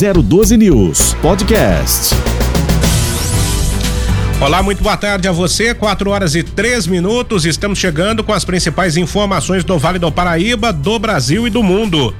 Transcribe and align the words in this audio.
012 0.00 0.56
News 0.56 1.12
Podcast. 1.20 2.14
Olá, 4.40 4.62
muito 4.62 4.82
boa 4.82 4.96
tarde 4.96 5.28
a 5.28 5.32
você. 5.32 5.74
4 5.74 6.08
horas 6.08 6.34
e 6.34 6.42
três 6.42 6.86
minutos. 6.86 7.44
Estamos 7.44 7.78
chegando 7.78 8.24
com 8.24 8.32
as 8.32 8.42
principais 8.42 8.96
informações 8.96 9.62
do 9.62 9.78
Vale 9.78 9.98
do 9.98 10.10
Paraíba, 10.10 10.72
do 10.72 10.98
Brasil 10.98 11.46
e 11.46 11.50
do 11.50 11.62
mundo. 11.62 12.14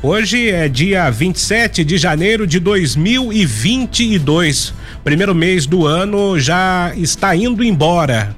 Hoje 0.00 0.48
é 0.48 0.68
dia 0.68 1.10
27 1.10 1.82
de 1.82 1.98
janeiro 1.98 2.46
de 2.46 2.60
2022. 2.60 4.72
Primeiro 5.02 5.34
mês 5.34 5.66
do 5.66 5.84
ano 5.84 6.38
já 6.38 6.92
está 6.94 7.34
indo 7.34 7.64
embora. 7.64 8.36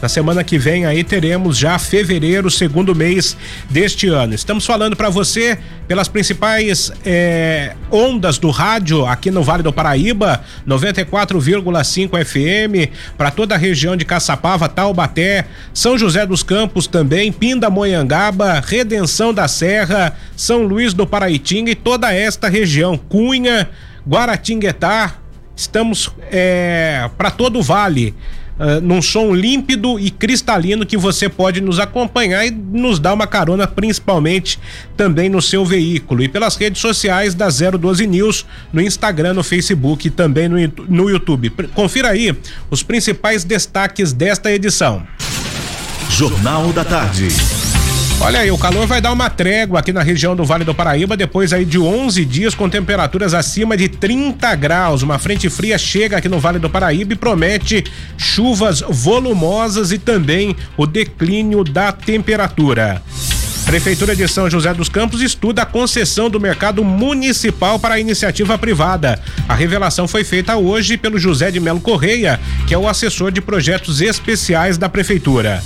Na 0.00 0.08
semana 0.08 0.44
que 0.44 0.56
vem 0.56 0.86
aí 0.86 1.02
teremos 1.02 1.58
já 1.58 1.76
fevereiro, 1.76 2.48
segundo 2.48 2.94
mês 2.94 3.36
deste 3.68 4.06
ano. 4.06 4.32
Estamos 4.32 4.64
falando 4.64 4.94
para 4.94 5.10
você 5.10 5.58
pelas 5.88 6.06
principais 6.06 6.92
eh, 7.04 7.74
ondas 7.90 8.38
do 8.38 8.48
rádio 8.50 9.04
aqui 9.04 9.28
no 9.28 9.42
Vale 9.42 9.64
do 9.64 9.72
Paraíba, 9.72 10.40
94,5 10.64 12.24
FM, 12.24 12.92
para 13.16 13.32
toda 13.32 13.56
a 13.56 13.58
região 13.58 13.96
de 13.96 14.04
Caçapava, 14.04 14.68
Taubaté, 14.68 15.46
São 15.74 15.98
José 15.98 16.24
dos 16.24 16.44
Campos 16.44 16.86
também, 16.86 17.32
Pindamonhangaba, 17.32 18.62
Redenção 18.64 19.34
da 19.34 19.48
Serra, 19.48 20.16
São 20.36 20.62
Luís 20.62 20.94
do 20.94 21.08
Paraitinga 21.08 21.72
e 21.72 21.74
toda 21.74 22.14
esta 22.14 22.48
região, 22.48 22.96
Cunha, 22.96 23.68
Guaratinguetá, 24.08 25.14
estamos 25.56 26.08
eh, 26.30 27.10
para 27.18 27.32
todo 27.32 27.58
o 27.58 27.62
vale 27.62 28.14
uh, 28.58 28.80
num 28.80 29.00
som 29.00 29.34
límpido 29.34 29.98
e 29.98 30.10
cristalino 30.10 30.84
que 30.84 30.96
você 30.96 31.28
pode 31.28 31.60
nos 31.60 31.78
acompanhar 31.78 32.46
e 32.46 32.50
nos 32.50 32.98
dar 32.98 33.14
uma 33.14 33.26
carona, 33.26 33.66
principalmente 33.66 34.58
também 34.96 35.28
no 35.28 35.40
seu 35.40 35.64
veículo. 35.64 36.22
E 36.22 36.28
pelas 36.28 36.56
redes 36.56 36.80
sociais 36.80 37.34
da 37.34 37.48
012 37.48 38.06
News, 38.06 38.46
no 38.72 38.80
Instagram, 38.80 39.34
no 39.34 39.42
Facebook 39.42 40.08
e 40.08 40.10
também 40.10 40.48
no, 40.48 40.56
no 40.88 41.10
YouTube. 41.10 41.50
Confira 41.74 42.10
aí 42.10 42.36
os 42.70 42.82
principais 42.82 43.44
destaques 43.44 44.12
desta 44.12 44.50
edição. 44.52 45.06
Jornal 46.10 46.72
da 46.72 46.84
Tarde. 46.84 47.28
Olha 48.20 48.40
aí, 48.40 48.50
o 48.50 48.58
calor 48.58 48.84
vai 48.84 49.00
dar 49.00 49.12
uma 49.12 49.30
trégua 49.30 49.78
aqui 49.78 49.92
na 49.92 50.02
região 50.02 50.34
do 50.34 50.44
Vale 50.44 50.64
do 50.64 50.74
Paraíba 50.74 51.16
depois 51.16 51.52
aí 51.52 51.64
de 51.64 51.78
11 51.78 52.24
dias 52.24 52.52
com 52.52 52.68
temperaturas 52.68 53.32
acima 53.32 53.76
de 53.76 53.88
30 53.88 54.54
graus. 54.56 55.02
Uma 55.02 55.20
frente 55.20 55.48
fria 55.48 55.78
chega 55.78 56.16
aqui 56.16 56.28
no 56.28 56.40
Vale 56.40 56.58
do 56.58 56.68
Paraíba 56.68 57.12
e 57.12 57.16
promete 57.16 57.84
chuvas 58.16 58.80
volumosas 58.80 59.92
e 59.92 59.98
também 59.98 60.56
o 60.76 60.84
declínio 60.84 61.62
da 61.62 61.92
temperatura. 61.92 63.00
Prefeitura 63.64 64.16
de 64.16 64.26
São 64.26 64.50
José 64.50 64.74
dos 64.74 64.88
Campos 64.88 65.22
estuda 65.22 65.62
a 65.62 65.66
concessão 65.66 66.28
do 66.28 66.40
mercado 66.40 66.82
municipal 66.82 67.78
para 67.78 67.94
a 67.94 68.00
iniciativa 68.00 68.58
privada. 68.58 69.20
A 69.48 69.54
revelação 69.54 70.08
foi 70.08 70.24
feita 70.24 70.56
hoje 70.56 70.96
pelo 70.96 71.18
José 71.18 71.52
de 71.52 71.60
Melo 71.60 71.80
Correia, 71.80 72.40
que 72.66 72.74
é 72.74 72.78
o 72.78 72.88
assessor 72.88 73.30
de 73.30 73.40
projetos 73.40 74.00
especiais 74.00 74.76
da 74.76 74.88
prefeitura. 74.88 75.62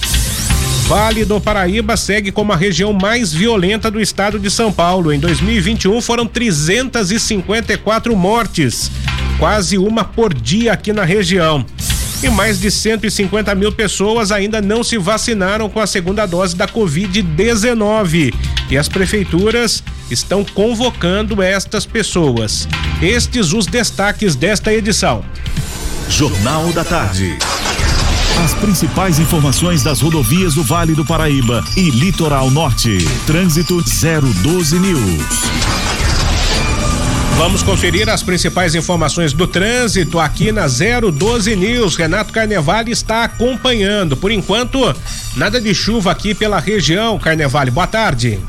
Vale 0.87 1.25
do 1.25 1.41
Paraíba 1.41 1.97
segue 1.97 2.31
como 2.31 2.53
a 2.53 2.57
região 2.57 2.93
mais 2.93 3.33
violenta 3.33 3.91
do 3.91 4.01
estado 4.01 4.39
de 4.39 4.51
São 4.51 4.73
Paulo. 4.73 5.13
Em 5.13 5.19
2021 5.19 6.01
foram 6.03 6.27
354 6.27 8.15
mortes, 8.15 8.91
quase 9.39 9.79
uma 9.79 10.05
por 10.05 10.35
dia 10.35 10.73
aqui 10.73 10.93
na 10.93 11.05
região. 11.05 11.65
E 12.23 12.29
mais 12.29 12.61
de 12.61 12.71
150 12.71 13.53
mil 13.55 13.73
pessoas 13.73 14.31
ainda 14.31 14.61
não 14.63 14.85
se 14.85 14.97
vacinaram 14.97 15.69
com 15.69 15.81
a 15.81 15.87
segunda 15.87 16.25
dose 16.25 16.55
da 16.55 16.69
Covid-19. 16.69 18.33
E 18.71 18.79
as 18.79 18.89
prefeituras 18.89 19.83
estão 20.11 20.45
convocando 20.45 21.43
estas 21.43 21.85
pessoas. 21.85 22.69
Estes 23.01 23.53
os 23.53 23.67
destaques 23.67 24.37
desta 24.37 24.73
edição. 24.73 25.25
Jornal 26.09 26.73
da 26.73 26.85
Tarde. 26.85 27.39
As 28.41 28.55
principais 28.55 29.19
informações 29.19 29.83
das 29.83 30.01
rodovias 30.01 30.55
do 30.55 30.65
Vale 30.65 30.95
do 30.95 31.05
Paraíba 31.05 31.63
e 31.77 31.91
Litoral 31.91 32.51
Norte. 32.51 32.99
Trânsito 33.27 33.81
012 34.43 34.79
News. 34.81 35.43
Vamos 37.37 37.63
conferir 37.63 38.09
as 38.09 38.23
principais 38.23 38.75
informações 38.75 39.33
do 39.33 39.47
trânsito 39.47 40.19
aqui 40.19 40.51
na 40.51 40.67
012 40.67 41.55
News. 41.55 41.95
Renato 41.95 42.33
Carnevale 42.33 42.91
está 42.91 43.25
acompanhando. 43.25 44.17
Por 44.17 44.33
enquanto, 44.33 44.93
nada 45.37 45.61
de 45.61 45.73
chuva 45.75 46.11
aqui 46.11 46.35
pela 46.35 46.59
região. 46.59 47.19
Carnevale, 47.19 47.71
boa 47.71 47.87
tarde. 47.87 48.41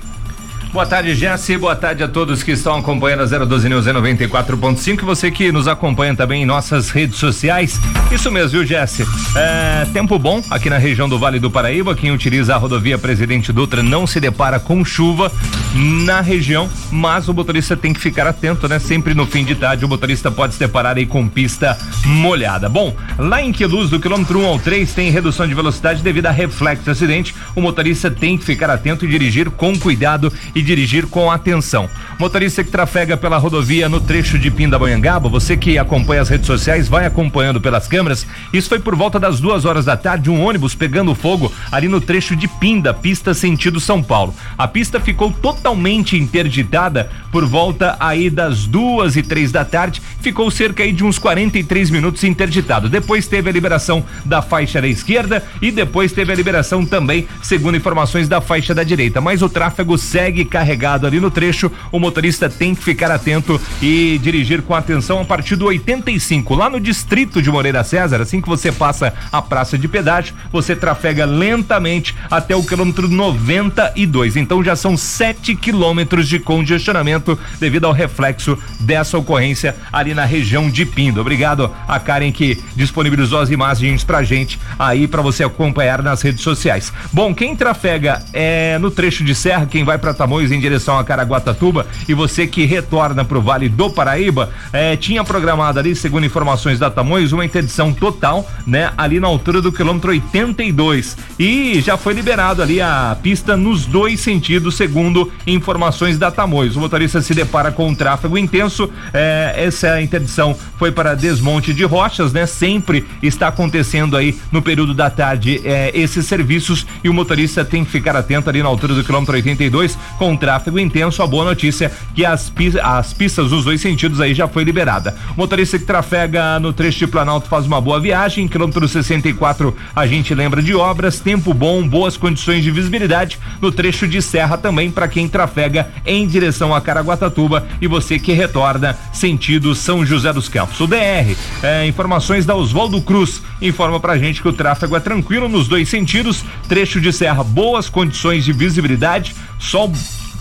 Boa 0.73 0.88
tarde, 0.88 1.13
Jesse. 1.13 1.56
Boa 1.56 1.75
tarde 1.75 2.01
a 2.01 2.07
todos 2.07 2.41
que 2.41 2.50
estão 2.50 2.75
acompanhando 2.75 3.22
a 3.22 3.45
012 3.45 3.69
News 3.69 3.85
94.5. 3.85 5.06
Você 5.06 5.29
que 5.29 5.51
nos 5.51 5.67
acompanha 5.67 6.16
também 6.16 6.41
em 6.41 6.45
nossas 6.47 6.89
redes 6.89 7.19
sociais. 7.19 7.79
Isso 8.11 8.31
mesmo, 8.31 8.50
viu, 8.50 8.66
Jesse? 8.66 9.06
É, 9.35 9.85
tempo 9.94 10.17
bom 10.17 10.41
aqui 10.50 10.72
na 10.72 10.79
região 10.79 11.07
do 11.07 11.19
Vale 11.19 11.39
do 11.39 11.51
Paraíba. 11.51 11.94
Quem 11.94 12.09
utiliza 12.09 12.56
a 12.56 12.57
rodovia 12.57 12.97
Presidente 12.97 13.53
Dutra 13.53 13.84
não 13.84 14.07
se 14.07 14.19
depara 14.19 14.59
com 14.59 14.84
chuva 14.84 15.31
na 15.75 16.22
região, 16.22 16.67
mas 16.91 17.29
o 17.29 17.35
motorista 17.35 17.78
tem 17.78 17.94
que 17.94 18.00
ficar 18.00 18.25
atento, 18.25 18.67
né? 18.67 18.79
Sempre 18.79 19.13
no 19.13 19.28
fim 19.28 19.45
de 19.45 19.53
tarde 19.53 19.85
o 19.85 19.88
motorista 19.88 20.31
pode 20.31 20.55
se 20.55 20.59
deparar 20.59 20.97
aí 20.97 21.05
com 21.05 21.29
pista 21.29 21.78
molhada. 22.03 22.67
Bom, 22.67 22.95
lá 23.18 23.41
em 23.41 23.51
Queluz, 23.51 23.90
do 23.90 24.00
quilômetro 24.00 24.40
1 24.40 24.46
ao 24.46 24.59
3, 24.59 24.94
tem 24.94 25.09
redução 25.09 25.47
de 25.47 25.53
velocidade 25.53 26.01
devido 26.01 26.25
a 26.25 26.31
reflexo 26.31 26.90
acidente. 26.90 27.34
O 27.56 27.62
motorista 27.62 28.09
tem 28.09 28.38
que 28.38 28.44
ficar 28.44 28.69
atento 28.69 29.06
e 29.06 29.07
dirigir 29.07 29.50
com 29.50 29.78
cuidado 29.78 30.31
e 30.56 30.62
dirigir 30.62 31.07
com 31.07 31.31
atenção. 31.31 31.90
Motorista 32.19 32.63
que 32.63 32.72
trafega 32.72 33.16
pela 33.16 33.38
rodovia 33.38 33.88
no 33.88 34.02
trecho 34.02 34.38
de 34.38 34.52
Pindamonhangaba, 34.52 35.29
você 35.29 35.56
que 35.56 35.78
acompanha 35.78 36.22
as 36.22 36.29
redes 36.29 36.47
sociais, 36.47 36.88
vai 36.88 37.06
acompanhando 37.06 37.62
pelas 37.62 37.88
câmeras. 37.88 38.25
Isso 38.52 38.69
foi 38.69 38.79
por 38.79 38.96
volta 38.96 39.19
das 39.19 39.40
duas 39.40 39.66
horas 39.66 39.85
da 39.85 39.96
tarde, 39.96 40.29
um 40.29 40.44
ônibus 40.44 40.75
pegando 40.75 41.16
fogo 41.16 41.52
ali 41.72 41.88
no 41.88 42.02
trecho 42.02 42.35
de 42.35 42.47
Pinda, 42.47 42.94
pista 42.94 43.34
sentido 43.34 43.79
São 43.79 44.02
Paulo. 44.02 44.34
A 44.57 44.68
pista 44.68 45.00
ficou 45.00 45.31
totalmente 45.31 46.18
interditada 46.18 47.09
por 47.31 47.46
volta 47.46 47.96
aí 48.00 48.29
das 48.29 48.66
duas 48.66 49.16
e 49.16 49.23
três 49.23 49.52
da 49.52 49.63
tarde, 49.63 50.02
ficou 50.19 50.50
cerca 50.52 50.84
aí 50.84 50.91
de 50.91 51.03
uns 51.03 51.18
43 51.19 51.90
minutos 51.90 52.23
interditado. 52.23 52.90
Depois 52.90 53.03
teve 53.30 53.50
a 53.50 53.53
liberação 53.53 54.03
da 54.25 54.41
faixa 54.41 54.81
da 54.81 54.88
esquerda 54.88 55.44
e 55.62 55.72
depois 55.72 56.12
teve 56.12 56.31
a 56.31 56.36
liberação 56.36 56.86
também, 56.86 57.28
segundo 57.41 57.78
informações 57.78 58.28
da 58.28 58.41
faixa 58.41 58.74
da 58.74 58.84
direita. 58.84 59.22
Mas 59.22 59.41
o 59.41 59.50
tráfego 59.50 59.97
segue 59.97 60.46
carregado 60.46 61.06
ali 61.08 61.19
no 61.19 61.31
trecho, 61.31 61.72
o 61.91 62.00
motorista 62.00 62.50
tem 62.50 62.75
que 62.75 62.84
ficar 62.84 63.12
atento 63.12 63.59
e 63.81 64.19
dirigir 64.22 64.62
com 64.62 64.75
atenção 64.75 65.22
a 65.22 65.25
partir 65.25 65.56
do 65.56 65.66
85, 65.66 66.56
lá 66.56 66.69
no 66.69 66.80
distrito 66.80 67.41
de 67.41 67.52
Moreira 67.52 67.84
César, 67.84 68.22
assim 68.22 68.41
que 68.41 68.50
você 68.50 68.72
passa 68.72 69.14
a 69.31 69.41
praça 69.41 69.78
de 69.78 69.88
pedágio, 69.88 70.35
você 70.52 70.75
trafega 70.75 71.25
lentamente 71.25 72.16
até 72.30 72.56
o 72.56 72.64
quilômetro 72.64 73.08
92. 73.08 74.35
Então 74.35 74.64
já 74.64 74.75
são 74.75 74.97
7 74.97 75.56
quilômetros 75.56 76.28
de 76.28 76.40
congestionamento 76.40 77.38
devido 77.59 77.85
ao 77.85 77.94
reflexo 77.94 78.58
dessa 78.80 79.18
ocorrência 79.18 79.75
ali 79.91 80.14
na 80.14 80.25
região 80.25 80.70
de 80.70 80.85
Pindo. 80.85 81.22
Obrigado 81.22 81.72
a 81.88 82.00
Karen 82.00 82.31
que 82.31 82.62
disponibilizou 82.75 82.93
as 83.40 83.50
imagens 83.50 84.04
pra 84.04 84.24
gente 84.24 84.59
aí 84.78 85.08
para 85.08 85.22
você 85.22 85.44
acompanhar 85.44 86.02
nas 86.02 86.22
redes 86.22 86.42
sociais. 86.42 86.94
Bom, 87.12 87.34
quem 87.34 87.56
trafega 87.56 88.22
é 88.34 88.78
no 88.80 88.92
trecho 88.92 89.24
de 89.24 89.34
serra, 89.34 89.66
quem 89.66 89.84
vai 89.84 89.98
para 89.98 90.14
Tamoios 90.14 90.52
em 90.52 90.59
direção 90.59 90.98
a 90.98 91.03
Caraguatatuba 91.03 91.86
e 92.08 92.14
você 92.14 92.48
que 92.48 92.66
retorna 92.66 93.26
para 93.26 93.38
o 93.38 93.42
Vale 93.42 93.70
do 93.70 93.90
Paraíba, 93.90 94.50
eh, 94.72 94.96
tinha 94.96 95.24
programado 95.24 95.80
ali, 95.80 95.96
segundo 95.96 96.26
informações 96.26 96.80
da 96.80 96.90
Tamoios, 96.90 97.32
uma 97.32 97.46
interdição 97.46 97.94
total, 97.94 98.50
né, 98.66 98.92
ali 98.98 99.20
na 99.20 99.28
altura 99.28 99.62
do 99.62 99.72
quilômetro 99.72 100.12
82 100.12 101.18
e 101.40 101.82
já 101.82 101.98
foi 101.98 102.14
liberado 102.14 102.62
ali 102.62 102.82
a 102.82 103.18
pista 103.22 103.58
nos 103.58 103.86
dois 103.86 104.20
sentidos, 104.20 104.76
segundo 104.76 105.32
informações 105.46 106.18
da 106.18 106.32
Tamoios. 106.32 106.76
O 106.76 106.80
motorista 106.80 107.22
se 107.22 107.34
depara 107.34 107.72
com 107.72 107.88
um 107.88 107.96
tráfego 107.96 108.38
intenso, 108.38 108.90
eh, 109.14 109.53
essa 109.58 110.02
interdição 110.02 110.56
foi 110.78 110.91
para 110.91 111.16
desmonte 111.16 111.73
de 111.73 111.84
rochas, 111.84 112.34
né? 112.34 112.46
Sempre 112.84 113.06
está 113.22 113.47
acontecendo 113.47 114.18
aí 114.18 114.38
no 114.52 114.62
período 114.62 114.94
da 114.94 115.09
tarde 115.09 115.62
eh, 115.64 115.91
esses 115.94 116.26
serviços 116.26 116.85
e 117.02 117.08
o 117.08 117.14
motorista 117.14 117.64
tem 117.64 117.85
que 117.85 117.90
ficar 117.90 118.14
atento 118.14 118.50
ali 118.50 118.62
na 118.62 118.68
altura 118.68 118.94
do 118.94 119.06
quilômetro 119.06 119.34
82 119.35 119.97
com 120.18 120.35
tráfego 120.35 120.78
intenso. 120.78 121.24
A 121.24 121.28
boa 121.28 121.46
notícia 121.46 121.85
é 121.85 121.91
que 122.14 122.26
as, 122.26 122.52
as 122.84 123.14
pistas 123.14 123.52
nos 123.52 123.64
dois 123.64 123.80
sentidos 123.80 124.20
aí 124.20 124.34
já 124.34 124.50
foi 124.50 124.66
liberada. 124.66 125.16
O 125.34 125.40
motorista 125.40 125.80
que 125.80 125.85
trafega 125.85 126.59
no 126.59 126.74
trecho 126.74 127.00
de 127.00 127.08
Planalto 127.08 127.47
faz 127.47 127.66
uma 127.66 127.80
boa 127.80 128.02
viagem. 128.02 128.50
Quilômetro 128.50 128.86
64 128.86 129.74
a 129.96 130.06
gente 130.06 130.36
lembra 130.36 130.62
de 130.62 130.76
obras, 130.76 131.22
tempo 131.22 131.53
bom, 131.53 131.88
boas 131.88 132.18
condições 132.18 132.66
de 132.66 132.72
visibilidade 132.72 133.40
no 133.62 133.72
trecho 133.72 134.06
de 134.09 134.22
Serra 134.22 134.58
também 134.58 134.91
para 134.91 135.08
quem 135.08 135.29
trafega 135.29 135.88
em 136.06 136.28
direção 136.28 136.76
a 136.76 136.82
Caraguatatuba 136.82 137.66
e 137.79 137.88
você 137.88 138.20
que 138.20 138.34
retorna 138.34 138.97
sentido 139.14 139.74
São 139.74 140.06
José 140.06 140.34
dos 140.34 140.50
Campos. 140.50 140.82
O 140.82 140.88
DR, 140.88 141.34
é, 141.62 141.88
informações 141.88 142.46
da 142.46 142.53
Oswaldo 142.73 142.99
Cruz, 143.03 143.43
informa 143.61 143.99
pra 143.99 144.17
gente 144.17 144.41
que 144.41 144.47
o 144.47 144.52
tráfego 144.52 144.96
é 144.96 144.99
tranquilo 144.99 145.47
nos 145.47 145.67
dois 145.67 145.87
sentidos, 145.87 146.43
trecho 146.67 146.99
de 146.99 147.14
serra, 147.14 147.43
boas 147.43 147.87
condições 147.87 148.43
de 148.43 148.52
visibilidade, 148.52 149.35
sol 149.59 149.93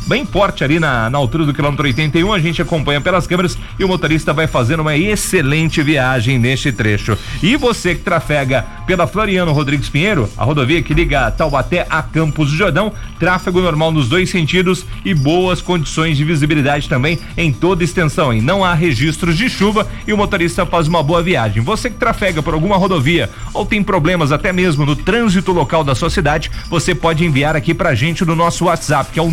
bem 0.07 0.27
forte 0.27 0.65
ali 0.65 0.79
na, 0.79 1.09
na 1.09 1.19
altura 1.19 1.45
do 1.45 1.55
quilômetro 1.55 1.85
81. 1.85 2.33
A 2.33 2.39
gente 2.39 2.63
acompanha 2.63 3.01
pelas 3.01 3.27
câmeras 3.27 3.57
e 3.79 3.85
o 3.85 3.89
motorista 3.89 4.33
vai 4.33 4.47
fazendo 4.47 4.81
uma 4.81 4.97
excelente 4.97 5.83
viagem 5.83 6.39
neste 6.39 6.73
trecho. 6.73 7.17
E 7.43 7.57
você 7.57 7.95
que 7.95 8.03
trafega 8.03 8.65
pela 8.87 9.07
Floriano 9.07 9.53
Rodrigues 9.53 9.89
Pinheiro, 9.89 10.29
a 10.37 10.45
rodovia 10.45 10.83
que 10.83 10.95
liga 10.95 11.31
Taubaté 11.31 11.87
a 11.89 12.03
Campos 12.03 12.51
do 12.51 12.57
Jordão, 12.57 12.93
tráfego 13.19 13.61
normal 13.61 13.93
nos 13.93 14.09
dois 14.09 14.31
sentidos 14.31 14.85
e 15.05 15.15
boas 15.15 15.61
condições 15.61 16.17
de 16.17 16.25
visibilidade 16.25 16.89
também 16.89 17.19
em 17.37 17.53
toda 17.53 17.85
extensão. 17.85 18.33
E 18.33 18.41
não 18.41 18.65
há 18.65 18.75
registros 18.75 19.37
de 19.37 19.49
chuva 19.49 19.87
e 20.07 20.13
o 20.13 20.17
motorista 20.17 20.67
faz 20.67 20.89
uma 20.89 21.03
boa 21.03 21.23
viagem. 21.23 21.63
Você 21.63 21.89
que 21.89 21.97
trafega 21.97 22.43
por 22.43 22.55
alguma 22.55 22.77
rodovia 22.77 23.31
ou 23.55 23.65
tem 23.65 23.83
problemas 23.83 24.33
até 24.33 24.53
mesmo 24.53 24.85
no 24.85 24.97
trânsito 24.97 25.53
local 25.53 25.85
da 25.85 25.95
sua 25.95 26.11
cidade, 26.11 26.51
você 26.69 26.95
pode 26.95 27.25
enviar 27.25 27.57
aqui 27.57 27.73
pra 27.73 27.95
gente 27.95 28.25
no 28.25 28.35
nosso 28.35 28.65
WhatsApp, 28.65 29.11
que 29.13 29.19
é 29.19 29.23
o 29.23 29.31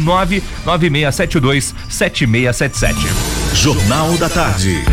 99672 0.65 1.75
7677. 1.89 2.95
Jornal 3.53 4.17
da 4.17 4.29
Tarde. 4.29 4.83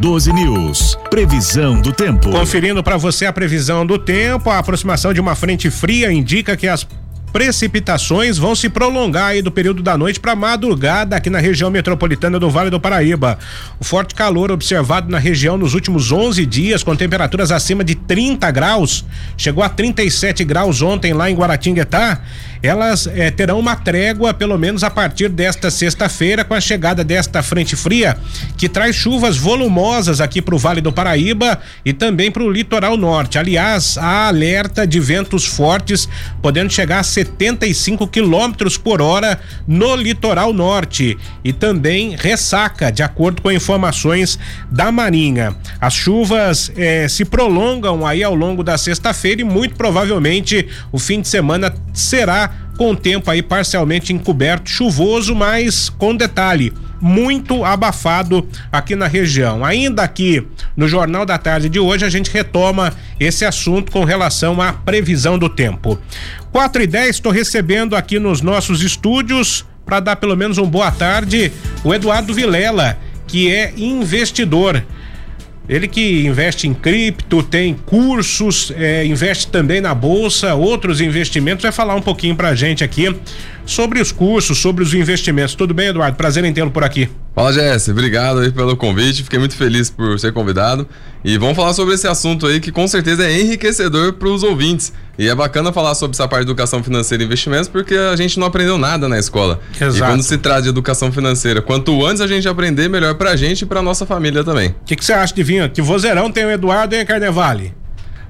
012 0.00 0.32
News. 0.32 0.98
Previsão 1.08 1.80
do 1.80 1.92
tempo. 1.92 2.30
Conferindo 2.30 2.82
para 2.82 2.96
você 2.96 3.26
a 3.26 3.32
previsão 3.32 3.86
do 3.86 3.98
tempo, 3.98 4.50
a 4.50 4.58
aproximação 4.58 5.14
de 5.14 5.20
uma 5.20 5.34
frente 5.34 5.70
fria 5.70 6.12
indica 6.12 6.56
que 6.56 6.68
as 6.68 6.86
precipitações 7.32 8.36
vão 8.36 8.54
se 8.54 8.68
prolongar 8.68 9.28
aí 9.28 9.40
do 9.40 9.50
período 9.50 9.82
da 9.82 9.96
noite 9.96 10.20
para 10.20 10.36
madrugada 10.36 11.16
aqui 11.16 11.30
na 11.30 11.38
região 11.38 11.70
metropolitana 11.70 12.38
do 12.38 12.50
Vale 12.50 12.68
do 12.68 12.78
Paraíba. 12.78 13.38
O 13.80 13.84
forte 13.84 14.14
calor 14.14 14.50
observado 14.50 15.10
na 15.10 15.18
região 15.18 15.56
nos 15.56 15.72
últimos 15.72 16.12
11 16.12 16.44
dias, 16.44 16.82
com 16.82 16.94
temperaturas 16.94 17.50
acima 17.50 17.82
de 17.82 17.94
30 17.94 18.50
graus, 18.50 19.04
chegou 19.36 19.64
a 19.64 19.68
37 19.68 20.44
graus 20.44 20.82
ontem 20.82 21.14
lá 21.14 21.30
em 21.30 21.34
Guaratinguetá 21.34 22.20
elas 22.62 23.08
eh, 23.08 23.30
terão 23.30 23.58
uma 23.58 23.74
trégua 23.74 24.32
pelo 24.32 24.56
menos 24.56 24.84
a 24.84 24.90
partir 24.90 25.28
desta 25.28 25.70
sexta-feira 25.70 26.44
com 26.44 26.54
a 26.54 26.60
chegada 26.60 27.02
desta 27.02 27.42
frente 27.42 27.74
fria 27.74 28.16
que 28.56 28.68
traz 28.68 28.94
chuvas 28.94 29.36
volumosas 29.36 30.20
aqui 30.20 30.40
para 30.40 30.54
o 30.54 30.58
Vale 30.58 30.80
do 30.80 30.92
Paraíba 30.92 31.58
e 31.84 31.92
também 31.92 32.30
para 32.30 32.44
o 32.44 32.50
litoral 32.50 32.96
norte. 32.96 33.38
Aliás, 33.38 33.98
há 33.98 34.28
alerta 34.28 34.86
de 34.86 35.00
ventos 35.00 35.44
fortes 35.44 36.08
podendo 36.40 36.72
chegar 36.72 37.00
a 37.00 37.02
75 37.02 38.06
quilômetros 38.06 38.78
por 38.78 39.02
hora 39.02 39.40
no 39.66 39.96
litoral 39.96 40.52
norte 40.52 41.18
e 41.42 41.52
também 41.52 42.14
ressaca, 42.16 42.92
de 42.92 43.02
acordo 43.02 43.42
com 43.42 43.50
informações 43.50 44.38
da 44.70 44.92
Marinha. 44.92 45.56
As 45.80 45.94
chuvas 45.94 46.70
eh, 46.76 47.08
se 47.08 47.24
prolongam 47.24 48.06
aí 48.06 48.22
ao 48.22 48.34
longo 48.34 48.62
da 48.62 48.78
sexta-feira 48.78 49.40
e 49.40 49.44
muito 49.44 49.74
provavelmente 49.74 50.68
o 50.92 50.98
fim 50.98 51.20
de 51.20 51.28
semana 51.28 51.74
será 51.92 52.51
com 52.82 52.90
o 52.90 52.96
tempo 52.96 53.30
aí 53.30 53.40
parcialmente 53.40 54.12
encoberto, 54.12 54.68
chuvoso, 54.68 55.36
mas 55.36 55.88
com 55.88 56.16
detalhe 56.16 56.72
muito 57.00 57.64
abafado 57.64 58.44
aqui 58.72 58.96
na 58.96 59.06
região. 59.06 59.64
Ainda 59.64 60.02
aqui 60.02 60.44
no 60.76 60.88
Jornal 60.88 61.24
da 61.24 61.38
Tarde 61.38 61.68
de 61.68 61.78
hoje 61.78 62.04
a 62.04 62.10
gente 62.10 62.28
retoma 62.32 62.92
esse 63.20 63.44
assunto 63.44 63.92
com 63.92 64.02
relação 64.02 64.60
à 64.60 64.72
previsão 64.72 65.38
do 65.38 65.48
tempo. 65.48 65.96
4 66.50 66.82
e 66.82 66.86
10 66.88 67.10
estou 67.10 67.30
recebendo 67.30 67.94
aqui 67.94 68.18
nos 68.18 68.40
nossos 68.40 68.82
estúdios 68.82 69.64
para 69.86 70.00
dar 70.00 70.16
pelo 70.16 70.36
menos 70.36 70.58
um 70.58 70.68
boa 70.68 70.90
tarde 70.90 71.52
o 71.84 71.94
Eduardo 71.94 72.34
Vilela, 72.34 72.98
que 73.28 73.48
é 73.48 73.72
investidor. 73.76 74.84
Ele 75.68 75.86
que 75.86 76.26
investe 76.26 76.66
em 76.66 76.74
cripto, 76.74 77.42
tem 77.42 77.74
cursos, 77.74 78.72
é, 78.76 79.06
investe 79.06 79.46
também 79.46 79.80
na 79.80 79.94
bolsa, 79.94 80.54
outros 80.54 81.00
investimentos. 81.00 81.62
Vai 81.62 81.72
falar 81.72 81.94
um 81.94 82.02
pouquinho 82.02 82.34
pra 82.34 82.54
gente 82.54 82.82
aqui 82.82 83.14
sobre 83.64 84.00
os 84.00 84.12
cursos, 84.12 84.58
sobre 84.58 84.82
os 84.82 84.94
investimentos. 84.94 85.54
Tudo 85.54 85.72
bem, 85.74 85.88
Eduardo? 85.88 86.16
Prazer 86.16 86.44
em 86.44 86.52
tê-lo 86.52 86.70
por 86.70 86.84
aqui. 86.84 87.08
Fala, 87.34 87.52
Jesse. 87.52 87.90
Obrigado 87.90 88.40
aí 88.40 88.50
pelo 88.50 88.76
convite. 88.76 89.22
Fiquei 89.22 89.38
muito 89.38 89.56
feliz 89.56 89.88
por 89.88 90.18
ser 90.18 90.32
convidado. 90.32 90.86
E 91.24 91.38
vamos 91.38 91.56
falar 91.56 91.72
sobre 91.72 91.94
esse 91.94 92.06
assunto 92.06 92.46
aí 92.46 92.60
que 92.60 92.72
com 92.72 92.86
certeza 92.86 93.24
é 93.24 93.40
enriquecedor 93.40 94.14
para 94.14 94.28
os 94.28 94.42
ouvintes. 94.42 94.92
E 95.18 95.28
é 95.28 95.34
bacana 95.34 95.72
falar 95.72 95.94
sobre 95.94 96.14
essa 96.14 96.26
parte 96.26 96.44
de 96.44 96.50
educação 96.50 96.82
financeira 96.82 97.22
e 97.22 97.26
investimentos 97.26 97.68
porque 97.68 97.94
a 97.94 98.16
gente 98.16 98.38
não 98.38 98.46
aprendeu 98.46 98.76
nada 98.76 99.08
na 99.08 99.18
escola. 99.18 99.60
Exato. 99.80 99.96
E 99.96 100.00
quando 100.00 100.22
se 100.22 100.36
trata 100.38 100.62
de 100.62 100.68
educação 100.68 101.12
financeira, 101.12 101.62
quanto 101.62 102.04
antes 102.04 102.20
a 102.20 102.26
gente 102.26 102.48
aprender, 102.48 102.88
melhor 102.88 103.14
para 103.14 103.30
a 103.30 103.36
gente 103.36 103.62
e 103.62 103.66
para 103.66 103.80
nossa 103.80 104.04
família 104.04 104.42
também. 104.42 104.70
O 104.70 104.74
que, 104.84 105.02
você 105.02 105.12
acha 105.12 105.34
de 105.34 105.42
vir? 105.42 105.70
Que 105.70 105.80
vozeirão 105.80 106.30
tem 106.30 106.44
o 106.44 106.50
Eduardo 106.50 106.94
e 106.94 107.02
o 107.02 107.06
Carnevale? 107.06 107.81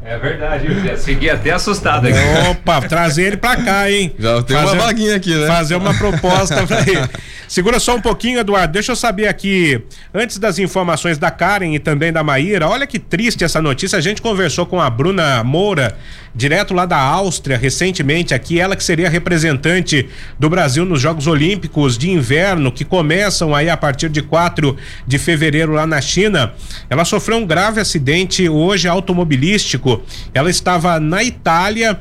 É 0.05 0.19
verdade, 0.19 0.67
eu 0.67 0.85
já 0.85 0.97
segui 0.97 1.31
até 1.31 1.53
assustado 1.53 2.09
aqui. 2.09 2.19
Opa, 2.51 2.83
trazer 2.83 3.23
ele 3.25 3.37
pra 3.37 3.57
cá, 3.57 3.91
hein? 3.91 4.13
Já 4.19 4.43
tem 4.43 4.57
fazer, 4.57 4.77
uma 4.77 4.85
vaguinha 4.85 5.17
aqui, 5.17 5.35
né? 5.35 5.47
Fazer 5.47 5.77
uma 5.77 5.95
proposta 5.95 6.67
pra 6.67 6.81
ele. 6.81 7.09
Segura 7.53 7.79
só 7.79 7.97
um 7.97 8.01
pouquinho, 8.01 8.41
Eduardo. 8.41 8.73
Deixa 8.73 8.93
eu 8.93 8.97
saber 8.97 9.29
aqui, 9.29 9.79
antes 10.15 10.39
das 10.39 10.59
informações 10.59 11.19
da 11.19 11.31
Karen 11.31 11.75
e 11.75 11.79
também 11.79 12.11
da 12.11 12.25
Maíra, 12.25 12.67
olha 12.67 12.87
que 12.87 12.99
triste 12.99 13.45
essa 13.45 13.61
notícia. 13.61 13.99
A 13.99 14.01
gente 14.01 14.23
conversou 14.23 14.65
com 14.65 14.81
a 14.81 14.89
Bruna 14.89 15.45
Moura, 15.45 15.95
direto 16.35 16.73
lá 16.73 16.87
da 16.87 16.97
Áustria, 16.97 17.59
recentemente 17.59 18.33
aqui, 18.33 18.59
ela 18.59 18.75
que 18.75 18.83
seria 18.83 19.11
representante 19.11 20.09
do 20.39 20.49
Brasil 20.49 20.87
nos 20.87 20.99
Jogos 20.99 21.27
Olímpicos 21.27 21.99
de 21.99 22.11
Inverno, 22.11 22.73
que 22.73 22.87
começam 22.87 23.55
aí 23.55 23.69
a 23.69 23.77
partir 23.77 24.09
de 24.09 24.23
4 24.23 24.75
de 25.07 25.19
fevereiro 25.19 25.73
lá 25.73 25.87
na 25.87 26.01
China. 26.01 26.55
Ela 26.89 27.05
sofreu 27.05 27.37
um 27.37 27.47
grave 27.47 27.79
acidente 27.79 28.49
hoje 28.49 28.89
automobilístico. 28.89 29.92
Ela 30.33 30.50
estava 30.50 30.99
na 31.00 31.23
Itália 31.23 32.00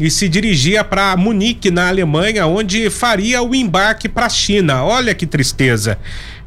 e 0.00 0.10
se 0.10 0.30
dirigia 0.30 0.82
para 0.82 1.14
Munique, 1.14 1.70
na 1.70 1.88
Alemanha, 1.88 2.46
onde 2.46 2.88
faria 2.88 3.42
o 3.42 3.54
embarque 3.54 4.08
para 4.08 4.26
a 4.26 4.30
China. 4.30 4.82
Olha 4.82 5.14
que 5.14 5.26
tristeza. 5.26 5.98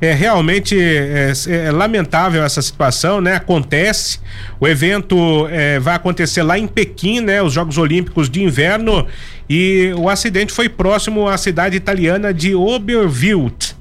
É 0.02 0.12
realmente 0.12 0.76
é, 0.78 1.32
é, 1.48 1.72
lamentável 1.72 2.44
essa 2.44 2.64
situação, 2.64 3.22
né? 3.22 3.36
Acontece. 3.36 4.20
O 4.60 4.68
evento 4.68 5.48
é, 5.52 5.80
vai 5.80 5.96
acontecer 5.96 6.42
lá 6.42 6.58
em 6.58 6.66
Pequim, 6.68 7.22
né? 7.22 7.44
Os 7.44 7.54
Jogos 7.54 7.78
Olímpicos 7.78 8.28
de 8.28 8.42
Inverno 8.42 9.06
e 9.48 9.94
o 9.98 10.10
acidente 10.10 10.52
foi 10.52 10.68
próximo 10.68 11.28
à 11.28 11.38
cidade 11.38 11.78
italiana 11.78 12.34
de 12.34 12.56
Oberwild. 12.56 13.76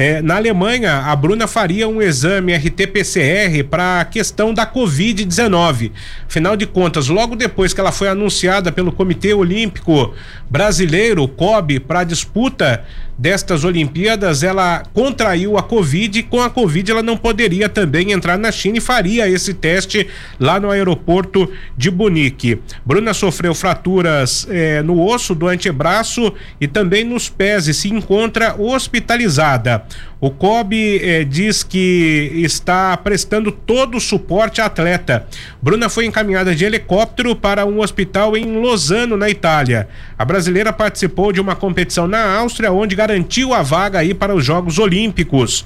É, 0.00 0.22
na 0.22 0.36
Alemanha, 0.36 0.98
a 1.06 1.16
Bruna 1.16 1.48
faria 1.48 1.88
um 1.88 2.00
exame 2.00 2.54
RT-PCR 2.54 3.64
para 3.68 4.00
a 4.00 4.04
questão 4.04 4.54
da 4.54 4.64
Covid-19. 4.64 5.90
Afinal 6.24 6.56
de 6.56 6.66
contas, 6.66 7.08
logo 7.08 7.34
depois 7.34 7.74
que 7.74 7.80
ela 7.80 7.90
foi 7.90 8.06
anunciada 8.08 8.70
pelo 8.70 8.92
Comitê 8.92 9.34
Olímpico 9.34 10.14
Brasileiro, 10.48 11.26
COB, 11.26 11.80
para 11.80 12.00
a 12.00 12.04
disputa 12.04 12.84
destas 13.18 13.64
Olimpíadas, 13.64 14.44
ela 14.44 14.84
contraiu 14.94 15.58
a 15.58 15.62
Covid 15.62 16.20
e 16.20 16.22
com 16.22 16.40
a 16.40 16.48
Covid 16.48 16.88
ela 16.88 17.02
não 17.02 17.16
poderia 17.16 17.68
também 17.68 18.12
entrar 18.12 18.38
na 18.38 18.52
China 18.52 18.78
e 18.78 18.80
faria 18.80 19.28
esse 19.28 19.52
teste 19.52 20.06
lá 20.38 20.60
no 20.60 20.70
aeroporto 20.70 21.50
de 21.76 21.90
Bunique. 21.90 22.60
Bruna 22.86 23.12
sofreu 23.12 23.56
fraturas 23.56 24.46
eh, 24.48 24.82
no 24.82 25.04
osso 25.04 25.34
do 25.34 25.48
antebraço 25.48 26.32
e 26.60 26.68
também 26.68 27.02
nos 27.02 27.28
pés 27.28 27.66
e 27.66 27.74
se 27.74 27.88
encontra 27.88 28.54
hospitalizada. 28.56 29.84
O 30.20 30.30
COB 30.30 30.74
eh, 30.74 31.24
diz 31.24 31.62
que 31.62 32.32
está 32.34 32.96
prestando 32.96 33.52
todo 33.52 33.96
o 33.96 34.00
suporte 34.00 34.60
à 34.60 34.66
atleta. 34.66 35.26
Bruna 35.62 35.88
foi 35.88 36.06
encaminhada 36.06 36.54
de 36.54 36.64
helicóptero 36.64 37.36
para 37.36 37.64
um 37.64 37.80
hospital 37.80 38.36
em 38.36 38.58
Lozano, 38.58 39.16
na 39.16 39.30
Itália. 39.30 39.88
A 40.18 40.24
brasileira 40.24 40.72
participou 40.72 41.32
de 41.32 41.40
uma 41.40 41.54
competição 41.54 42.08
na 42.08 42.36
Áustria, 42.38 42.72
onde 42.72 42.96
garantiu 42.96 43.54
a 43.54 43.62
vaga 43.62 44.00
aí 44.00 44.12
para 44.12 44.34
os 44.34 44.44
Jogos 44.44 44.78
Olímpicos. 44.78 45.64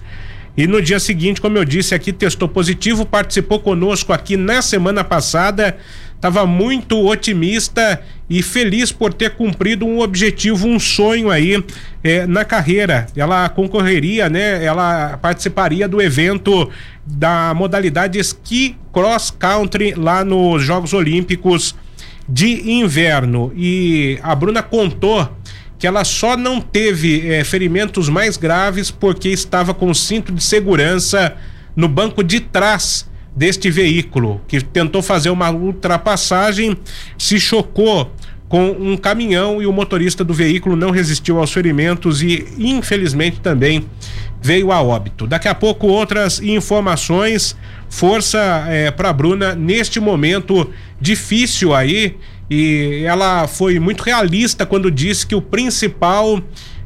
E 0.55 0.67
no 0.67 0.83
dia 0.83 1.01
seguinte, 1.01 1.41
como 1.41 1.57
eu 1.57 1.65
disse 1.65 1.95
aqui, 1.95 2.13
testou 2.13 2.47
positivo, 2.47 3.07
participou 3.07 3.59
conosco 3.59 4.13
aqui 4.13 4.37
na 4.37 4.61
semana 4.61 5.03
passada 5.03 5.79
estava 6.23 6.47
muito 6.47 7.05
otimista 7.05 8.01
e 8.31 8.45
feliz 8.45 8.93
por 8.93 9.13
ter 9.13 9.31
cumprido 9.31 9.85
um 9.85 9.99
objetivo, 9.99 10.69
um 10.69 10.79
sonho 10.79 11.29
aí 11.29 11.63
eh, 12.05 12.29
na 12.29 12.45
carreira. 12.45 13.09
Ela 13.17 13.49
concorreria, 13.49 14.29
né? 14.29 14.65
Ela 14.65 15.19
participaria 15.21 15.89
do 15.89 16.01
evento 16.01 16.71
da 17.05 17.53
modalidade 17.55 18.21
esqui 18.21 18.77
cross 18.93 19.33
country 19.37 19.95
lá 19.95 20.25
nos 20.25 20.63
Jogos 20.63 20.93
Olímpicos 20.93 21.75
de 22.29 22.71
Inverno. 22.71 23.53
E 23.57 24.21
a 24.23 24.33
Bruna 24.37 24.63
contou 24.63 25.29
que 25.77 25.89
ela 25.89 26.05
só 26.05 26.37
não 26.37 26.61
teve 26.61 27.29
eh, 27.29 27.43
ferimentos 27.43 28.09
mais 28.09 28.37
graves 28.37 28.93
porque 28.93 29.29
estava 29.29 29.75
com 29.75 29.93
cinto 29.93 30.31
de 30.31 30.41
segurança 30.41 31.35
no 31.75 31.89
banco 31.89 32.23
de 32.23 32.39
trás 32.39 33.11
deste 33.35 33.71
veículo, 33.71 34.41
que 34.47 34.61
tentou 34.63 35.03
fazer 35.03 35.31
uma 35.31 35.51
ultrapassagem, 35.51 36.77
se 37.17 37.41
chocou 37.41 38.13
com 38.53 38.71
um 38.71 38.99
caminhão 38.99 39.63
e 39.63 39.67
o 39.67 39.73
motorista 39.73 40.23
do 40.23 40.35
veículo 40.35 40.77
não 40.77 40.91
resistiu 40.91 41.39
aos 41.39 41.51
ferimentos 41.51 42.23
e, 42.23 42.47
infelizmente, 42.59 43.41
também 43.41 43.87
veio 44.43 44.71
a 44.71 44.83
óbito. 44.83 45.27
Daqui 45.27 45.49
a 45.49 45.55
pouco, 45.55 45.87
outras 45.87 46.39
informações. 46.39 47.57
Força 47.89 48.67
é, 48.69 48.91
para 48.91 49.13
Bruna 49.13 49.55
neste 49.55 49.99
momento 50.01 50.71
difícil 51.01 51.75
aí. 51.75 52.17
E 52.51 53.03
ela 53.07 53.47
foi 53.47 53.79
muito 53.79 54.03
realista 54.03 54.67
quando 54.67 54.91
disse 54.91 55.27
que 55.27 55.35
o 55.35 55.41
principal 55.41 56.39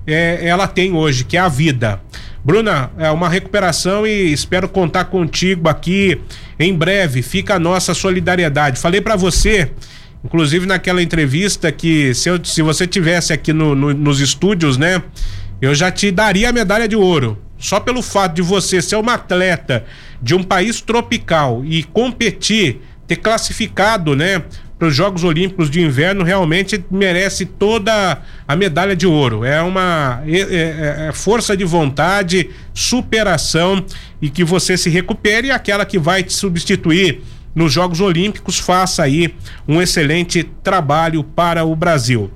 é, 0.07 0.47
ela 0.47 0.69
tem 0.69 0.93
hoje, 0.93 1.25
que 1.25 1.37
é 1.37 1.41
a 1.41 1.49
vida. 1.49 2.01
Bruna, 2.47 2.93
é 2.97 3.11
uma 3.11 3.29
recuperação 3.29 4.07
e 4.07 4.33
espero 4.33 4.69
contar 4.69 5.07
contigo 5.07 5.69
aqui 5.69 6.21
em 6.61 6.73
breve. 6.73 7.21
Fica 7.21 7.57
a 7.57 7.59
nossa 7.59 7.93
solidariedade. 7.93 8.79
Falei 8.79 9.01
para 9.01 9.17
você, 9.17 9.73
inclusive 10.25 10.65
naquela 10.65 11.03
entrevista, 11.03 11.73
que 11.73 12.15
se, 12.15 12.29
eu, 12.29 12.39
se 12.45 12.63
você 12.63 12.87
tivesse 12.87 13.33
aqui 13.33 13.53
no, 13.53 13.75
no, 13.75 13.93
nos 13.93 14.21
estúdios, 14.21 14.77
né, 14.77 15.03
eu 15.61 15.75
já 15.75 15.91
te 15.91 16.13
daria 16.13 16.51
a 16.51 16.53
medalha 16.53 16.87
de 16.87 16.95
ouro. 16.95 17.37
Só 17.59 17.81
pelo 17.81 18.01
fato 18.01 18.37
de 18.37 18.43
você 18.43 18.81
ser 18.81 18.95
uma 18.95 19.15
atleta 19.15 19.85
de 20.23 20.33
um 20.33 20.45
país 20.45 20.81
tropical 20.81 21.65
e 21.65 21.83
competir, 21.83 22.81
ter 23.09 23.17
classificado, 23.17 24.15
né, 24.15 24.45
para 24.79 24.89
os 24.89 24.95
Jogos 24.95 25.25
Olímpicos 25.25 25.71
de 25.71 25.81
Inverno 25.81 26.23
realmente 26.23 26.85
merece 26.91 27.47
toda 27.47 28.21
a 28.47 28.57
medalha 28.57 28.95
de 28.95 29.07
ouro. 29.07 29.45
É 29.45 29.63
uma 29.63 30.23
é, 30.27 30.39
é, 30.41 31.09
é 31.09 31.13
força 31.13 31.57
de 31.57 31.65
vontade, 31.65 32.51
superação 32.75 33.85
e 34.21 34.29
que 34.29 34.45
você 34.45 34.77
se 34.77 34.91
recupere 34.91 35.49
e 35.49 35.51
aquela 35.51 35.87
que 35.87 35.99
vai 35.99 36.23
te 36.23 36.33
substituir 36.33 37.23
nos 37.55 37.73
Jogos 37.73 38.03
Olímpicos 38.03 38.59
faça 38.59 39.03
aí 39.03 39.35
um 39.67 39.81
excelente 39.81 40.45
trabalho 40.63 41.25
para 41.25 41.65
o 41.65 41.75
Brasil. 41.75 42.31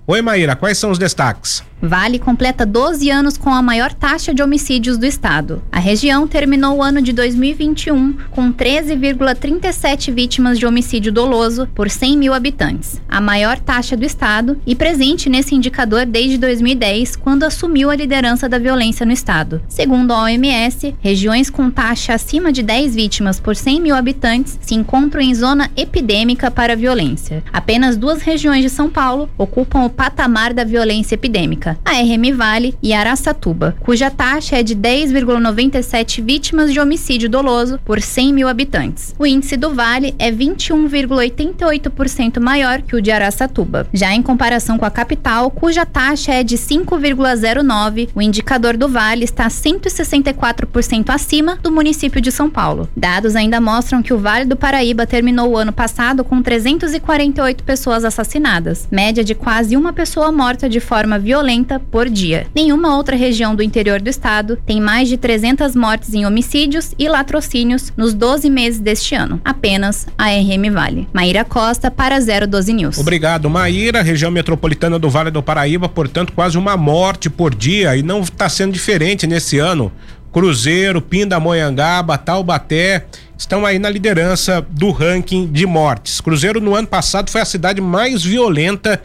Oi, 0.05 0.21
Maíra, 0.21 0.55
quais 0.55 0.77
são 0.77 0.91
os 0.91 0.99
destaques? 0.99 1.63
Vale 1.85 2.17
completa 2.17 2.65
12 2.65 3.09
anos 3.09 3.37
com 3.37 3.49
a 3.49 3.61
maior 3.61 3.93
taxa 3.93 4.33
de 4.33 4.41
homicídios 4.41 4.97
do 4.97 5.05
estado. 5.05 5.61
A 5.69 5.79
região 5.79 6.25
terminou 6.25 6.77
o 6.77 6.81
ano 6.81 7.01
de 7.01 7.11
2021 7.11 8.13
com 8.31 8.53
13,37 8.53 10.13
vítimas 10.13 10.57
de 10.57 10.65
homicídio 10.65 11.11
doloso 11.11 11.67
por 11.75 11.89
100 11.89 12.17
mil 12.17 12.33
habitantes, 12.33 13.01
a 13.09 13.19
maior 13.19 13.59
taxa 13.59 13.97
do 13.97 14.05
estado 14.05 14.57
e 14.65 14.73
presente 14.77 15.29
nesse 15.29 15.55
indicador 15.55 16.05
desde 16.05 16.37
2010, 16.37 17.17
quando 17.17 17.43
assumiu 17.43 17.89
a 17.89 17.97
liderança 17.97 18.47
da 18.47 18.57
violência 18.57 19.05
no 19.05 19.11
estado. 19.11 19.61
Segundo 19.67 20.13
a 20.13 20.23
OMS, 20.23 20.95
regiões 21.01 21.49
com 21.49 21.69
taxa 21.69 22.13
acima 22.13 22.53
de 22.53 22.63
10 22.63 22.95
vítimas 22.95 23.41
por 23.41 23.57
100 23.57 23.81
mil 23.81 23.95
habitantes 23.97 24.57
se 24.61 24.73
encontram 24.73 25.21
em 25.21 25.35
zona 25.35 25.69
epidêmica 25.75 26.49
para 26.49 26.71
a 26.71 26.77
violência. 26.77 27.43
Apenas 27.51 27.97
duas 27.97 28.21
regiões 28.21 28.61
de 28.61 28.69
São 28.69 28.89
Paulo 28.89 29.29
ocupam 29.37 29.83
o 29.83 29.89
patamar 29.89 30.53
da 30.53 30.63
violência 30.63 31.15
epidêmica 31.15 31.72
a 31.85 32.01
RM 32.01 32.35
Vale 32.35 32.75
e 32.81 32.93
Araçatuba, 32.93 33.75
cuja 33.79 34.11
taxa 34.11 34.57
é 34.57 34.63
de 34.63 34.75
10,97 34.75 36.23
vítimas 36.23 36.73
de 36.73 36.79
homicídio 36.79 37.29
doloso 37.29 37.79
por 37.85 38.01
100 38.01 38.33
mil 38.33 38.47
habitantes. 38.47 39.15
O 39.17 39.25
índice 39.25 39.55
do 39.55 39.73
Vale 39.73 40.13
é 40.19 40.31
21,88% 40.31 42.39
maior 42.39 42.81
que 42.81 42.95
o 42.95 43.01
de 43.01 43.11
Araçatuba. 43.11 43.87
Já 43.93 44.13
em 44.13 44.21
comparação 44.21 44.77
com 44.77 44.85
a 44.85 44.91
capital, 44.91 45.49
cuja 45.49 45.85
taxa 45.85 46.33
é 46.33 46.43
de 46.43 46.57
5,09, 46.57 48.09
o 48.13 48.21
indicador 48.21 48.75
do 48.75 48.89
Vale 48.89 49.23
está 49.23 49.47
164% 49.47 51.09
acima 51.09 51.57
do 51.61 51.71
município 51.71 52.19
de 52.19 52.31
São 52.31 52.49
Paulo. 52.49 52.89
Dados 52.95 53.35
ainda 53.35 53.61
mostram 53.61 54.03
que 54.03 54.13
o 54.13 54.17
Vale 54.17 54.45
do 54.45 54.57
Paraíba 54.57 55.07
terminou 55.07 55.51
o 55.51 55.57
ano 55.57 55.71
passado 55.71 56.23
com 56.23 56.41
348 56.41 57.63
pessoas 57.63 58.03
assassinadas, 58.03 58.87
média 58.91 59.23
de 59.23 59.33
quase 59.33 59.77
uma 59.77 59.93
pessoa 59.93 60.31
morta 60.31 60.67
de 60.67 60.79
forma 60.79 61.19
violenta 61.19 61.52
por 61.91 62.09
dia. 62.09 62.47
Nenhuma 62.55 62.95
outra 62.95 63.15
região 63.15 63.55
do 63.55 63.61
interior 63.61 64.01
do 64.01 64.09
estado 64.09 64.57
tem 64.65 64.81
mais 64.81 65.07
de 65.07 65.17
300 65.17 65.75
mortes 65.75 66.13
em 66.13 66.25
homicídios 66.25 66.93
e 66.97 67.07
latrocínios 67.07 67.93
nos 67.95 68.13
12 68.13 68.49
meses 68.49 68.79
deste 68.79 69.13
ano. 69.13 69.39
Apenas 69.45 70.07
a 70.17 70.29
RM 70.29 70.71
Vale. 70.71 71.07
Maíra 71.13 71.43
Costa 71.43 71.91
para 71.91 72.19
012 72.19 72.73
News. 72.73 72.97
Obrigado, 72.97 73.49
Maíra. 73.49 74.01
Região 74.01 74.31
metropolitana 74.31 74.97
do 74.97 75.09
Vale 75.09 75.29
do 75.29 75.43
Paraíba, 75.43 75.87
portanto, 75.87 76.33
quase 76.33 76.57
uma 76.57 76.75
morte 76.75 77.29
por 77.29 77.53
dia 77.53 77.95
e 77.95 78.01
não 78.01 78.21
está 78.21 78.49
sendo 78.49 78.71
diferente 78.71 79.27
nesse 79.27 79.59
ano. 79.59 79.91
Cruzeiro, 80.31 80.99
Pindamonhangaba, 80.99 82.17
Taubaté 82.17 83.05
estão 83.37 83.65
aí 83.65 83.77
na 83.77 83.89
liderança 83.89 84.65
do 84.67 84.89
ranking 84.89 85.45
de 85.45 85.65
mortes. 85.65 86.19
Cruzeiro 86.19 86.59
no 86.59 86.73
ano 86.73 86.87
passado 86.87 87.29
foi 87.29 87.41
a 87.41 87.45
cidade 87.45 87.79
mais 87.79 88.23
violenta 88.23 88.99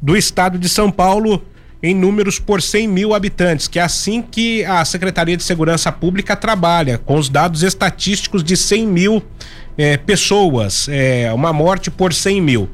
do 0.00 0.16
estado 0.16 0.58
de 0.58 0.68
São 0.68 0.90
Paulo 0.90 1.44
em 1.82 1.94
números 1.94 2.38
por 2.38 2.60
100 2.60 2.88
mil 2.88 3.14
habitantes, 3.14 3.66
que 3.66 3.78
é 3.78 3.82
assim 3.82 4.20
que 4.22 4.64
a 4.64 4.84
Secretaria 4.84 5.36
de 5.36 5.42
Segurança 5.42 5.90
Pública 5.90 6.36
trabalha, 6.36 6.98
com 6.98 7.16
os 7.16 7.28
dados 7.28 7.62
estatísticos 7.62 8.44
de 8.44 8.56
100 8.56 8.86
mil 8.86 9.22
é, 9.78 9.96
pessoas, 9.96 10.88
é, 10.90 11.32
uma 11.32 11.52
morte 11.52 11.90
por 11.90 12.12
100 12.12 12.40
mil. 12.42 12.68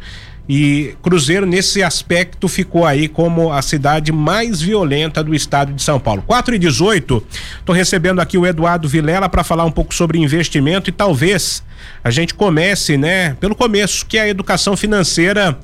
E 0.49 0.95
Cruzeiro, 1.03 1.45
nesse 1.45 1.83
aspecto, 1.83 2.47
ficou 2.47 2.87
aí 2.87 3.09
como 3.09 3.53
a 3.53 3.61
cidade 3.63 4.13
mais 4.13 4.61
violenta 4.61 5.23
do 5.23 5.35
estado 5.35 5.73
de 5.73 5.83
São 5.83 5.99
Paulo. 5.99 6.23
4 6.25 6.55
e 6.55 6.59
18, 6.59 7.25
estou 7.59 7.75
recebendo 7.75 8.21
aqui 8.21 8.39
o 8.39 8.47
Eduardo 8.47 8.89
Vilela 8.89 9.29
para 9.29 9.43
falar 9.43 9.65
um 9.65 9.73
pouco 9.73 9.93
sobre 9.93 10.19
investimento 10.19 10.89
e 10.89 10.93
talvez 10.93 11.65
a 12.03 12.11
gente 12.11 12.33
comece, 12.33 12.97
né, 12.97 13.35
pelo 13.41 13.57
começo, 13.57 14.07
que 14.07 14.19
é 14.19 14.23
a 14.23 14.29
educação 14.29 14.77
financeira 14.77 15.59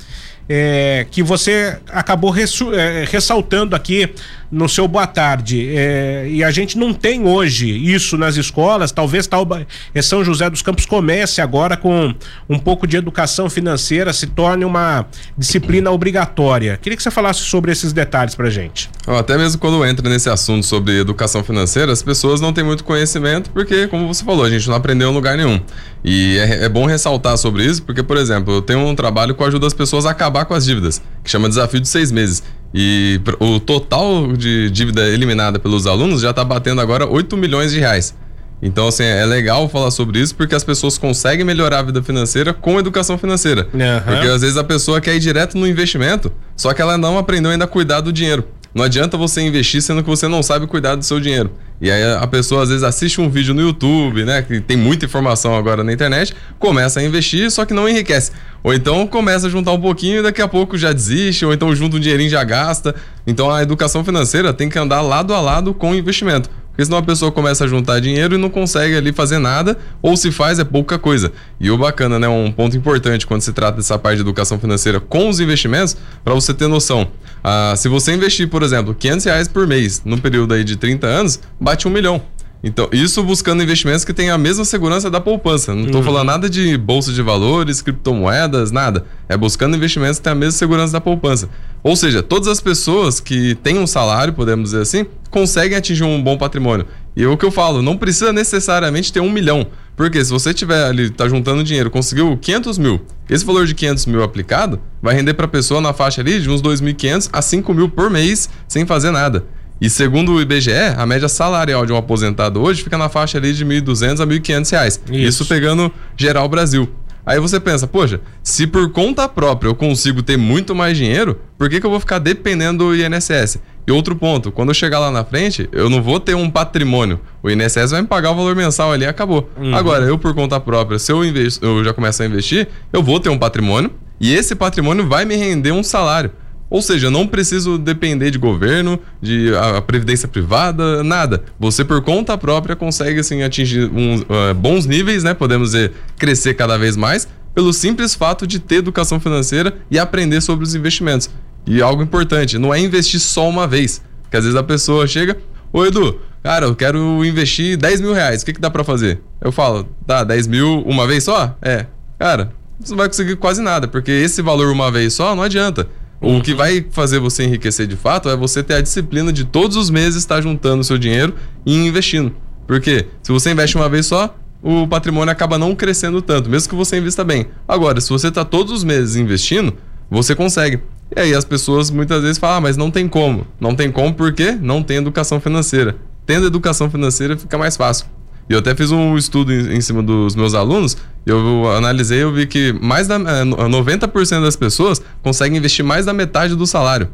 é, 0.49 1.07
que 1.11 1.23
você 1.23 1.79
acabou 1.89 2.35
é, 2.37 3.05
ressaltando 3.05 3.77
aqui 3.77 4.13
no 4.53 4.69
seu 4.69 4.87
boa 4.87 5.07
tarde. 5.07 5.75
É, 5.75 6.29
e 6.29 6.45
a 6.45 6.51
gente 6.51 6.77
não 6.77 6.93
tem 6.93 7.27
hoje 7.27 7.71
isso 7.71 8.19
nas 8.19 8.37
escolas, 8.37 8.93
talvez 8.93 9.27
tal, 9.27 9.49
é, 9.95 10.03
São 10.03 10.23
José 10.23 10.51
dos 10.51 10.61
Campos 10.61 10.85
comece 10.85 11.41
agora 11.41 11.75
com 11.75 12.15
um 12.49 12.59
pouco 12.59 12.87
de 12.87 12.99
educação 12.99 13.49
financeira, 13.49 14.13
se 14.13 14.27
torne 14.27 14.67
uma 14.67 15.07
disciplina 15.37 15.91
obrigatória. 15.91 16.79
Queria 16.81 16.97
que 16.97 17.03
você 17.03 17.11
falasse 17.11 17.41
sobre 17.41 17.73
esses 17.73 17.95
detalhes 17.95 18.35
pra 18.35 18.51
gente. 18.51 18.91
Até 19.07 19.39
mesmo 19.39 19.59
quando 19.59 19.85
entra 19.87 20.07
nesse 20.09 20.29
assunto 20.29 20.67
sobre 20.67 21.01
educação 21.01 21.43
financeira, 21.43 21.91
as 21.91 22.03
pessoas 22.03 22.41
não 22.41 22.53
têm 22.53 22.63
muito 22.63 22.85
conhecimento 22.85 23.51
porque, 23.51 23.89
como 23.89 24.07
você 24.07 24.23
falou, 24.23 24.45
a 24.45 24.51
gente 24.51 24.69
não 24.69 24.77
aprendeu 24.77 25.11
em 25.11 25.15
lugar 25.15 25.37
nenhum. 25.37 25.59
E 26.05 26.37
é, 26.39 26.65
é 26.65 26.69
bom 26.69 26.85
ressaltar 26.85 27.39
sobre 27.39 27.65
isso 27.65 27.83
porque, 27.83 28.03
por 28.03 28.19
exemplo, 28.19 28.53
eu 28.53 28.63
tenho 28.63 28.81
um 28.81 28.95
trabalho 28.95 29.35
que 29.35 29.43
ajuda 29.43 29.67
as 29.67 29.73
pessoas 29.73 30.05
a 30.05 30.11
acabar 30.11 30.45
com 30.45 30.53
as 30.53 30.67
dívidas, 30.67 31.01
que 31.25 31.31
chama 31.31 31.49
Desafio 31.49 31.81
de 31.81 31.89
Seis 31.89 32.13
Meses. 32.13 32.43
E 32.75 33.21
o 33.39 33.61
total 33.61 34.33
de 34.33 34.71
dívida 34.71 35.09
eliminada 35.09 35.59
pelos 35.59 35.87
alunos 35.87 36.23
já 36.23 36.31
está 36.31 36.43
batendo 36.43 36.81
agora 36.81 37.07
8 37.07 37.37
milhões 37.37 37.73
de 37.73 37.81
reais. 37.81 38.15
Então, 38.63 38.87
assim, 38.87 39.03
é 39.03 39.27
legal 39.27 39.69
falar 39.69 39.91
sobre 39.91 40.21
isso 40.21 40.37
porque 40.37 40.55
as 40.55 40.63
pessoas 40.63 40.97
conseguem 40.97 41.45
melhorar 41.45 41.81
a 41.81 41.83
vida 41.83 42.01
financeira 42.01 42.55
com 42.55 42.79
educação 42.79 43.19
financeira. 43.19 43.69
Uhum. 43.75 43.81
Porque 44.07 44.29
às 44.29 44.41
vezes 44.41 44.57
a 44.57 44.63
pessoa 44.63 45.01
quer 45.01 45.17
ir 45.17 45.19
direto 45.19 45.59
no 45.59 45.67
investimento, 45.67 46.33
só 46.57 46.73
que 46.73 46.81
ela 46.81 46.97
não 46.97 47.19
aprendeu 47.19 47.51
ainda 47.51 47.65
a 47.65 47.69
cuidar 47.69 48.01
do 48.01 48.13
dinheiro. 48.13 48.45
Não 48.73 48.85
adianta 48.85 49.17
você 49.19 49.43
investir 49.43 49.83
sendo 49.83 50.03
que 50.03 50.09
você 50.09 50.29
não 50.29 50.43
sabe 50.43 50.67
cuidar 50.67 50.95
do 50.95 51.05
seu 51.05 51.21
dinheiro. 51.21 51.51
E 51.83 51.91
aí 51.91 52.01
a 52.15 52.27
pessoa 52.29 52.63
às 52.63 52.69
vezes 52.69 52.85
assiste 52.85 53.21
um 53.21 53.29
vídeo 53.29 53.53
no 53.53 53.61
YouTube, 53.61 54.25
né? 54.25 54.41
Que 54.41 54.61
tem 54.61 54.77
muita 54.77 55.05
informação 55.05 55.57
agora 55.57 55.83
na 55.83 55.93
internet, 55.93 56.33
começa 56.57 57.01
a 57.01 57.03
investir, 57.03 57.51
só 57.51 57.65
que 57.65 57.75
não 57.75 57.89
enriquece. 57.89 58.31
Ou 58.63 58.73
então 58.73 59.05
começa 59.05 59.49
a 59.49 59.51
juntar 59.51 59.73
um 59.73 59.81
pouquinho 59.81 60.21
e 60.21 60.23
daqui 60.23 60.41
a 60.41 60.47
pouco 60.47 60.79
já 60.79 60.93
desiste, 60.93 61.45
ou 61.45 61.53
então 61.53 61.75
junta 61.75 61.97
um 61.97 62.01
dinheirinho 62.01 62.29
e 62.29 62.31
já 62.31 62.45
gasta. 62.45 62.95
Então 63.27 63.51
a 63.51 63.65
educação 63.65 64.05
financeira 64.05 64.55
tem 64.55 64.69
que 64.69 64.79
andar 64.79 65.01
lado 65.01 65.35
a 65.35 65.41
lado 65.41 65.75
com 65.75 65.91
o 65.91 65.95
investimento. 65.97 66.49
Porque 66.73 66.87
senão 66.87 66.99
a 66.99 67.03
pessoa 67.03 67.31
começa 67.31 67.65
a 67.65 67.69
juntar 67.69 68.01
dinheiro 68.01 68.35
e 68.35 68.39
não 68.39 68.49
consegue 68.49 68.97
ali 68.97 69.13
fazer 69.13 69.39
nada, 69.39 69.77
ou 70.01 70.17
se 70.17 70.33
faz 70.33 70.59
é 70.59 70.65
pouca 70.65 70.99
coisa. 70.99 71.31
E 71.61 71.71
o 71.71 71.77
bacana, 71.77 72.19
né? 72.19 72.27
Um 72.29 72.51
ponto 72.51 72.75
importante 72.75 73.27
quando 73.27 73.43
se 73.43 73.53
trata 73.53 73.77
dessa 73.77 73.99
parte 73.99 74.17
de 74.17 74.23
educação 74.23 74.59
financeira 74.59 74.99
com 74.99 75.29
os 75.29 75.39
investimentos, 75.39 75.97
para 76.25 76.33
você 76.33 76.55
ter 76.55 76.69
noção. 76.69 77.09
Ah, 77.45 77.75
se 77.77 77.89
você 77.89 78.15
investir, 78.15 78.49
por 78.49 78.63
exemplo, 78.63 78.95
500 78.95 79.25
reais 79.27 79.49
por 79.49 79.67
mês 79.67 80.03
no 80.05 80.19
período 80.19 80.55
aí 80.55 80.65
de 80.65 80.77
30 80.77 81.07
anos, 81.07 81.41
bate 81.61 81.87
um 81.87 81.91
milhão. 81.91 82.23
Então, 82.65 82.89
isso 82.93 83.23
buscando 83.25 83.63
investimentos 83.63 84.05
que 84.05 84.15
tenham 84.15 84.35
a 84.35 84.39
mesma 84.39 84.65
segurança 84.65 85.11
da 85.11 85.21
poupança. 85.21 85.75
Não 85.75 85.87
estou 85.87 86.01
uhum. 86.01 86.07
falando 86.07 86.27
nada 86.27 86.49
de 86.49 86.77
bolsa 86.77 87.13
de 87.13 87.21
valores, 87.21 87.83
criptomoedas, 87.83 88.71
nada. 88.71 89.05
É 89.29 89.37
buscando 89.37 89.77
investimentos 89.77 90.19
que 90.19 90.23
tenham 90.23 90.37
a 90.37 90.39
mesma 90.39 90.57
segurança 90.57 90.93
da 90.93 91.01
poupança. 91.01 91.49
Ou 91.83 91.97
seja, 91.97 92.23
todas 92.23 92.47
as 92.47 92.61
pessoas 92.61 93.19
que 93.19 93.57
têm 93.57 93.79
um 93.79 93.87
salário, 93.87 94.33
podemos 94.33 94.71
dizer 94.71 94.83
assim, 94.83 95.05
conseguem 95.29 95.77
atingir 95.77 96.05
um 96.05 96.23
bom 96.23 96.39
patrimônio. 96.39 96.87
E 97.17 97.25
é 97.25 97.27
o 97.27 97.37
que 97.37 97.45
eu 97.45 97.51
falo, 97.51 97.83
não 97.83 97.97
precisa 97.97 98.33
necessariamente 98.33 99.13
ter 99.13 99.21
um 99.21 99.31
milhão. 99.31 99.67
Porque 99.97 100.25
se 100.25 100.31
você 100.31 100.55
tiver 100.55 100.85
ali, 100.85 101.11
tá 101.11 101.29
juntando 101.29 101.65
dinheiro, 101.65 101.91
conseguiu 101.91 102.37
500 102.37 102.79
mil, 102.79 103.01
esse 103.29 103.45
valor 103.45 103.67
de 103.67 103.75
500 103.75 104.07
mil 104.07 104.23
aplicado 104.23 104.81
vai 105.03 105.15
render 105.15 105.35
para 105.35 105.45
a 105.45 105.49
pessoa 105.49 105.81
na 105.81 105.93
faixa 105.93 106.21
ali 106.21 106.41
de 106.41 106.49
uns 106.49 106.63
2.500 106.63 107.29
a 107.33 107.43
5 107.43 107.75
mil 107.75 107.89
por 107.89 108.09
mês 108.09 108.49
sem 108.69 108.87
fazer 108.87 109.11
nada. 109.11 109.45
E 109.83 109.91
segundo 109.91 110.35
o 110.35 110.41
IBGE, 110.41 110.71
a 110.97 111.05
média 111.05 111.29
salarial 111.29 111.85
de 111.85 111.93
um 111.93 111.97
aposentado 111.97 112.63
hoje 112.63 112.85
fica 112.85 112.97
na 112.97 113.09
faixa 113.09 113.37
ali 113.37 113.53
de 113.53 113.67
1.200 113.67 114.21
a 114.21 114.25
1.500 114.25 114.71
reais. 114.71 115.01
Isso. 115.11 115.43
Isso 115.43 115.47
pegando 115.47 115.91
geral 116.17 116.49
Brasil. 116.49 116.89
Aí 117.27 117.41
você 117.41 117.59
pensa, 117.59 117.85
poxa, 117.89 118.21
se 118.45 118.65
por 118.65 118.93
conta 118.93 119.29
própria 119.29 119.69
eu 119.69 119.75
consigo 119.75 120.23
ter 120.23 120.37
muito 120.37 120.73
mais 120.73 120.97
dinheiro, 120.97 121.41
por 121.59 121.69
que, 121.69 121.81
que 121.81 121.87
eu 121.87 121.91
vou 121.91 121.99
ficar 121.99 122.21
dependendo 122.21 122.85
do 122.85 122.95
INSS? 122.95 123.59
E 123.85 123.91
outro 123.91 124.15
ponto, 124.15 124.53
quando 124.53 124.69
eu 124.69 124.75
chegar 124.75 125.01
lá 125.01 125.11
na 125.11 125.25
frente, 125.25 125.69
eu 125.73 125.91
não 125.91 126.01
vou 126.01 126.21
ter 126.21 126.37
um 126.37 126.49
patrimônio. 126.49 127.19
O 127.43 127.51
INSS 127.51 127.91
vai 127.91 128.03
me 128.03 128.07
pagar 128.07 128.31
o 128.31 128.37
valor 128.37 128.55
mensal 128.55 128.93
ali 128.93 129.03
e 129.03 129.09
acabou. 129.09 129.51
Uhum. 129.57 129.75
Agora, 129.75 130.05
eu 130.05 130.17
por 130.17 130.33
conta 130.33 130.61
própria, 130.61 131.01
se 131.01 131.11
eu, 131.11 131.25
investo, 131.25 131.67
eu 131.67 131.83
já 131.83 131.93
começo 131.93 132.23
a 132.23 132.27
investir, 132.27 132.69
eu 132.93 133.03
vou 133.03 133.19
ter 133.19 133.31
um 133.31 133.39
patrimônio 133.39 133.91
e 134.21 134.33
esse 134.33 134.55
patrimônio 134.55 135.09
vai 135.09 135.25
me 135.25 135.35
render 135.35 135.73
um 135.73 135.83
salário. 135.83 136.31
Ou 136.73 136.81
seja, 136.81 137.11
não 137.11 137.27
preciso 137.27 137.77
depender 137.77 138.31
de 138.31 138.39
governo, 138.39 138.99
de 139.21 139.55
a, 139.55 139.77
a 139.77 139.83
previdência 139.83 140.27
privada, 140.27 141.05
nada. 141.05 141.45
Você 141.61 141.85
por 141.85 142.01
conta 142.01 142.39
própria 142.39 142.75
consegue 142.75 143.21
assim 143.21 143.43
atingir 143.43 143.91
uns, 143.93 144.23
uh, 144.23 144.55
bons 144.57 144.87
níveis, 144.87 145.23
né? 145.23 145.35
Podemos 145.35 145.73
dizer, 145.73 145.93
crescer 146.17 146.55
cada 146.55 146.79
vez 146.79 146.97
mais 146.97 147.29
pelo 147.55 147.75
simples 147.75 148.15
fato 148.15 148.47
de 148.47 148.59
ter 148.59 148.77
educação 148.77 149.21
financeira 149.21 149.77
e 149.91 149.99
aprender 149.99 150.41
sobre 150.41 150.65
os 150.65 150.75
investimentos. 150.75 151.29
E 151.67 151.83
algo 151.83 152.03
importante, 152.03 152.57
não 152.57 152.73
é 152.73 152.81
investir 152.81 153.21
só 153.21 153.47
uma 153.47 153.67
vez. 153.67 154.01
Porque 154.23 154.39
às 154.39 154.45
vezes 154.45 154.59
a 154.59 154.63
pessoa 154.63 155.07
chega, 155.07 155.37
ô 155.75 155.85
Edu, 155.85 156.21
cara, 156.43 156.65
eu 156.65 156.75
quero 156.75 157.23
investir 157.23 157.77
10 157.77 158.01
mil 158.01 158.15
reais, 158.15 158.41
o 158.41 158.47
que, 158.47 158.53
que 158.55 158.61
dá 158.61 158.71
para 158.71 158.83
fazer? 158.83 159.21
Eu 159.43 159.53
falo, 159.53 159.87
tá, 160.07 160.25
10 160.25 160.47
mil 160.47 160.81
uma 160.87 161.07
vez 161.07 161.25
só? 161.25 161.55
É. 161.61 161.85
Cara, 162.19 162.51
você 162.81 162.93
não 162.93 162.97
vai 162.97 163.09
conseguir 163.09 163.37
quase 163.37 163.61
nada, 163.61 163.87
porque 163.87 164.11
esse 164.11 164.41
valor 164.41 164.73
uma 164.73 164.91
vez 164.91 165.13
só 165.13 165.37
não 165.37 165.43
adianta. 165.43 165.87
O 166.23 166.41
que 166.41 166.55
vai 166.55 166.87
fazer 166.93 167.19
você 167.19 167.43
enriquecer 167.43 167.85
de 167.85 167.97
fato 167.97 168.29
é 168.29 168.37
você 168.37 168.63
ter 168.63 168.75
a 168.75 168.81
disciplina 168.81 169.33
de 169.33 169.45
todos 169.45 169.77
os 169.77 169.91
meses 169.91 170.21
estar 170.21 170.41
juntando 170.41 170.85
seu 170.85 170.97
dinheiro 170.97 171.35
e 171.67 171.75
investindo. 171.75 172.33
Porque 172.65 173.07
se 173.21 173.33
você 173.33 173.51
investe 173.51 173.75
uma 173.75 173.89
vez 173.89 174.07
só, 174.07 174.33
o 174.63 174.87
patrimônio 174.87 175.33
acaba 175.33 175.59
não 175.59 175.75
crescendo 175.75 176.23
tanto, 176.23 176.49
mesmo 176.49 176.69
que 176.69 176.77
você 176.77 176.97
invista 176.97 177.25
bem. 177.25 177.49
Agora, 177.67 178.01
se 178.01 178.09
você 178.09 178.29
está 178.29 178.45
todos 178.45 178.73
os 178.73 178.85
meses 178.85 179.17
investindo, 179.17 179.75
você 180.09 180.33
consegue. 180.33 180.79
E 181.15 181.21
aí 181.21 181.35
as 181.35 181.45
pessoas 181.45 181.91
muitas 181.91 182.23
vezes 182.23 182.39
falam, 182.39 182.59
ah, 182.59 182.61
mas 182.61 182.77
não 182.77 182.89
tem 182.89 183.09
como. 183.09 183.45
Não 183.59 183.75
tem 183.75 183.91
como 183.91 184.15
porque 184.15 184.53
não 184.53 184.81
tem 184.81 184.99
educação 184.99 185.41
financeira. 185.41 185.97
Tendo 186.25 186.47
educação 186.47 186.89
financeira 186.89 187.37
fica 187.37 187.59
mais 187.59 187.77
fácil. 187.77 188.07
E 188.49 188.53
eu 188.53 188.59
até 188.59 188.75
fiz 188.75 188.91
um 188.91 189.17
estudo 189.17 189.53
em, 189.53 189.77
em 189.77 189.81
cima 189.81 190.03
dos 190.03 190.35
meus 190.35 190.55
alunos, 190.55 190.97
eu 191.25 191.71
analisei 191.77 192.19
e 192.19 192.23
eu 192.23 192.33
vi 192.33 192.47
que 192.47 192.73
mais 192.81 193.07
da 193.07 193.19
90% 193.19 194.39
é, 194.39 194.41
das 194.41 194.57
pessoas 194.57 195.01
conseguem 195.23 195.59
investir 195.59 195.85
mais 195.85 196.07
da 196.07 196.13
metade 196.13 196.55
do 196.55 196.67
salário. 196.67 197.09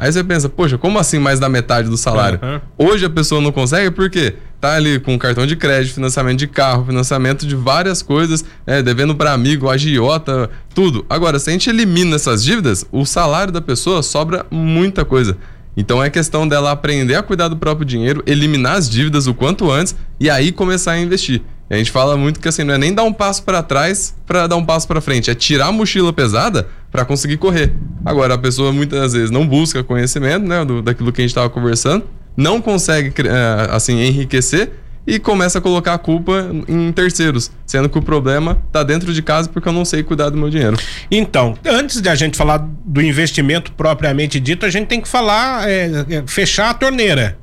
Aí 0.00 0.10
você 0.10 0.24
pensa, 0.24 0.48
poxa, 0.48 0.78
como 0.78 0.98
assim 0.98 1.18
mais 1.18 1.38
da 1.38 1.46
metade 1.46 1.90
do 1.90 1.96
salário? 1.96 2.40
Uhum. 2.42 2.88
Hoje 2.88 3.04
a 3.04 3.10
pessoa 3.10 3.38
não 3.38 3.52
consegue 3.52 3.90
porque 3.90 4.34
tá 4.58 4.74
ali 4.74 4.98
com 4.98 5.18
cartão 5.18 5.46
de 5.46 5.56
crédito, 5.56 5.92
financiamento 5.92 6.38
de 6.38 6.46
carro, 6.46 6.86
financiamento 6.86 7.46
de 7.46 7.54
várias 7.54 8.00
coisas, 8.00 8.42
é, 8.66 8.80
devendo 8.80 9.14
para 9.14 9.32
amigo, 9.32 9.68
agiota, 9.68 10.48
tudo. 10.74 11.04
Agora, 11.06 11.38
se 11.38 11.50
a 11.50 11.52
gente 11.52 11.68
elimina 11.68 12.16
essas 12.16 12.42
dívidas, 12.42 12.86
o 12.90 13.04
salário 13.04 13.52
da 13.52 13.60
pessoa 13.60 14.02
sobra 14.02 14.46
muita 14.50 15.04
coisa. 15.04 15.36
Então 15.80 16.04
é 16.04 16.10
questão 16.10 16.46
dela 16.46 16.70
aprender 16.70 17.14
a 17.14 17.22
cuidar 17.22 17.48
do 17.48 17.56
próprio 17.56 17.86
dinheiro, 17.86 18.22
eliminar 18.26 18.76
as 18.76 18.88
dívidas 18.88 19.26
o 19.26 19.32
quanto 19.32 19.70
antes 19.70 19.96
e 20.20 20.28
aí 20.28 20.52
começar 20.52 20.92
a 20.92 21.00
investir. 21.00 21.40
E 21.70 21.74
a 21.74 21.78
gente 21.78 21.90
fala 21.90 22.18
muito 22.18 22.38
que 22.38 22.46
assim, 22.46 22.64
não 22.64 22.74
é 22.74 22.78
nem 22.78 22.92
dar 22.92 23.02
um 23.02 23.12
passo 23.14 23.42
para 23.42 23.62
trás 23.62 24.14
para 24.26 24.46
dar 24.46 24.56
um 24.56 24.64
passo 24.64 24.86
para 24.86 25.00
frente, 25.00 25.30
é 25.30 25.34
tirar 25.34 25.68
a 25.68 25.72
mochila 25.72 26.12
pesada 26.12 26.68
para 26.92 27.02
conseguir 27.06 27.38
correr. 27.38 27.72
Agora, 28.04 28.34
a 28.34 28.38
pessoa 28.38 28.72
muitas 28.72 29.14
vezes 29.14 29.30
não 29.30 29.46
busca 29.46 29.82
conhecimento, 29.82 30.46
né, 30.46 30.66
do, 30.66 30.82
daquilo 30.82 31.10
que 31.12 31.22
a 31.22 31.24
gente 31.24 31.30
estava 31.30 31.48
conversando, 31.48 32.04
não 32.36 32.60
consegue 32.60 33.14
eh, 33.26 33.68
assim 33.70 34.02
enriquecer 34.02 34.72
e 35.10 35.18
começa 35.18 35.58
a 35.58 35.60
colocar 35.60 35.94
a 35.94 35.98
culpa 35.98 36.50
em 36.68 36.92
terceiros, 36.92 37.50
sendo 37.66 37.88
que 37.88 37.98
o 37.98 38.02
problema 38.02 38.62
está 38.68 38.84
dentro 38.84 39.12
de 39.12 39.20
casa 39.20 39.48
porque 39.48 39.68
eu 39.68 39.72
não 39.72 39.84
sei 39.84 40.04
cuidar 40.04 40.30
do 40.30 40.38
meu 40.38 40.48
dinheiro. 40.48 40.76
Então, 41.10 41.58
antes 41.66 42.00
de 42.00 42.08
a 42.08 42.14
gente 42.14 42.36
falar 42.36 42.58
do 42.84 43.02
investimento 43.02 43.72
propriamente 43.72 44.38
dito, 44.38 44.64
a 44.64 44.70
gente 44.70 44.86
tem 44.86 45.00
que 45.00 45.08
falar, 45.08 45.68
é, 45.68 46.06
é, 46.08 46.24
fechar 46.28 46.70
a 46.70 46.74
torneira 46.74 47.36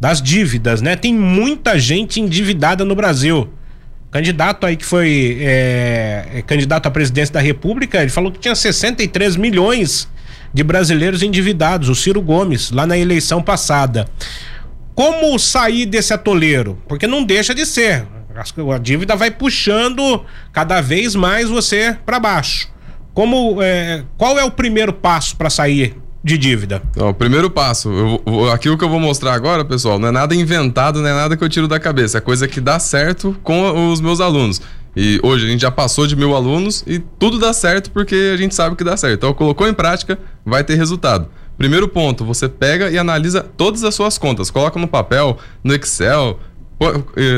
das 0.00 0.20
dívidas, 0.20 0.82
né? 0.82 0.96
Tem 0.96 1.14
muita 1.14 1.78
gente 1.78 2.20
endividada 2.20 2.84
no 2.84 2.96
Brasil. 2.96 3.48
Candidato 4.10 4.66
aí 4.66 4.76
que 4.76 4.84
foi 4.84 5.38
é, 5.40 6.26
é 6.34 6.42
candidato 6.42 6.86
à 6.86 6.90
presidência 6.90 7.32
da 7.32 7.40
República, 7.40 8.02
ele 8.02 8.10
falou 8.10 8.32
que 8.32 8.40
tinha 8.40 8.54
63 8.54 9.36
milhões 9.36 10.08
de 10.52 10.64
brasileiros 10.64 11.22
endividados, 11.22 11.88
o 11.88 11.94
Ciro 11.94 12.20
Gomes, 12.20 12.72
lá 12.72 12.84
na 12.84 12.98
eleição 12.98 13.40
passada. 13.40 14.08
Como 14.94 15.38
sair 15.38 15.86
desse 15.86 16.12
atoleiro? 16.12 16.78
Porque 16.86 17.06
não 17.06 17.24
deixa 17.24 17.54
de 17.54 17.64
ser. 17.64 18.06
A 18.34 18.78
dívida 18.78 19.14
vai 19.14 19.30
puxando 19.30 20.24
cada 20.52 20.80
vez 20.80 21.14
mais 21.14 21.48
você 21.48 21.96
para 22.04 22.18
baixo. 22.18 22.68
Como, 23.12 23.60
é, 23.60 24.04
qual 24.16 24.38
é 24.38 24.44
o 24.44 24.50
primeiro 24.50 24.92
passo 24.92 25.36
para 25.36 25.50
sair 25.50 25.96
de 26.24 26.38
dívida? 26.38 26.80
o 26.96 27.12
primeiro 27.12 27.50
passo, 27.50 27.90
eu, 27.90 28.50
aquilo 28.50 28.78
que 28.78 28.84
eu 28.84 28.88
vou 28.88 29.00
mostrar 29.00 29.34
agora, 29.34 29.64
pessoal, 29.64 29.98
não 29.98 30.08
é 30.08 30.10
nada 30.10 30.34
inventado, 30.34 31.00
não 31.00 31.08
é 31.08 31.12
nada 31.12 31.36
que 31.36 31.44
eu 31.44 31.48
tiro 31.48 31.68
da 31.68 31.80
cabeça, 31.80 32.18
é 32.18 32.20
coisa 32.20 32.46
que 32.46 32.60
dá 32.60 32.78
certo 32.78 33.36
com 33.42 33.90
os 33.90 34.00
meus 34.00 34.20
alunos. 34.20 34.62
E 34.94 35.18
hoje 35.22 35.46
a 35.46 35.48
gente 35.48 35.60
já 35.60 35.70
passou 35.70 36.06
de 36.06 36.14
mil 36.14 36.34
alunos 36.34 36.84
e 36.86 36.98
tudo 36.98 37.38
dá 37.38 37.52
certo 37.52 37.90
porque 37.90 38.32
a 38.34 38.36
gente 38.36 38.54
sabe 38.54 38.76
que 38.76 38.84
dá 38.84 38.96
certo. 38.96 39.14
Então, 39.14 39.34
colocou 39.34 39.66
em 39.66 39.72
prática, 39.72 40.18
vai 40.44 40.62
ter 40.62 40.74
resultado. 40.74 41.28
Primeiro 41.62 41.86
ponto, 41.86 42.24
você 42.24 42.48
pega 42.48 42.90
e 42.90 42.98
analisa 42.98 43.40
todas 43.40 43.84
as 43.84 43.94
suas 43.94 44.18
contas, 44.18 44.50
coloca 44.50 44.80
no 44.80 44.88
papel, 44.88 45.38
no 45.62 45.72
Excel, 45.72 46.36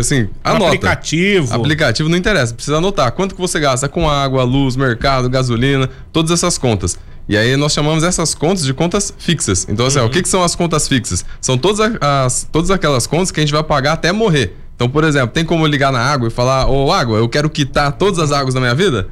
assim, 0.00 0.30
anota. 0.42 0.68
aplicativo. 0.68 1.54
Aplicativo 1.54 2.08
não 2.08 2.16
interessa, 2.16 2.54
precisa 2.54 2.78
anotar 2.78 3.12
quanto 3.12 3.34
que 3.34 3.40
você 3.42 3.60
gasta 3.60 3.87
com 3.87 4.08
água, 4.08 4.42
luz, 4.42 4.76
mercado, 4.76 5.28
gasolina, 5.28 5.90
todas 6.10 6.30
essas 6.30 6.56
contas. 6.56 6.98
E 7.28 7.37
aí 7.37 7.54
nós 7.54 7.74
chamamos 7.74 8.02
essas 8.02 8.34
contas 8.34 8.64
de 8.64 8.72
contas 8.72 9.12
fixas. 9.18 9.66
Então, 9.68 9.84
assim, 9.84 9.98
uhum. 9.98 10.06
ó, 10.06 10.08
o 10.08 10.10
que, 10.10 10.22
que 10.22 10.28
são 10.30 10.42
as 10.42 10.56
contas 10.56 10.88
fixas? 10.88 11.22
São 11.38 11.58
todas, 11.58 11.92
as, 12.00 12.48
todas 12.50 12.70
aquelas 12.70 13.06
contas 13.06 13.30
que 13.30 13.40
a 13.40 13.42
gente 13.42 13.52
vai 13.52 13.62
pagar 13.62 13.92
até 13.92 14.10
morrer. 14.10 14.56
Então, 14.74 14.88
por 14.88 15.04
exemplo, 15.04 15.34
tem 15.34 15.44
como 15.44 15.66
ligar 15.66 15.92
na 15.92 16.00
água 16.00 16.28
e 16.28 16.30
falar, 16.30 16.66
ô 16.66 16.90
água, 16.90 17.18
eu 17.18 17.28
quero 17.28 17.50
quitar 17.50 17.92
todas 17.92 18.18
as 18.18 18.32
águas 18.32 18.54
da 18.54 18.60
minha 18.60 18.74
vida? 18.74 19.06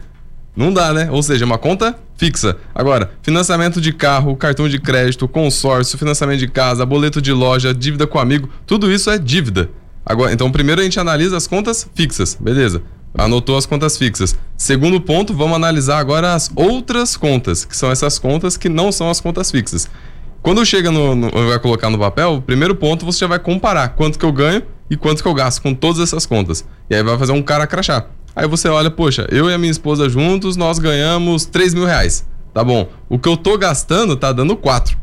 Não 0.54 0.72
dá, 0.72 0.92
né? 0.92 1.08
Ou 1.10 1.22
seja, 1.22 1.44
uma 1.44 1.56
conta 1.56 1.98
fixa. 2.16 2.56
Agora, 2.74 3.10
financiamento 3.22 3.80
de 3.80 3.92
carro, 3.92 4.36
cartão 4.36 4.68
de 4.68 4.78
crédito, 4.78 5.26
consórcio, 5.26 5.98
financiamento 5.98 6.38
de 6.38 6.48
casa, 6.48 6.84
boleto 6.84 7.22
de 7.22 7.32
loja, 7.32 7.72
dívida 7.72 8.06
com 8.06 8.18
amigo, 8.18 8.48
tudo 8.66 8.92
isso 8.92 9.10
é 9.10 9.18
dívida. 9.18 9.70
Agora, 10.04 10.32
então 10.32 10.50
primeiro 10.50 10.80
a 10.80 10.84
gente 10.84 11.00
analisa 11.00 11.36
as 11.36 11.46
contas 11.46 11.88
fixas, 11.94 12.36
beleza? 12.38 12.82
Anotou 13.16 13.56
as 13.56 13.66
contas 13.66 13.96
fixas. 13.96 14.36
Segundo 14.56 15.00
ponto, 15.00 15.34
vamos 15.34 15.56
analisar 15.56 15.98
agora 15.98 16.34
as 16.34 16.50
outras 16.54 17.16
contas, 17.16 17.64
que 17.64 17.76
são 17.76 17.90
essas 17.90 18.18
contas 18.18 18.56
que 18.56 18.68
não 18.68 18.90
são 18.90 19.10
as 19.10 19.20
contas 19.20 19.50
fixas. 19.50 19.88
Quando 20.42 20.64
chega 20.66 20.90
no, 20.90 21.14
no 21.14 21.30
vai 21.30 21.58
colocar 21.58 21.88
no 21.88 21.98
papel, 21.98 22.34
o 22.34 22.42
primeiro 22.42 22.74
ponto 22.74 23.06
você 23.06 23.20
já 23.20 23.26
vai 23.26 23.38
comparar 23.38 23.90
quanto 23.90 24.18
que 24.18 24.24
eu 24.24 24.32
ganho 24.32 24.62
e 24.90 24.96
quanto 24.96 25.22
que 25.22 25.28
eu 25.28 25.34
gasto 25.34 25.62
com 25.62 25.72
todas 25.72 26.00
essas 26.00 26.26
contas. 26.26 26.64
E 26.90 26.94
aí 26.94 27.02
vai 27.02 27.16
fazer 27.16 27.32
um 27.32 27.42
cara 27.42 27.66
crachá. 27.66 28.06
Aí 28.34 28.48
você 28.48 28.68
olha, 28.68 28.90
poxa, 28.90 29.26
eu 29.30 29.50
e 29.50 29.54
a 29.54 29.58
minha 29.58 29.70
esposa 29.70 30.08
juntos, 30.08 30.56
nós 30.56 30.78
ganhamos 30.78 31.44
3 31.44 31.74
mil 31.74 31.84
reais. 31.84 32.26
Tá 32.54 32.64
bom. 32.64 32.88
O 33.08 33.18
que 33.18 33.28
eu 33.28 33.36
tô 33.36 33.56
gastando 33.58 34.16
tá 34.16 34.32
dando 34.32 34.56
4. 34.56 34.96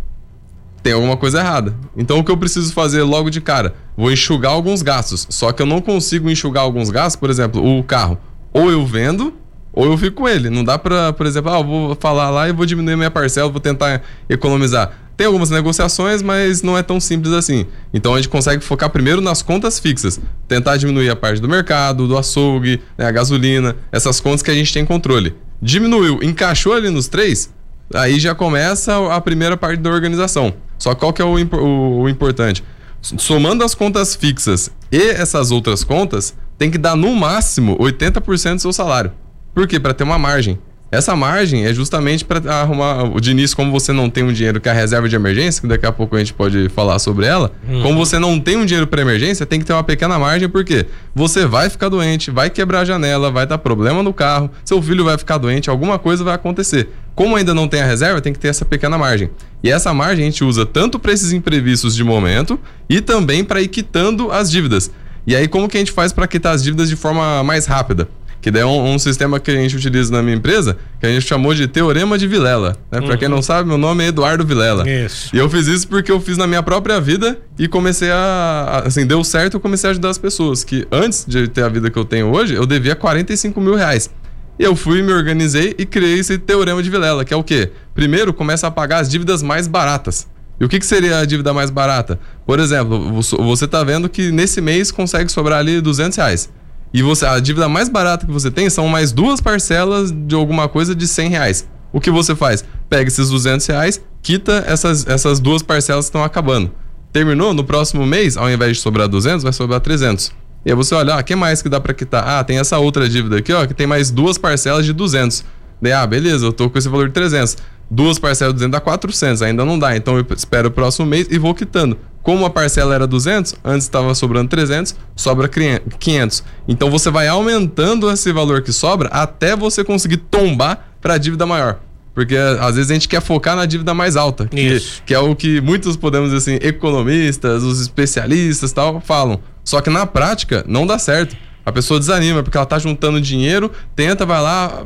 Tem 0.82 0.94
alguma 0.94 1.18
coisa 1.18 1.40
errada. 1.40 1.76
Então 1.96 2.20
o 2.20 2.24
que 2.24 2.32
eu 2.32 2.38
preciso 2.38 2.74
fazer 2.74 3.04
logo 3.04 3.30
de 3.30 3.42
cara? 3.42 3.76
Vou 3.98 4.12
enxugar 4.12 4.52
alguns 4.52 4.82
gastos. 4.82 5.28
Só 5.30 5.52
que 5.52 5.62
eu 5.62 5.66
não 5.66 5.82
consigo 5.82 6.30
enxugar 6.30 6.64
alguns 6.64 6.90
gastos, 6.90 7.20
por 7.20 7.30
exemplo, 7.30 7.64
o 7.64 7.84
carro. 7.84 8.18
Ou 8.54 8.72
eu 8.72 8.86
vendo, 8.86 9.34
ou 9.74 9.86
eu 9.86 9.98
fico 9.98 10.18
com 10.18 10.28
ele. 10.28 10.50
Não 10.50 10.64
dá 10.64 10.78
pra, 10.80 11.14
por 11.14 11.26
exemplo, 11.26 11.52
ah, 11.52 11.60
eu 11.60 11.64
vou 11.64 11.96
falar 11.96 12.30
lá 12.30 12.50
e 12.50 12.54
vou 12.54 12.66
diminuir 12.66 12.96
minha 12.96 13.12
parcela, 13.12 13.50
vou 13.50 13.60
tentar 13.60 14.02
economizar. 14.28 14.92
Tem 15.20 15.26
algumas 15.26 15.50
negociações, 15.50 16.22
mas 16.22 16.62
não 16.62 16.78
é 16.78 16.82
tão 16.82 16.98
simples 16.98 17.34
assim. 17.34 17.66
Então 17.94 18.14
a 18.14 18.16
gente 18.16 18.30
consegue 18.30 18.64
focar 18.64 18.90
primeiro 18.90 19.20
nas 19.20 19.42
contas 19.42 19.78
fixas, 19.78 20.18
tentar 20.48 20.78
diminuir 20.78 21.10
a 21.10 21.16
parte 21.16 21.42
do 21.42 21.50
mercado, 21.50 22.08
do 22.08 22.18
açougue, 22.18 22.80
né, 22.98 23.06
a 23.06 23.12
gasolina, 23.12 23.76
essas 23.92 24.22
contas 24.22 24.42
que 24.42 24.50
a 24.50 24.54
gente 24.54 24.74
tem 24.74 24.86
controle. 24.86 25.36
Diminuiu, 25.62 26.24
encaixou 26.24 26.72
ali 26.72 26.90
nos 26.90 27.10
três, 27.10 27.54
aí 27.94 28.18
já 28.18 28.34
começa 28.34 29.14
a 29.14 29.20
primeira 29.20 29.58
parte 29.58 29.82
da 29.82 29.90
organização. 29.90 30.54
Só 30.78 30.96
qual 30.96 31.12
que 31.12 31.22
é 31.22 31.26
o, 31.26 31.36
o, 31.36 32.04
o 32.04 32.08
importante? 32.08 32.64
Somando 33.02 33.66
as 33.66 33.76
contas 33.76 34.16
fixas 34.16 34.72
e 34.90 35.02
essas 35.02 35.52
outras 35.52 35.84
contas, 35.84 36.34
tem 36.58 36.72
que 36.72 36.78
dar 36.78 36.96
no 36.96 37.14
máximo 37.14 37.78
80% 37.78 38.54
do 38.54 38.62
seu 38.62 38.72
salário. 38.72 39.12
Por 39.54 39.68
quê? 39.68 39.82
Para 39.82 39.94
ter 39.94 40.06
uma 40.06 40.18
margem. 40.18 40.58
Essa 40.92 41.16
margem 41.16 41.66
é 41.66 41.74
justamente 41.74 42.26
para 42.26 42.42
arrumar 42.52 43.04
o 43.04 43.20
de 43.20 43.30
início, 43.30 43.56
como 43.56 43.72
você 43.72 43.94
não 43.94 44.10
tem 44.10 44.24
um 44.24 44.34
dinheiro 44.34 44.60
que 44.60 44.68
é 44.68 44.72
a 44.72 44.76
reserva 44.76 45.08
de 45.08 45.16
emergência, 45.16 45.62
que 45.62 45.68
daqui 45.68 45.86
a 45.86 45.92
pouco 45.92 46.16
a 46.16 46.20
gente 46.20 46.34
pode 46.34 46.68
falar 46.70 46.98
sobre 46.98 47.28
ela. 47.28 47.52
Uhum. 47.68 47.84
Como 47.84 47.98
você 47.98 48.18
não 48.18 48.40
tem 48.40 48.58
um 48.58 48.66
dinheiro 48.66 48.88
para 48.88 49.02
emergência, 49.02 49.46
tem 49.46 49.60
que 49.60 49.66
ter 49.66 49.74
uma 49.74 49.84
pequena 49.84 50.18
margem, 50.18 50.50
porque 50.50 50.88
você 51.14 51.46
vai 51.46 51.70
ficar 51.70 51.90
doente, 51.90 52.32
vai 52.32 52.50
quebrar 52.50 52.80
a 52.80 52.86
janela, 52.86 53.30
vai 53.30 53.46
dar 53.46 53.60
problema 53.60 54.02
no 54.02 54.12
carro, 54.12 54.50
seu 54.66 54.82
filho 54.82 55.06
vai 55.06 55.18
ficar 55.18 55.38
doente, 55.38 55.70
alguma 55.70 56.00
coisa 56.00 56.24
vai 56.24 56.34
acontecer. 56.34 56.90
Como 57.14 57.36
ainda 57.36 57.54
não 57.54 57.68
tem 57.68 57.82
a 57.82 57.86
reserva, 57.86 58.20
tem 58.20 58.34
que 58.34 58.40
ter 58.40 58.48
essa 58.48 58.66
pequena 58.66 58.98
margem. 58.98 59.30
E 59.64 59.70
essa 59.70 59.94
margem 59.94 60.26
a 60.26 60.30
gente 60.30 60.44
usa 60.44 60.66
tanto 60.66 60.98
para 60.98 61.12
esses 61.12 61.32
imprevistos 61.34 61.96
de 61.96 62.04
momento 62.04 62.60
e 62.90 63.00
também 63.00 63.44
para 63.44 63.62
ir 63.62 63.68
quitando 63.68 64.32
as 64.32 64.50
dívidas. 64.50 64.90
E 65.28 65.36
aí, 65.36 65.48
como 65.48 65.70
que 65.70 65.78
a 65.78 65.80
gente 65.80 65.92
faz 65.92 66.12
para 66.12 66.26
quitar 66.26 66.56
as 66.56 66.64
dívidas 66.64 66.90
de 66.90 66.96
forma 66.96 67.44
mais 67.44 67.68
rápida? 67.68 68.08
Que 68.42 68.50
daí 68.50 68.62
é 68.62 68.66
um, 68.66 68.94
um, 68.94 69.00
sistema 69.00 69.40
que 69.40 69.52
a 69.52 69.56
gente 69.56 69.76
utiliza 69.76 70.12
na 70.12 70.22
minha 70.22 70.36
empresa, 70.36 70.78
que 71.00 71.06
a 71.06 71.10
gente 71.10 71.26
chamou 71.26 71.54
de 71.54 71.68
Teorema 71.68 72.18
de 72.18 72.28
Vilela. 72.28 72.78
Né? 72.92 73.00
Uhum. 73.00 73.08
Para 73.08 73.18
quem 73.18 73.28
não 73.28 73.42
sabe, 73.42 73.68
meu 73.68 73.78
nome 73.78 74.04
é 74.04 74.08
Eduardo 74.08 74.46
Vilela. 74.46 74.90
Isso. 74.90 75.36
E 75.36 75.40
eu 75.40 75.50
fiz 75.50 75.68
isso 75.68 75.88
porque 75.88 76.12
eu 76.12 76.20
fiz 76.22 76.38
na 76.38 76.48
minha 76.48 76.64
própria 76.64 77.00
vida 77.02 77.38
e 77.58 77.68
comecei 77.68 78.12
a. 78.12 78.84
Assim, 78.86 79.06
deu 79.06 79.24
certo, 79.24 79.56
eu 79.56 79.60
comecei 79.60 79.90
a 79.90 79.92
ajudar 79.92 80.10
as 80.10 80.18
pessoas. 80.18 80.64
Que 80.64 80.88
antes 80.92 81.26
de 81.28 81.48
ter 81.48 81.64
a 81.64 81.70
vida 81.70 81.90
que 81.90 81.98
eu 81.98 82.06
tenho 82.06 82.34
hoje, 82.34 82.54
eu 82.54 82.66
devia 82.66 82.96
45 82.96 83.60
mil 83.60 83.76
reais. 83.76 84.10
Eu 84.58 84.76
fui, 84.76 85.02
me 85.02 85.14
organizei 85.14 85.74
e 85.78 85.86
criei 85.86 86.20
esse 86.20 86.38
Teorema 86.38 86.84
de 86.84 86.90
Vilela, 86.90 87.24
que 87.24 87.34
é 87.34 87.38
o 87.38 87.44
quê? 87.44 87.72
Primeiro, 87.94 88.34
começa 88.34 88.68
a 88.68 88.72
pagar 88.72 89.00
as 89.00 89.10
dívidas 89.10 89.42
mais 89.42 89.68
baratas. 89.68 90.28
E 90.60 90.66
o 90.66 90.68
que, 90.68 90.80
que 90.80 90.86
seria 90.86 91.20
a 91.20 91.26
dívida 91.26 91.54
mais 91.54 91.70
barata? 91.70 92.20
Por 92.46 92.60
exemplo, 92.60 93.22
você 93.22 93.64
está 93.64 93.82
vendo 93.84 94.10
que 94.10 94.32
nesse 94.32 94.60
mês 94.60 94.92
consegue 94.92 95.32
sobrar 95.32 95.60
ali 95.60 95.80
200 95.80 96.18
reais. 96.18 96.50
E 96.94 97.02
você, 97.02 97.26
a 97.26 97.40
dívida 97.40 97.70
mais 97.70 97.88
barata 97.88 98.26
que 98.26 98.32
você 98.32 98.50
tem 98.50 98.70
são 98.70 98.88
mais 98.88 99.12
duas 99.12 99.40
parcelas 99.40 100.12
de 100.12 100.34
alguma 100.34 100.68
coisa 100.68 100.96
de 100.96 101.08
100 101.08 101.30
reais. 101.30 101.68
O 101.94 102.00
que 102.00 102.10
você 102.10 102.36
faz? 102.36 102.64
Pega 102.90 103.08
esses 103.08 103.30
200 103.30 103.66
reais, 103.68 104.02
quita 104.22 104.64
essas, 104.68 105.06
essas 105.08 105.40
duas 105.40 105.62
parcelas 105.62 106.06
que 106.06 106.10
estão 106.10 106.24
acabando. 106.24 106.72
Terminou? 107.12 107.54
No 107.54 107.64
próximo 107.64 108.06
mês, 108.06 108.38
ao 108.38 108.50
invés 108.50 108.78
de 108.78 108.84
sobrar 108.84 109.08
200, 109.08 109.44
vai 109.44 109.54
sobrar 109.54 109.80
300. 109.80 110.32
E 110.66 110.70
aí 110.72 110.76
você 110.76 110.94
olha, 110.94 111.16
ah, 111.16 111.24
que 111.24 111.36
mais 111.36 111.62
que 111.62 111.70
dá 111.70 111.80
para 111.80 111.94
quitar? 111.94 112.28
Ah, 112.28 112.44
tem 112.44 112.60
essa 112.60 112.78
outra 112.78 113.08
dívida 113.08 113.38
aqui, 113.38 113.54
ó, 113.54 113.66
que 113.66 113.74
tem 113.74 113.88
mais 113.88 114.12
duas 114.12 114.38
parcelas 114.38 114.86
de 114.86 114.94
200. 114.94 115.44
Daí, 115.82 115.94
ah, 115.94 116.06
beleza, 116.06 116.46
eu 116.46 116.54
tô 116.54 116.70
com 116.70 116.78
esse 116.78 116.90
valor 116.90 117.08
de 117.08 117.14
300. 117.14 117.58
Duas 117.92 118.20
parcelas 118.20 118.54
de 118.54 118.60
200 118.60 118.72
dá 118.72 118.80
400, 118.80 119.42
ainda 119.42 119.66
não 119.66 119.80
dá. 119.80 119.96
Então 119.96 120.18
eu 120.18 120.26
espero 120.36 120.68
o 120.70 120.72
próximo 120.72 121.06
mês 121.08 121.28
e 121.30 121.38
vou 121.38 121.56
quitando. 121.56 121.98
Como 122.22 122.46
a 122.46 122.50
parcela 122.50 122.94
era 122.94 123.08
200, 123.08 123.56
antes 123.64 123.86
estava 123.86 124.14
sobrando 124.14 124.50
300, 124.50 124.96
sobra 125.16 125.50
500. 125.50 126.44
Então 126.68 126.90
você 126.92 127.10
vai 127.10 127.28
aumentando 127.28 128.12
esse 128.12 128.32
valor 128.32 128.62
que 128.62 128.72
sobra 128.72 129.10
até 129.10 129.56
você 129.56 129.84
conseguir 129.84 130.18
tombar 130.18 130.94
para 131.02 131.16
a 131.16 131.18
dívida 131.18 131.46
maior. 131.46 131.80
Porque 132.14 132.36
às 132.36 132.76
vezes 132.76 132.92
a 132.92 132.94
gente 132.94 133.08
quer 133.08 133.22
focar 133.22 133.56
na 133.56 133.66
dívida 133.66 133.94
mais 133.94 134.16
alta, 134.18 134.46
que, 134.46 134.82
que, 135.06 135.14
é 135.14 135.20
o 135.20 135.34
que 135.36 135.62
muitos 135.62 135.96
podemos 135.96 136.32
dizer 136.32 136.58
assim, 136.58 136.68
economistas, 136.68 137.64
os 137.64 137.80
especialistas 137.80 138.74
tal, 138.74 139.00
falam. 139.00 139.40
Só 139.64 139.80
que 139.80 139.90
na 139.90 140.06
prática 140.06 140.66
não 140.68 140.86
dá 140.86 141.00
certo. 141.00 141.38
A 141.70 141.74
pessoa 141.74 142.00
desanima 142.00 142.44
porque 142.44 142.58
ela 142.58 142.66
tá 142.66 142.80
juntando 142.80 143.22
dinheiro, 143.22 143.72
tenta, 143.96 144.26
vai 144.26 144.42
lá, 144.42 144.84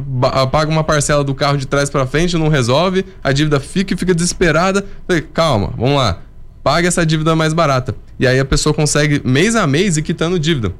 paga 0.52 0.69
uma 0.69 0.84
parcela 0.84 1.24
do 1.24 1.34
carro 1.34 1.58
de 1.58 1.65
trás 1.65 1.89
para 1.89 2.06
frente, 2.06 2.38
não 2.38 2.50
resolve, 2.50 3.06
a 3.24 3.32
dívida 3.32 3.60
fica 3.60 3.93
e 3.93 3.98
fica 3.98 4.13
desesperada. 4.13 4.86
Falei, 5.08 5.22
calma, 5.22 5.74
vamos 5.78 5.98
lá 5.98 6.19
pague 6.63 6.88
essa 6.88 7.06
dívida 7.06 7.36
mais 7.36 7.54
barata. 7.54 7.93
E 8.17 8.26
aí 8.26 8.39
a 8.39 8.46
pessoa 8.46 8.74
consegue 8.74 9.22
mês 9.26 9.56
a 9.56 9.67
mês 9.67 9.98
ir 9.98 10.02
quitando 10.02 10.39
dívida. 10.39 10.74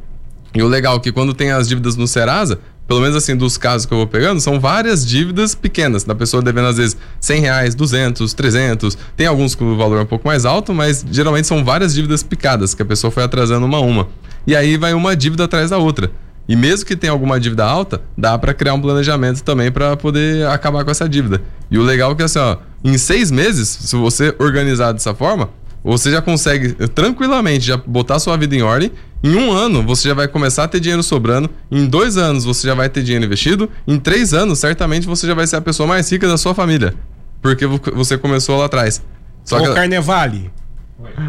E 0.56 0.62
o 0.62 0.68
legal 0.68 0.96
é 0.98 1.00
que 1.00 1.12
quando 1.12 1.34
tem 1.34 1.52
as 1.52 1.68
dívidas 1.68 1.96
no 1.96 2.08
Serasa, 2.08 2.60
pelo 2.88 3.00
menos 3.00 3.16
assim, 3.16 3.36
dos 3.36 3.58
casos 3.58 3.86
que 3.86 3.94
eu 3.94 3.98
vou 3.98 4.08
pegando, 4.08 4.40
são 4.40 4.60
várias 4.60 5.06
dívidas 5.06 5.56
pequenas, 5.56 6.04
da 6.04 6.14
pessoa 6.14 6.44
devendo 6.44 6.68
às 6.68 6.78
vezes 6.78 6.98
100 7.20 7.42
reais, 7.42 7.76
200, 7.76 8.34
300, 8.34 8.98
tem 9.16 9.28
alguns 9.28 9.56
com 9.56 9.66
o 9.66 9.78
valor 9.78 10.02
um 10.02 10.06
pouco 10.06 10.28
mais 10.28 10.46
alto, 10.46 10.74
mas 10.74 11.06
geralmente 11.10 11.48
são 11.48 11.64
várias 11.64 11.94
dívidas 11.94 12.24
picadas, 12.24 12.74
que 12.74 12.82
a 12.82 12.86
pessoa 12.86 13.12
foi 13.12 13.24
atrasando 13.24 13.66
uma 13.66 13.78
a 13.78 13.82
uma. 13.82 14.08
E 14.46 14.56
aí 14.56 14.78
vai 14.78 14.94
uma 14.94 15.16
dívida 15.16 15.46
atrás 15.46 15.70
da 15.70 15.78
outra. 15.78 16.12
E 16.48 16.56
mesmo 16.56 16.86
que 16.86 16.96
tenha 16.96 17.14
alguma 17.14 17.40
dívida 17.40 17.64
alta, 17.64 18.02
dá 18.18 18.38
para 18.38 18.54
criar 18.54 18.74
um 18.74 18.82
planejamento 18.82 19.42
também 19.44 19.72
para 19.72 19.96
poder 19.96 20.46
acabar 20.48 20.84
com 20.84 20.92
essa 20.92 21.08
dívida. 21.08 21.42
E 21.72 21.78
o 21.78 21.84
legal 21.84 22.12
é 22.12 22.16
que 22.16 22.24
assim, 22.24 22.40
ó, 22.40 22.58
em 22.84 22.98
seis 22.98 23.32
meses, 23.32 23.70
se 23.70 23.96
você 23.96 24.36
organizar 24.38 24.92
dessa 24.92 25.16
forma, 25.16 25.50
você 25.84 26.12
já 26.12 26.22
consegue 26.22 26.74
tranquilamente 26.90 27.66
já 27.66 27.78
botar 27.78 28.20
sua 28.20 28.38
vida 28.38 28.56
em 28.56 28.62
ordem. 28.62 28.92
Em 29.24 29.36
um 29.38 29.54
ano, 29.54 29.82
você 29.82 30.10
já 30.10 30.14
vai 30.14 30.28
começar 30.28 30.66
a 30.66 30.68
ter 30.68 30.82
dinheiro 30.82 31.02
sobrando. 31.02 31.50
Em 31.72 31.86
dois 31.86 32.18
anos, 32.18 32.44
você 32.44 32.68
já 32.68 32.76
vai 32.76 32.90
ter 32.90 33.02
dinheiro 33.02 33.24
investido. 33.24 33.72
Em 33.88 33.98
três 33.98 34.34
anos, 34.34 34.60
certamente 34.60 35.08
você 35.08 35.26
já 35.26 35.34
vai 35.34 35.48
ser 35.48 35.56
a 35.56 35.62
pessoa 35.62 35.88
mais 35.88 36.12
rica 36.12 36.28
da 36.28 36.38
sua 36.38 36.54
família. 36.54 36.94
Porque 37.42 37.66
você 37.66 38.18
começou 38.18 38.58
lá 38.58 38.66
atrás. 38.66 39.02
Só 39.46 39.60
Ô, 39.60 39.64
que... 39.64 39.74
Carnevale, 39.74 40.52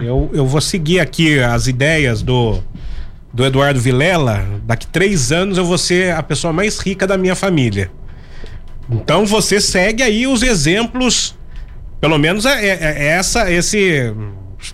eu, 0.02 0.28
eu 0.32 0.44
vou 0.44 0.60
seguir 0.60 0.98
aqui 0.98 1.38
as 1.38 1.68
ideias 1.68 2.20
do, 2.20 2.60
do 3.32 3.44
Eduardo 3.44 3.78
Vilela. 3.78 4.44
Daqui 4.64 4.88
três 4.88 5.30
anos 5.30 5.56
eu 5.56 5.64
vou 5.64 5.78
ser 5.78 6.14
a 6.14 6.22
pessoa 6.22 6.52
mais 6.52 6.80
rica 6.80 7.06
da 7.06 7.16
minha 7.16 7.36
família. 7.36 7.92
Então 8.90 9.24
você 9.24 9.60
segue 9.60 10.02
aí 10.02 10.26
os 10.26 10.42
exemplos. 10.42 11.36
Pelo 12.00 12.18
menos 12.18 12.44
é, 12.44 12.66
é, 12.66 12.78
é 12.80 13.06
essa, 13.06 13.50
esse 13.52 14.12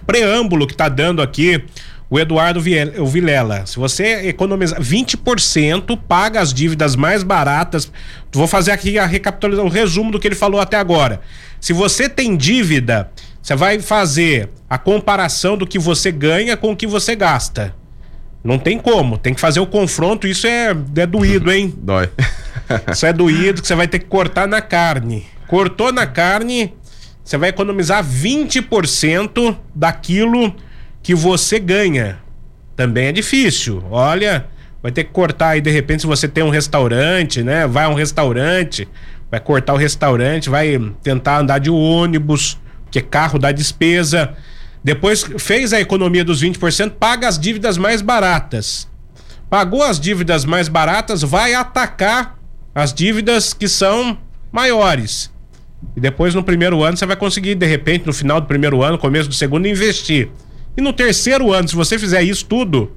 preâmbulo 0.06 0.66
que 0.66 0.72
está 0.72 0.88
dando 0.88 1.20
aqui 1.20 1.62
o 2.10 2.18
Eduardo 2.18 2.60
Vilela. 2.60 3.64
Se 3.64 3.76
você 3.76 4.26
economizar 4.28 4.80
20%, 4.82 5.96
paga 6.08 6.40
as 6.40 6.52
dívidas 6.52 6.96
mais 6.96 7.22
baratas. 7.22 7.90
Vou 8.32 8.48
fazer 8.48 8.72
aqui 8.72 8.98
a 8.98 9.06
recapitulação, 9.06 9.66
o 9.66 9.68
resumo 9.68 10.10
do 10.10 10.18
que 10.18 10.26
ele 10.26 10.34
falou 10.34 10.60
até 10.60 10.76
agora. 10.76 11.20
Se 11.60 11.72
você 11.72 12.08
tem 12.08 12.36
dívida, 12.36 13.12
você 13.40 13.54
vai 13.54 13.78
fazer 13.78 14.50
a 14.68 14.76
comparação 14.76 15.56
do 15.56 15.64
que 15.64 15.78
você 15.78 16.10
ganha 16.10 16.56
com 16.56 16.72
o 16.72 16.76
que 16.76 16.86
você 16.86 17.14
gasta. 17.14 17.76
Não 18.42 18.58
tem 18.58 18.76
como, 18.76 19.16
tem 19.16 19.32
que 19.32 19.40
fazer 19.40 19.60
o 19.60 19.66
confronto. 19.66 20.26
Isso 20.26 20.48
é, 20.48 20.74
é 20.96 21.06
doído, 21.06 21.52
hein? 21.52 21.72
Dói. 21.78 22.10
Isso 22.90 23.06
é 23.06 23.12
doído 23.12 23.62
que 23.62 23.68
você 23.68 23.74
vai 23.76 23.86
ter 23.86 24.00
que 24.00 24.06
cortar 24.06 24.48
na 24.48 24.60
carne. 24.60 25.26
Cortou 25.46 25.92
na 25.92 26.06
carne, 26.06 26.74
você 27.22 27.36
vai 27.36 27.50
economizar 27.50 28.04
20% 28.04 29.56
daquilo 29.74 30.52
que 31.02 31.14
você 31.14 31.58
ganha. 31.58 32.18
Também 32.76 33.06
é 33.06 33.12
difícil. 33.12 33.84
Olha, 33.90 34.46
vai 34.82 34.90
ter 34.92 35.04
que 35.04 35.10
cortar 35.10 35.50
aí 35.50 35.60
de 35.60 35.70
repente 35.70 36.02
se 36.02 36.06
você 36.06 36.26
tem 36.26 36.42
um 36.42 36.50
restaurante, 36.50 37.42
né? 37.42 37.66
Vai 37.66 37.84
a 37.84 37.88
um 37.88 37.94
restaurante, 37.94 38.88
vai 39.30 39.40
cortar 39.40 39.74
o 39.74 39.76
restaurante, 39.76 40.48
vai 40.48 40.78
tentar 41.02 41.38
andar 41.38 41.58
de 41.58 41.70
ônibus, 41.70 42.58
porque 42.84 43.00
carro 43.00 43.38
dá 43.38 43.52
despesa. 43.52 44.34
Depois 44.82 45.22
fez 45.38 45.72
a 45.72 45.80
economia 45.80 46.24
dos 46.24 46.42
20%, 46.42 46.92
paga 46.98 47.28
as 47.28 47.38
dívidas 47.38 47.76
mais 47.76 48.00
baratas. 48.00 48.88
Pagou 49.50 49.82
as 49.82 50.00
dívidas 50.00 50.44
mais 50.44 50.68
baratas, 50.68 51.22
vai 51.22 51.54
atacar 51.54 52.38
as 52.74 52.94
dívidas 52.94 53.52
que 53.52 53.68
são 53.68 54.16
maiores. 54.50 55.30
E 55.96 56.00
depois 56.00 56.34
no 56.34 56.42
primeiro 56.42 56.82
ano 56.82 56.96
você 56.96 57.04
vai 57.04 57.16
conseguir, 57.16 57.54
de 57.54 57.66
repente, 57.66 58.06
no 58.06 58.12
final 58.12 58.40
do 58.40 58.46
primeiro 58.46 58.82
ano, 58.82 58.96
começo 58.96 59.28
do 59.28 59.34
segundo, 59.34 59.66
investir. 59.66 60.30
E 60.76 60.80
no 60.80 60.92
terceiro 60.92 61.52
ano, 61.52 61.68
se 61.68 61.74
você 61.74 61.98
fizer 61.98 62.22
isso 62.22 62.44
tudo, 62.44 62.90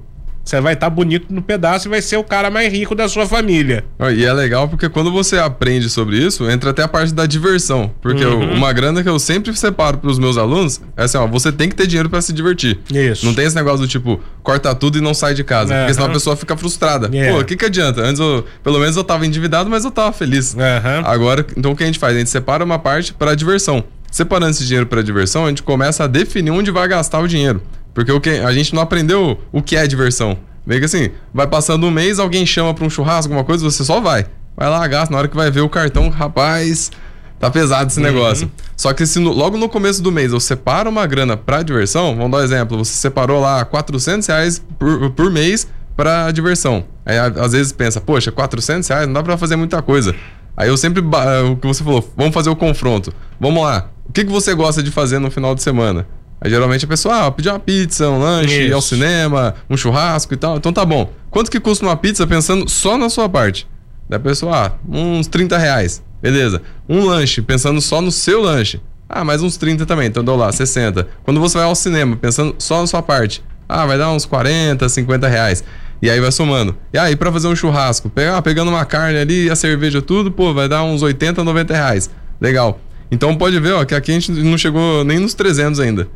você 0.44 0.60
vai 0.60 0.74
estar 0.74 0.90
tá 0.90 0.90
bonito 0.90 1.32
no 1.32 1.40
pedaço 1.40 1.88
e 1.88 1.90
vai 1.90 2.02
ser 2.02 2.18
o 2.18 2.24
cara 2.24 2.50
mais 2.50 2.70
rico 2.70 2.94
da 2.94 3.08
sua 3.08 3.26
família. 3.26 3.84
E 4.14 4.24
é 4.24 4.32
legal 4.32 4.68
porque 4.68 4.88
quando 4.90 5.10
você 5.10 5.38
aprende 5.38 5.88
sobre 5.88 6.18
isso, 6.18 6.48
entra 6.50 6.70
até 6.70 6.82
a 6.82 6.88
parte 6.88 7.14
da 7.14 7.24
diversão. 7.24 7.90
Porque 8.02 8.24
uhum. 8.24 8.52
uma 8.54 8.70
grana 8.72 9.02
que 9.02 9.08
eu 9.08 9.18
sempre 9.18 9.56
separo 9.56 9.98
para 9.98 10.10
os 10.10 10.18
meus 10.18 10.36
alunos 10.36 10.82
é 10.96 11.04
assim: 11.04 11.16
ó, 11.16 11.26
você 11.26 11.50
tem 11.50 11.68
que 11.68 11.74
ter 11.74 11.86
dinheiro 11.86 12.10
para 12.10 12.20
se 12.20 12.32
divertir. 12.32 12.78
Isso. 12.92 13.24
Não 13.24 13.34
tem 13.34 13.46
esse 13.46 13.56
negócio 13.56 13.80
do 13.80 13.88
tipo, 13.88 14.20
corta 14.42 14.74
tudo 14.74 14.98
e 14.98 15.00
não 15.00 15.14
sai 15.14 15.32
de 15.32 15.42
casa. 15.42 15.72
Uhum. 15.72 15.80
Porque 15.80 15.94
senão 15.94 16.06
a 16.06 16.10
pessoa 16.10 16.36
fica 16.36 16.56
frustrada. 16.56 17.08
Yeah. 17.10 17.34
Pô, 17.34 17.40
o 17.40 17.44
que, 17.44 17.56
que 17.56 17.64
adianta? 17.64 18.02
Antes, 18.02 18.20
eu, 18.20 18.44
pelo 18.62 18.78
menos 18.78 18.96
eu 18.96 19.04
tava 19.04 19.26
endividado, 19.26 19.70
mas 19.70 19.84
eu 19.84 19.90
tava 19.90 20.12
feliz. 20.12 20.52
Uhum. 20.52 21.06
Agora, 21.06 21.46
então 21.56 21.72
o 21.72 21.76
que 21.76 21.82
a 21.82 21.86
gente 21.86 21.98
faz? 21.98 22.14
A 22.14 22.18
gente 22.18 22.30
separa 22.30 22.62
uma 22.62 22.78
parte 22.78 23.14
para 23.14 23.34
diversão. 23.34 23.82
Separando 24.14 24.52
esse 24.52 24.64
dinheiro 24.64 24.86
para 24.86 25.02
diversão, 25.02 25.44
a 25.44 25.48
gente 25.48 25.64
começa 25.64 26.04
a 26.04 26.06
definir 26.06 26.52
onde 26.52 26.70
vai 26.70 26.86
gastar 26.86 27.18
o 27.18 27.26
dinheiro. 27.26 27.60
Porque 27.92 28.12
o 28.12 28.20
que, 28.20 28.30
a 28.30 28.52
gente 28.52 28.72
não 28.72 28.80
aprendeu 28.80 29.36
o 29.50 29.60
que 29.60 29.74
é 29.74 29.88
diversão. 29.88 30.38
Meio 30.64 30.80
que 30.80 30.84
assim, 30.84 31.10
vai 31.32 31.48
passando 31.48 31.84
um 31.84 31.90
mês, 31.90 32.20
alguém 32.20 32.46
chama 32.46 32.72
pra 32.72 32.84
um 32.84 32.88
churrasco, 32.88 33.32
alguma 33.32 33.44
coisa, 33.44 33.64
você 33.64 33.84
só 33.84 34.00
vai. 34.00 34.24
Vai 34.56 34.70
lá, 34.70 34.86
gasta, 34.86 35.12
na 35.12 35.18
hora 35.18 35.26
que 35.26 35.34
vai 35.34 35.50
ver 35.50 35.62
o 35.62 35.68
cartão, 35.68 36.10
rapaz, 36.10 36.92
tá 37.40 37.50
pesado 37.50 37.90
esse 37.90 37.98
uhum. 37.98 38.06
negócio. 38.06 38.48
Só 38.76 38.92
que 38.92 39.04
se 39.04 39.18
no, 39.18 39.32
logo 39.32 39.58
no 39.58 39.68
começo 39.68 40.00
do 40.00 40.12
mês 40.12 40.32
eu 40.32 40.38
separo 40.38 40.88
uma 40.88 41.04
grana 41.08 41.36
pra 41.36 41.64
diversão, 41.64 42.14
vamos 42.14 42.30
dar 42.30 42.38
um 42.38 42.42
exemplo, 42.44 42.78
você 42.78 42.92
separou 42.92 43.40
lá 43.40 43.64
400 43.64 44.28
reais 44.28 44.62
por, 44.78 45.10
por 45.10 45.28
mês 45.28 45.66
pra 45.96 46.30
diversão. 46.30 46.84
Aí 47.04 47.18
às 47.18 47.50
vezes 47.50 47.72
pensa, 47.72 48.00
poxa, 48.00 48.30
400 48.30 48.86
reais 48.86 49.06
não 49.08 49.14
dá 49.14 49.24
pra 49.24 49.36
fazer 49.36 49.56
muita 49.56 49.82
coisa. 49.82 50.14
Aí 50.56 50.68
eu 50.68 50.76
sempre, 50.76 51.02
o 51.02 51.56
que 51.56 51.66
você 51.66 51.82
falou, 51.82 52.08
vamos 52.16 52.32
fazer 52.32 52.48
o 52.48 52.54
confronto. 52.54 53.12
Vamos 53.40 53.60
lá, 53.60 53.90
o 54.08 54.12
que, 54.12 54.24
que 54.24 54.30
você 54.30 54.54
gosta 54.54 54.82
de 54.82 54.90
fazer 54.90 55.18
no 55.18 55.30
final 55.30 55.54
de 55.54 55.62
semana? 55.62 56.06
Aí 56.40 56.50
geralmente 56.50 56.84
a 56.84 56.88
pessoa, 56.88 57.26
ah, 57.26 57.30
pedir 57.30 57.48
uma 57.48 57.58
pizza, 57.58 58.08
um 58.10 58.18
lanche, 58.18 58.52
Isso. 58.52 58.68
ir 58.68 58.72
ao 58.72 58.82
cinema, 58.82 59.54
um 59.68 59.76
churrasco 59.76 60.34
e 60.34 60.36
tal. 60.36 60.56
Então 60.56 60.72
tá 60.72 60.84
bom. 60.84 61.10
Quanto 61.30 61.50
que 61.50 61.58
custa 61.58 61.84
uma 61.86 61.96
pizza 61.96 62.26
pensando 62.26 62.68
só 62.68 62.98
na 62.98 63.08
sua 63.08 63.28
parte? 63.28 63.66
Da 64.08 64.18
pessoa, 64.18 64.66
ah, 64.66 64.72
uns 64.86 65.26
30 65.26 65.56
reais. 65.56 66.02
Beleza. 66.20 66.60
Um 66.88 67.06
lanche, 67.06 67.40
pensando 67.40 67.80
só 67.80 68.00
no 68.00 68.10
seu 68.10 68.42
lanche. 68.42 68.80
Ah, 69.08 69.24
mais 69.24 69.42
uns 69.42 69.56
30 69.56 69.86
também, 69.86 70.08
então 70.08 70.24
deu 70.24 70.36
lá, 70.36 70.50
60. 70.50 71.06
Quando 71.22 71.40
você 71.40 71.56
vai 71.58 71.66
ao 71.66 71.74
cinema, 71.74 72.16
pensando 72.16 72.54
só 72.58 72.80
na 72.80 72.86
sua 72.86 73.02
parte. 73.02 73.42
Ah, 73.68 73.86
vai 73.86 73.96
dar 73.96 74.10
uns 74.10 74.26
40, 74.26 74.88
50 74.88 75.28
reais. 75.28 75.64
E 76.02 76.10
aí 76.10 76.20
vai 76.20 76.30
somando. 76.32 76.76
E 76.92 76.98
aí, 76.98 77.16
pra 77.16 77.32
fazer 77.32 77.48
um 77.48 77.56
churrasco, 77.56 78.10
pegar, 78.10 78.40
pegando 78.42 78.70
uma 78.70 78.84
carne 78.84 79.18
ali, 79.18 79.48
a 79.48 79.56
cerveja, 79.56 80.02
tudo, 80.02 80.30
pô, 80.30 80.52
vai 80.52 80.68
dar 80.68 80.82
uns 80.82 81.02
80, 81.02 81.42
90 81.42 81.72
reais. 81.72 82.10
Legal. 82.40 82.78
Então 83.10 83.36
pode 83.36 83.58
ver, 83.60 83.72
ó, 83.72 83.84
que 83.84 83.94
aqui 83.94 84.10
a 84.10 84.14
gente 84.14 84.30
não 84.30 84.58
chegou 84.58 85.04
nem 85.04 85.18
nos 85.18 85.34
300 85.34 85.80
ainda. 85.80 86.08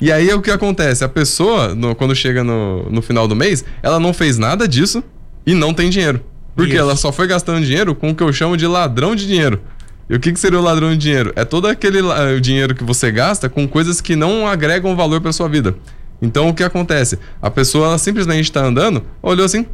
E 0.00 0.12
aí 0.12 0.32
o 0.32 0.42
que 0.42 0.50
acontece? 0.50 1.04
A 1.04 1.08
pessoa, 1.08 1.74
no, 1.74 1.94
quando 1.94 2.14
chega 2.14 2.44
no, 2.44 2.90
no 2.90 3.00
final 3.00 3.26
do 3.26 3.34
mês, 3.34 3.64
ela 3.82 3.98
não 3.98 4.12
fez 4.12 4.36
nada 4.38 4.68
disso 4.68 5.02
e 5.46 5.54
não 5.54 5.72
tem 5.72 5.88
dinheiro. 5.88 6.20
Porque 6.54 6.72
Isso. 6.72 6.80
ela 6.80 6.96
só 6.96 7.12
foi 7.12 7.26
gastando 7.26 7.64
dinheiro 7.64 7.94
com 7.94 8.10
o 8.10 8.14
que 8.14 8.22
eu 8.22 8.32
chamo 8.32 8.56
de 8.56 8.66
ladrão 8.66 9.14
de 9.14 9.26
dinheiro. 9.26 9.60
E 10.08 10.14
o 10.14 10.20
que, 10.20 10.32
que 10.32 10.38
seria 10.38 10.58
o 10.58 10.62
ladrão 10.62 10.90
de 10.90 10.98
dinheiro? 10.98 11.32
É 11.34 11.44
todo 11.44 11.66
aquele 11.66 12.00
uh, 12.00 12.40
dinheiro 12.40 12.74
que 12.74 12.84
você 12.84 13.10
gasta 13.10 13.48
com 13.48 13.66
coisas 13.66 14.00
que 14.00 14.14
não 14.14 14.46
agregam 14.46 14.94
valor 14.94 15.20
para 15.20 15.32
sua 15.32 15.48
vida. 15.48 15.74
Então 16.20 16.48
o 16.48 16.54
que 16.54 16.62
acontece? 16.62 17.18
A 17.42 17.50
pessoa 17.50 17.88
ela 17.88 17.98
simplesmente 17.98 18.44
está 18.44 18.64
andando, 18.64 19.02
olhou 19.22 19.44
assim, 19.44 19.66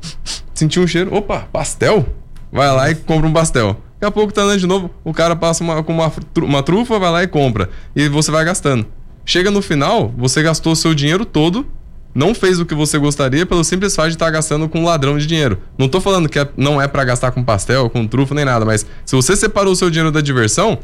sentiu 0.54 0.82
um 0.82 0.86
cheiro, 0.86 1.14
opa, 1.14 1.40
pastel? 1.52 2.06
Vai 2.50 2.68
lá 2.74 2.90
e 2.90 2.94
compra 2.94 3.28
um 3.28 3.32
pastel. 3.32 3.80
Daqui 4.02 4.08
a 4.08 4.10
pouco 4.10 4.32
tá 4.32 4.42
andando 4.42 4.58
de 4.58 4.66
novo, 4.66 4.90
o 5.04 5.14
cara 5.14 5.36
passa 5.36 5.62
uma, 5.62 5.80
com 5.80 5.92
uma, 5.92 6.12
uma 6.38 6.60
trufa, 6.60 6.98
vai 6.98 7.08
lá 7.08 7.22
e 7.22 7.28
compra. 7.28 7.70
E 7.94 8.08
você 8.08 8.32
vai 8.32 8.44
gastando. 8.44 8.84
Chega 9.24 9.48
no 9.48 9.62
final, 9.62 10.12
você 10.18 10.42
gastou 10.42 10.74
seu 10.74 10.92
dinheiro 10.92 11.24
todo, 11.24 11.64
não 12.12 12.34
fez 12.34 12.58
o 12.58 12.66
que 12.66 12.74
você 12.74 12.98
gostaria 12.98 13.46
pelo 13.46 13.62
simples 13.62 13.94
fato 13.94 14.08
de 14.08 14.14
estar 14.14 14.24
tá 14.24 14.32
gastando 14.32 14.68
com 14.68 14.80
um 14.80 14.84
ladrão 14.86 15.16
de 15.16 15.24
dinheiro. 15.24 15.60
Não 15.78 15.88
tô 15.88 16.00
falando 16.00 16.28
que 16.28 16.36
é, 16.36 16.48
não 16.56 16.82
é 16.82 16.88
para 16.88 17.04
gastar 17.04 17.30
com 17.30 17.44
pastel, 17.44 17.88
com 17.88 18.04
trufa 18.04 18.34
nem 18.34 18.44
nada, 18.44 18.64
mas 18.64 18.84
se 19.06 19.14
você 19.14 19.36
separou 19.36 19.72
o 19.72 19.76
seu 19.76 19.88
dinheiro 19.88 20.10
da 20.10 20.20
diversão, 20.20 20.80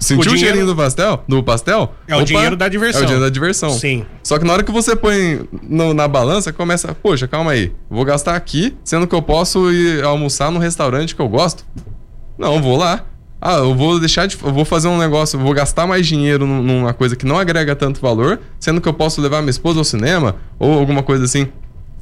sentiu 0.00 0.32
o, 0.32 0.34
o 0.34 0.38
cheirinho 0.38 0.64
do 0.64 0.74
pastel, 0.74 1.24
do 1.28 1.42
pastel? 1.42 1.92
É 2.08 2.14
opa, 2.14 2.22
o 2.22 2.24
dinheiro 2.24 2.56
da 2.56 2.68
diversão. 2.68 3.02
É 3.02 3.04
o 3.04 3.06
dinheiro 3.06 3.24
da 3.26 3.30
diversão. 3.30 3.68
Sim. 3.68 4.06
Só 4.22 4.38
que 4.38 4.46
na 4.46 4.54
hora 4.54 4.62
que 4.62 4.72
você 4.72 4.96
põe 4.96 5.46
no, 5.62 5.92
na 5.92 6.08
balança, 6.08 6.54
começa, 6.54 6.94
poxa, 6.94 7.28
calma 7.28 7.50
aí, 7.50 7.70
vou 7.90 8.02
gastar 8.02 8.34
aqui, 8.34 8.74
sendo 8.82 9.06
que 9.06 9.14
eu 9.14 9.20
posso 9.20 9.70
ir 9.70 10.02
almoçar 10.02 10.50
no 10.50 10.58
restaurante 10.58 11.14
que 11.14 11.20
eu 11.20 11.28
gosto? 11.28 11.62
Não, 12.38 12.60
vou 12.60 12.76
lá. 12.76 13.04
Ah, 13.40 13.58
eu 13.58 13.74
vou 13.74 14.00
deixar 14.00 14.26
de. 14.26 14.36
Eu 14.42 14.52
vou 14.52 14.64
fazer 14.64 14.88
um 14.88 14.98
negócio, 14.98 15.36
eu 15.36 15.42
vou 15.42 15.52
gastar 15.52 15.86
mais 15.86 16.06
dinheiro 16.06 16.46
numa 16.46 16.94
coisa 16.94 17.14
que 17.14 17.26
não 17.26 17.38
agrega 17.38 17.76
tanto 17.76 18.00
valor, 18.00 18.40
sendo 18.58 18.80
que 18.80 18.88
eu 18.88 18.94
posso 18.94 19.20
levar 19.20 19.40
minha 19.40 19.50
esposa 19.50 19.78
ao 19.78 19.84
cinema 19.84 20.36
ou 20.58 20.78
alguma 20.78 21.02
coisa 21.02 21.24
assim. 21.24 21.48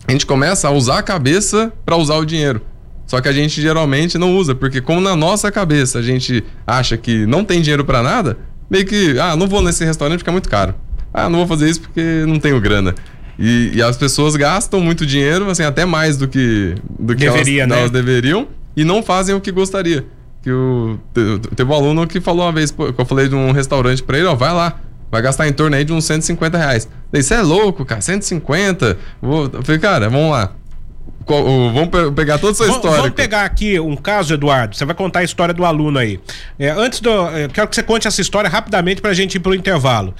A 0.06 0.12
gente 0.12 0.26
começa 0.26 0.68
a 0.68 0.70
usar 0.70 0.98
a 0.98 1.02
cabeça 1.02 1.72
para 1.84 1.96
usar 1.96 2.16
o 2.16 2.24
dinheiro. 2.24 2.62
Só 3.06 3.20
que 3.20 3.28
a 3.28 3.32
gente 3.32 3.60
geralmente 3.60 4.16
não 4.16 4.34
usa, 4.36 4.54
porque 4.54 4.80
como 4.80 5.00
na 5.00 5.14
nossa 5.14 5.50
cabeça 5.52 5.98
a 5.98 6.02
gente 6.02 6.42
acha 6.66 6.96
que 6.96 7.26
não 7.26 7.44
tem 7.44 7.60
dinheiro 7.60 7.84
para 7.84 8.02
nada, 8.02 8.38
meio 8.70 8.86
que, 8.86 9.18
ah, 9.18 9.36
não 9.36 9.46
vou 9.46 9.60
nesse 9.62 9.84
restaurante 9.84 10.18
porque 10.20 10.30
é 10.30 10.32
muito 10.32 10.48
caro. 10.48 10.74
Ah, 11.12 11.28
não 11.28 11.40
vou 11.40 11.46
fazer 11.46 11.68
isso 11.68 11.80
porque 11.80 12.24
não 12.26 12.38
tenho 12.38 12.60
grana. 12.60 12.94
E, 13.38 13.72
e 13.74 13.82
as 13.82 13.96
pessoas 13.96 14.36
gastam 14.36 14.80
muito 14.80 15.04
dinheiro, 15.04 15.50
assim, 15.50 15.64
até 15.64 15.84
mais 15.84 16.16
do 16.16 16.28
que, 16.28 16.74
do 16.98 17.14
que 17.14 17.24
Deveria, 17.24 17.64
elas, 17.64 17.70
né? 17.70 17.78
elas 17.80 17.90
deveriam, 17.90 18.48
e 18.76 18.84
não 18.84 19.02
fazem 19.02 19.34
o 19.34 19.40
que 19.40 19.52
gostaria 19.52 20.06
que 20.44 20.52
o, 20.52 21.00
teve 21.56 21.70
um 21.70 21.74
aluno 21.74 22.06
que 22.06 22.20
falou 22.20 22.44
uma 22.44 22.52
vez, 22.52 22.70
que 22.70 22.78
eu 22.78 23.06
falei 23.06 23.28
de 23.28 23.34
um 23.34 23.50
restaurante 23.50 24.02
pra 24.02 24.18
ele, 24.18 24.26
ó, 24.26 24.34
vai 24.34 24.52
lá, 24.52 24.78
vai 25.10 25.22
gastar 25.22 25.48
em 25.48 25.52
torno 25.54 25.74
aí 25.74 25.86
de 25.86 25.92
uns 25.94 26.04
150 26.04 26.58
reais. 26.58 26.86
Daí, 27.10 27.22
você 27.22 27.32
é 27.32 27.40
louco, 27.40 27.82
cara, 27.82 28.02
150? 28.02 28.98
Vou, 29.22 29.50
eu 29.50 29.62
falei, 29.62 29.80
cara, 29.80 30.10
vamos 30.10 30.30
lá. 30.30 30.52
Vamos 31.26 31.88
pegar 32.14 32.36
toda 32.36 32.52
a 32.52 32.54
sua 32.54 32.68
história. 32.68 32.98
Vamos 32.98 33.14
pegar 33.14 33.46
aqui 33.46 33.80
um 33.80 33.96
caso, 33.96 34.34
Eduardo. 34.34 34.76
Você 34.76 34.84
vai 34.84 34.94
contar 34.94 35.20
a 35.20 35.24
história 35.24 35.54
do 35.54 35.64
aluno 35.64 35.98
aí. 35.98 36.20
É, 36.58 36.68
antes 36.68 37.00
do. 37.00 37.08
Eu 37.10 37.48
quero 37.48 37.66
que 37.66 37.74
você 37.74 37.82
conte 37.82 38.06
essa 38.06 38.20
história 38.20 38.50
rapidamente 38.50 39.00
pra 39.00 39.14
gente 39.14 39.36
ir 39.36 39.40
pro 39.40 39.54
intervalo. 39.54 40.14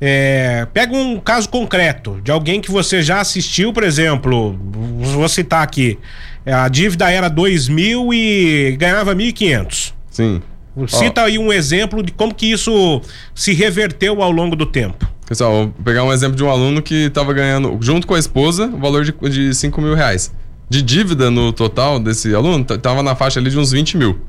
É, 0.00 0.66
pega 0.72 0.96
um 0.96 1.20
caso 1.20 1.50
concreto 1.50 2.18
de 2.22 2.30
alguém 2.30 2.62
que 2.62 2.70
você 2.70 3.02
já 3.02 3.20
assistiu, 3.20 3.74
por 3.74 3.82
exemplo, 3.82 4.58
vou 4.98 5.28
citar 5.28 5.62
aqui. 5.62 5.98
É, 6.46 6.52
a 6.52 6.68
dívida 6.68 7.10
era 7.10 7.28
2 7.28 7.68
mil 7.68 8.14
e 8.14 8.76
ganhava 8.78 9.12
1.500. 9.16 9.92
Sim. 10.08 10.40
Cita 10.86 11.22
aí 11.22 11.38
um 11.38 11.52
exemplo 11.52 12.04
de 12.04 12.12
como 12.12 12.32
que 12.32 12.46
isso 12.46 13.02
se 13.34 13.52
reverteu 13.52 14.22
ao 14.22 14.30
longo 14.30 14.54
do 14.54 14.64
tempo. 14.64 15.08
Pessoal, 15.26 15.52
vou 15.52 15.68
pegar 15.84 16.04
um 16.04 16.12
exemplo 16.12 16.36
de 16.36 16.44
um 16.44 16.48
aluno 16.48 16.80
que 16.80 17.06
estava 17.06 17.32
ganhando, 17.32 17.76
junto 17.80 18.06
com 18.06 18.14
a 18.14 18.18
esposa, 18.18 18.66
o 18.66 18.78
valor 18.78 19.04
de, 19.04 19.12
de 19.28 19.52
5 19.52 19.80
mil 19.80 19.94
reais. 19.94 20.32
De 20.68 20.82
dívida 20.82 21.32
no 21.32 21.52
total 21.52 21.98
desse 21.98 22.32
aluno, 22.32 22.64
tava 22.64 23.02
na 23.02 23.16
faixa 23.16 23.40
ali 23.40 23.50
de 23.50 23.58
uns 23.58 23.72
20 23.72 23.96
mil. 23.96 24.20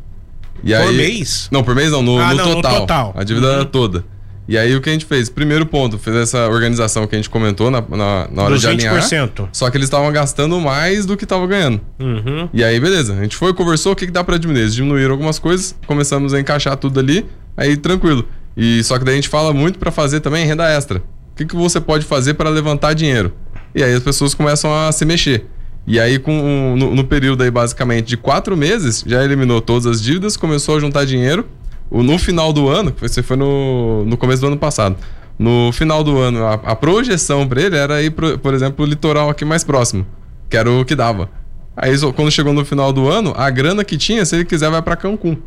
E 0.64 0.74
por 0.74 0.82
aí, 0.82 0.98
mês? 0.98 1.48
Não, 1.52 1.64
por 1.64 1.76
mês 1.76 1.92
não, 1.92 2.02
no, 2.02 2.18
ah, 2.18 2.32
no 2.32 2.36
não, 2.38 2.56
total. 2.56 2.74
No 2.74 2.80
total. 2.80 3.14
A 3.16 3.24
dívida 3.24 3.60
uhum. 3.60 3.66
toda. 3.66 4.04
E 4.48 4.58
aí 4.58 4.74
o 4.76 4.82
que 4.82 4.90
a 4.90 4.94
gente 4.94 5.06
fez? 5.06 5.30
Primeiro 5.30 5.66
ponto, 5.66 5.98
fez 5.98 6.16
essa 6.16 6.48
organização 6.48 7.06
que 7.06 7.16
a 7.16 7.18
gente 7.18 7.30
comentou 7.30 7.70
na, 7.70 7.82
na, 7.82 8.28
na 8.32 8.44
hora 8.44 8.54
Dos 8.54 8.62
de 8.62 8.68
alinhar. 8.68 8.96
20%. 8.96 9.50
Só 9.52 9.70
que 9.70 9.76
eles 9.76 9.88
estavam 9.88 10.10
gastando 10.12 10.60
mais 10.62 11.06
do 11.06 11.18
que 11.18 11.26
estavam 11.26 11.46
ganhando. 11.48 11.82
Uhum. 12.00 12.48
E 12.54 12.64
aí, 12.64 12.80
beleza. 12.80 13.14
A 13.14 13.22
gente 13.22 13.36
foi, 13.36 13.54
conversou, 13.54 13.92
o 13.92 13.96
que, 13.96 14.06
que 14.06 14.12
dá 14.12 14.24
para 14.24 14.38
diminuir? 14.38 14.62
Eles 14.62 14.76
diminuíram 14.76 15.12
algumas 15.12 15.38
coisas, 15.38 15.76
começamos 15.86 16.34
a 16.34 16.40
encaixar 16.40 16.78
tudo 16.78 17.00
ali, 17.00 17.26
aí 17.58 17.76
tranquilo. 17.76 18.26
E 18.56 18.82
só 18.84 18.98
que 18.98 19.04
daí 19.04 19.16
a 19.16 19.18
gente 19.18 19.30
fala 19.30 19.54
muito 19.54 19.78
para 19.78 19.92
fazer 19.92 20.22
também 20.22 20.46
renda 20.46 20.66
extra. 20.70 21.00
O 21.00 21.36
que, 21.36 21.46
que 21.46 21.56
você 21.56 21.82
pode 21.82 22.06
fazer 22.06 22.36
para 22.36 22.50
levantar 22.50 22.94
dinheiro? 22.94 23.34
E 23.76 23.84
aí 23.84 23.94
as 23.94 24.02
pessoas 24.02 24.34
começam 24.34 24.74
a 24.74 24.92
se 24.94 25.04
mexer. 25.04 25.46
E 25.86 26.00
aí, 26.00 26.20
com, 26.20 26.76
no, 26.78 26.96
no 26.96 27.04
período 27.04 27.44
aí, 27.44 27.52
basicamente, 27.52 28.08
de 28.08 28.18
quatro 28.18 28.58
meses, 28.58 29.04
já 29.06 29.24
eliminou 29.24 29.62
todas 29.62 29.86
as 29.86 30.02
dívidas, 30.02 30.36
começou 30.36 30.76
a 30.76 30.80
juntar 30.80 31.06
dinheiro 31.06 31.46
no 31.92 32.18
final 32.18 32.52
do 32.52 32.68
ano, 32.68 32.94
você 33.00 33.24
foi 33.24 33.38
no, 33.38 34.04
no 34.06 34.18
começo 34.18 34.42
do 34.42 34.48
ano 34.48 34.58
passado. 34.58 34.96
No 35.40 35.72
final 35.72 36.04
do 36.04 36.18
ano, 36.20 36.46
a, 36.46 36.54
a 36.54 36.76
projeção 36.76 37.48
para 37.48 37.62
ele 37.62 37.78
era 37.78 38.02
ir, 38.02 38.12
pro, 38.12 38.38
por 38.40 38.54
exemplo, 38.54 38.84
o 38.86 38.88
litoral 38.88 39.30
aqui 39.30 39.46
mais 39.46 39.64
próximo, 39.64 40.06
que 40.50 40.58
era 40.58 40.70
o 40.70 40.84
que 40.84 40.96
dava. 40.96 41.30
Aí, 41.76 41.94
quando 42.16 42.32
chegou 42.32 42.54
no 42.54 42.66
final 42.66 42.92
do 42.92 43.08
ano, 43.08 43.34
a 43.38 43.50
grana 43.52 43.84
que 43.84 43.98
tinha, 43.98 44.26
se 44.26 44.36
ele 44.36 44.46
quiser, 44.46 44.70
vai 44.72 44.82
para 44.82 44.96
Cancún. 44.96 45.38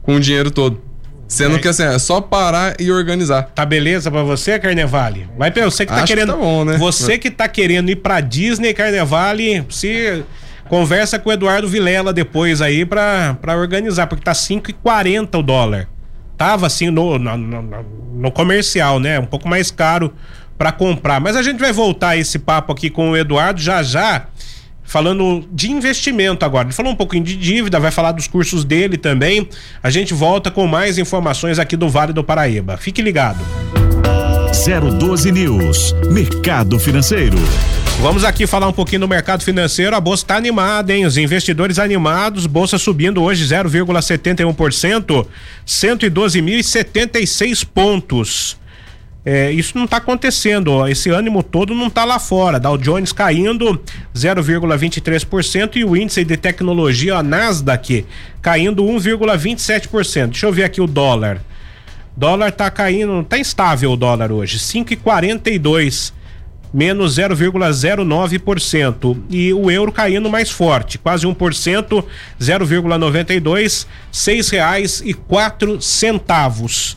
Com 0.00 0.16
o 0.16 0.20
dinheiro 0.20 0.50
todo. 0.50 0.80
Sendo 1.28 1.56
é. 1.56 1.58
que 1.58 1.68
assim, 1.68 1.82
é 1.82 1.98
só 1.98 2.22
parar 2.22 2.74
e 2.80 2.90
organizar. 2.90 3.42
Tá 3.54 3.66
beleza 3.66 4.10
pra 4.10 4.22
você, 4.22 4.58
Carnevale? 4.58 5.28
Vai, 5.36 5.50
você 5.52 5.84
que 5.84 5.92
tá 5.92 5.98
Acho 5.98 6.06
querendo. 6.06 6.32
Que 6.32 6.38
tá 6.38 6.42
bom, 6.42 6.64
né? 6.64 6.78
Você 6.78 7.18
que 7.18 7.30
tá 7.30 7.46
querendo 7.46 7.90
ir 7.90 7.96
pra 7.96 8.22
Disney, 8.22 8.72
Carnevale, 8.72 9.66
se 9.68 10.24
Conversa 10.68 11.18
com 11.18 11.30
o 11.30 11.32
Eduardo 11.32 11.68
Vilela 11.68 12.12
depois 12.12 12.60
aí 12.60 12.84
pra 12.84 13.36
organizar, 13.56 14.06
porque 14.06 14.24
tá 14.24 14.32
5,40 14.32 15.38
o 15.38 15.42
dólar. 15.42 15.88
Tava 16.36 16.66
assim 16.66 16.90
no, 16.90 17.18
no, 17.18 17.36
no, 17.36 17.84
no 18.14 18.30
comercial, 18.30 19.00
né? 19.00 19.18
Um 19.18 19.26
pouco 19.26 19.48
mais 19.48 19.70
caro 19.70 20.12
para 20.56 20.70
comprar. 20.72 21.20
Mas 21.20 21.36
a 21.36 21.42
gente 21.42 21.58
vai 21.58 21.72
voltar 21.72 22.16
esse 22.16 22.38
papo 22.38 22.72
aqui 22.72 22.90
com 22.90 23.10
o 23.10 23.16
Eduardo 23.16 23.60
já 23.60 23.82
já 23.82 24.26
falando 24.88 25.46
de 25.52 25.70
investimento 25.70 26.44
agora. 26.44 26.66
Ele 26.66 26.74
falou 26.74 26.92
um 26.92 26.96
pouquinho 26.96 27.22
de 27.22 27.36
dívida, 27.36 27.78
vai 27.78 27.90
falar 27.90 28.12
dos 28.12 28.26
cursos 28.26 28.64
dele 28.64 28.96
também. 28.96 29.48
A 29.82 29.90
gente 29.90 30.14
volta 30.14 30.50
com 30.50 30.66
mais 30.66 30.96
informações 30.96 31.58
aqui 31.58 31.76
do 31.76 31.88
Vale 31.88 32.12
do 32.12 32.24
Paraíba. 32.24 32.76
Fique 32.78 33.02
ligado. 33.02 33.38
012 34.98 35.30
News, 35.30 35.94
Mercado 36.10 36.78
Financeiro. 36.78 37.38
Vamos 38.00 38.22
aqui 38.22 38.46
falar 38.46 38.68
um 38.68 38.72
pouquinho 38.72 39.00
do 39.00 39.08
mercado 39.08 39.42
financeiro. 39.42 39.96
A 39.96 40.00
bolsa 40.00 40.22
está 40.22 40.36
animada, 40.36 40.94
hein? 40.94 41.04
Os 41.04 41.16
investidores 41.16 41.80
animados, 41.80 42.46
bolsa 42.46 42.78
subindo 42.78 43.20
hoje 43.20 43.44
0,71%, 43.44 45.26
112.076 45.66 47.66
pontos. 47.66 48.56
É, 49.24 49.50
isso 49.50 49.76
não 49.76 49.84
está 49.84 49.96
acontecendo, 49.96 50.68
ó. 50.68 50.86
esse 50.86 51.10
ânimo 51.10 51.42
todo 51.42 51.74
não 51.74 51.88
está 51.88 52.04
lá 52.04 52.20
fora. 52.20 52.60
Dow 52.60 52.78
Jones 52.78 53.12
caindo 53.12 53.82
0,23% 54.14 55.74
e 55.74 55.84
o 55.84 55.96
índice 55.96 56.24
de 56.24 56.36
tecnologia, 56.36 57.16
a 57.16 57.22
Nasdaq, 57.22 58.06
caindo 58.40 58.84
1,27%. 58.84 60.28
Deixa 60.28 60.46
eu 60.46 60.52
ver 60.52 60.62
aqui 60.62 60.80
o 60.80 60.86
dólar. 60.86 61.40
Dólar 62.16 62.52
tá 62.52 62.70
caindo, 62.70 63.24
tá 63.24 63.38
instável 63.38 63.90
o 63.90 63.96
dólar 63.96 64.30
hoje, 64.30 64.56
5,42 64.56 66.16
menos 66.72 67.16
0,09% 67.18 69.16
e 69.30 69.52
o 69.52 69.70
euro 69.70 69.92
caindo 69.92 70.28
mais 70.28 70.50
forte, 70.50 70.98
quase 70.98 71.26
1%, 71.26 72.04
0,92, 72.40 73.86
seis 74.12 74.48
reais 74.48 75.02
e 75.04 75.14
quatro 75.14 75.80
centavos. 75.80 76.96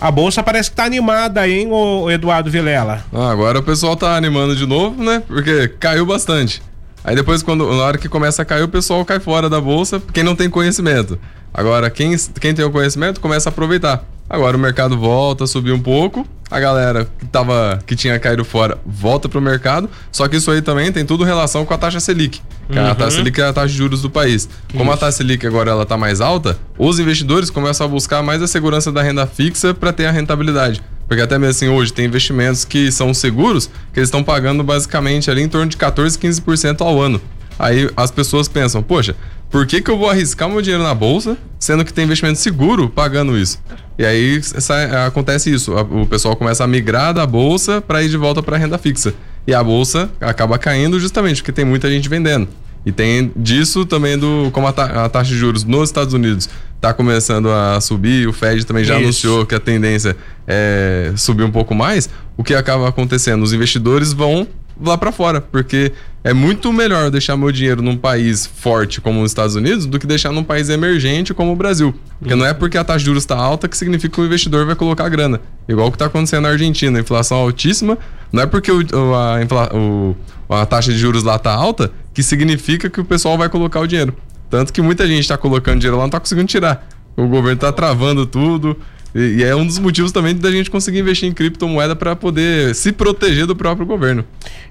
A 0.00 0.10
bolsa 0.10 0.42
parece 0.42 0.70
que 0.70 0.76
tá 0.76 0.84
animada, 0.84 1.46
hein, 1.48 1.68
o 1.70 2.10
Eduardo 2.10 2.50
Vilela? 2.50 3.04
Ah, 3.12 3.30
agora 3.30 3.60
o 3.60 3.62
pessoal 3.62 3.94
tá 3.94 4.16
animando 4.16 4.56
de 4.56 4.66
novo, 4.66 5.02
né? 5.02 5.22
Porque 5.28 5.68
caiu 5.78 6.04
bastante. 6.04 6.60
Aí 7.04 7.16
depois, 7.16 7.42
quando, 7.42 7.66
na 7.66 7.82
hora 7.82 7.98
que 7.98 8.08
começa 8.08 8.42
a 8.42 8.44
cair, 8.44 8.62
o 8.62 8.68
pessoal 8.68 9.04
cai 9.04 9.18
fora 9.18 9.50
da 9.50 9.60
bolsa, 9.60 10.00
quem 10.12 10.22
não 10.22 10.36
tem 10.36 10.48
conhecimento. 10.48 11.18
Agora, 11.52 11.90
quem, 11.90 12.16
quem 12.40 12.54
tem 12.54 12.64
o 12.64 12.70
conhecimento 12.70 13.20
começa 13.20 13.48
a 13.48 13.50
aproveitar. 13.50 14.04
Agora 14.28 14.56
o 14.56 14.60
mercado 14.60 14.96
volta 14.96 15.44
a 15.44 15.46
subir 15.46 15.72
um 15.72 15.80
pouco, 15.80 16.26
a 16.50 16.58
galera 16.58 17.06
que, 17.18 17.26
tava, 17.26 17.78
que 17.86 17.94
tinha 17.94 18.18
caído 18.18 18.44
fora 18.44 18.78
volta 18.86 19.28
para 19.28 19.38
o 19.38 19.42
mercado, 19.42 19.90
só 20.10 20.26
que 20.26 20.36
isso 20.36 20.50
aí 20.50 20.62
também 20.62 20.90
tem 20.90 21.04
tudo 21.04 21.22
relação 21.22 21.66
com 21.66 21.74
a 21.74 21.78
taxa 21.78 22.00
Selic. 22.00 22.40
Que 22.70 22.78
uhum. 22.78 22.86
A 22.86 22.94
taxa 22.94 23.16
Selic 23.18 23.38
é 23.40 23.44
a 23.44 23.52
taxa 23.52 23.68
de 23.68 23.74
juros 23.74 24.00
do 24.00 24.08
país. 24.08 24.48
Como 24.70 24.84
isso. 24.84 24.92
a 24.92 24.96
taxa 24.96 25.18
Selic 25.18 25.46
agora 25.46 25.70
ela 25.70 25.84
tá 25.84 25.98
mais 25.98 26.22
alta, 26.22 26.58
os 26.78 26.98
investidores 26.98 27.50
começam 27.50 27.86
a 27.86 27.88
buscar 27.90 28.22
mais 28.22 28.40
a 28.40 28.46
segurança 28.46 28.90
da 28.90 29.02
renda 29.02 29.26
fixa 29.26 29.74
para 29.74 29.92
ter 29.92 30.06
a 30.06 30.10
rentabilidade. 30.10 30.80
Porque 31.06 31.22
até 31.22 31.38
mesmo 31.38 31.50
assim, 31.50 31.68
hoje 31.68 31.92
tem 31.92 32.06
investimentos 32.06 32.64
que 32.64 32.90
são 32.90 33.12
seguros, 33.12 33.66
que 33.92 33.98
eles 33.98 34.08
estão 34.08 34.22
pagando 34.22 34.62
basicamente 34.62 35.30
ali 35.30 35.42
em 35.42 35.48
torno 35.48 35.66
de 35.66 35.76
14, 35.76 36.18
15% 36.18 36.80
ao 36.80 37.00
ano. 37.00 37.20
Aí 37.58 37.88
as 37.96 38.10
pessoas 38.10 38.48
pensam, 38.48 38.82
poxa, 38.82 39.14
por 39.50 39.66
que, 39.66 39.82
que 39.82 39.90
eu 39.90 39.98
vou 39.98 40.08
arriscar 40.08 40.48
meu 40.48 40.62
dinheiro 40.62 40.82
na 40.82 40.94
bolsa, 40.94 41.36
sendo 41.58 41.84
que 41.84 41.92
tem 41.92 42.04
investimento 42.04 42.38
seguro 42.38 42.88
pagando 42.88 43.36
isso? 43.36 43.60
E 43.98 44.04
aí 44.04 44.38
essa, 44.38 45.06
acontece 45.06 45.52
isso, 45.52 45.74
o 45.74 46.06
pessoal 46.06 46.34
começa 46.34 46.64
a 46.64 46.66
migrar 46.66 47.12
da 47.12 47.26
bolsa 47.26 47.80
para 47.80 48.02
ir 48.02 48.08
de 48.08 48.16
volta 48.16 48.42
para 48.42 48.56
renda 48.56 48.78
fixa. 48.78 49.12
E 49.46 49.52
a 49.52 49.62
bolsa 49.62 50.10
acaba 50.20 50.56
caindo 50.58 50.98
justamente 50.98 51.42
porque 51.42 51.52
tem 51.52 51.64
muita 51.64 51.90
gente 51.90 52.08
vendendo. 52.08 52.48
E 52.84 52.90
tem 52.90 53.30
disso 53.36 53.84
também 53.84 54.18
do 54.18 54.50
como 54.52 54.66
a, 54.66 54.72
ta, 54.72 55.04
a 55.04 55.08
taxa 55.08 55.30
de 55.30 55.36
juros 55.36 55.64
nos 55.64 55.88
Estados 55.88 56.14
Unidos 56.14 56.48
está 56.82 56.92
começando 56.92 57.48
a 57.48 57.80
subir, 57.80 58.26
o 58.26 58.32
Fed 58.32 58.66
também 58.66 58.82
já 58.82 58.94
Isso. 58.94 59.04
anunciou 59.04 59.46
que 59.46 59.54
a 59.54 59.60
tendência 59.60 60.16
é 60.48 61.12
subir 61.16 61.44
um 61.44 61.50
pouco 61.50 61.76
mais. 61.76 62.10
O 62.36 62.42
que 62.42 62.54
acaba 62.54 62.88
acontecendo? 62.88 63.40
Os 63.44 63.52
investidores 63.52 64.12
vão 64.12 64.48
lá 64.84 64.98
para 64.98 65.12
fora, 65.12 65.40
porque 65.40 65.92
é 66.24 66.32
muito 66.32 66.72
melhor 66.72 67.08
deixar 67.08 67.36
meu 67.36 67.52
dinheiro 67.52 67.80
num 67.82 67.96
país 67.96 68.46
forte 68.46 69.00
como 69.00 69.22
os 69.22 69.30
Estados 69.30 69.54
Unidos 69.54 69.86
do 69.86 69.96
que 69.96 70.08
deixar 70.08 70.32
num 70.32 70.42
país 70.42 70.68
emergente 70.68 71.32
como 71.32 71.52
o 71.52 71.56
Brasil. 71.56 71.94
Porque 72.18 72.34
não 72.34 72.44
é 72.44 72.52
porque 72.52 72.76
a 72.76 72.82
taxa 72.82 72.98
de 72.98 73.04
juros 73.04 73.22
está 73.22 73.36
alta 73.36 73.68
que 73.68 73.76
significa 73.76 74.16
que 74.16 74.20
o 74.20 74.24
investidor 74.24 74.66
vai 74.66 74.74
colocar 74.74 75.08
grana. 75.08 75.40
Igual 75.68 75.86
o 75.86 75.90
que 75.92 75.94
está 75.94 76.06
acontecendo 76.06 76.42
na 76.42 76.48
Argentina, 76.48 76.98
inflação 76.98 77.38
altíssima, 77.38 77.96
não 78.32 78.42
é 78.42 78.46
porque 78.46 78.72
o, 78.72 79.14
a, 79.14 79.40
infla, 79.40 79.70
o, 79.72 80.16
a 80.48 80.66
taxa 80.66 80.90
de 80.90 80.98
juros 80.98 81.22
lá 81.22 81.36
está 81.36 81.52
alta 81.52 81.92
que 82.12 82.24
significa 82.24 82.90
que 82.90 83.00
o 83.00 83.04
pessoal 83.04 83.38
vai 83.38 83.48
colocar 83.48 83.78
o 83.78 83.86
dinheiro. 83.86 84.16
Tanto 84.52 84.70
que 84.70 84.82
muita 84.82 85.06
gente 85.06 85.20
está 85.20 85.38
colocando 85.38 85.78
dinheiro 85.78 85.96
lá 85.96 86.02
não 86.02 86.08
está 86.08 86.20
conseguindo 86.20 86.46
tirar. 86.46 86.86
O 87.16 87.26
governo 87.26 87.54
está 87.54 87.72
travando 87.72 88.26
tudo. 88.26 88.76
E, 89.14 89.36
e, 89.38 89.42
é 89.42 89.56
um 89.56 89.66
dos 89.66 89.78
motivos 89.78 90.12
também 90.12 90.36
da 90.36 90.50
gente 90.50 90.70
conseguir 90.70 90.98
investir 90.98 91.26
em 91.26 91.32
criptomoeda 91.32 91.96
para 91.96 92.14
poder 92.14 92.74
se 92.74 92.92
proteger 92.92 93.46
do 93.46 93.56
próprio 93.56 93.86
governo. 93.86 94.26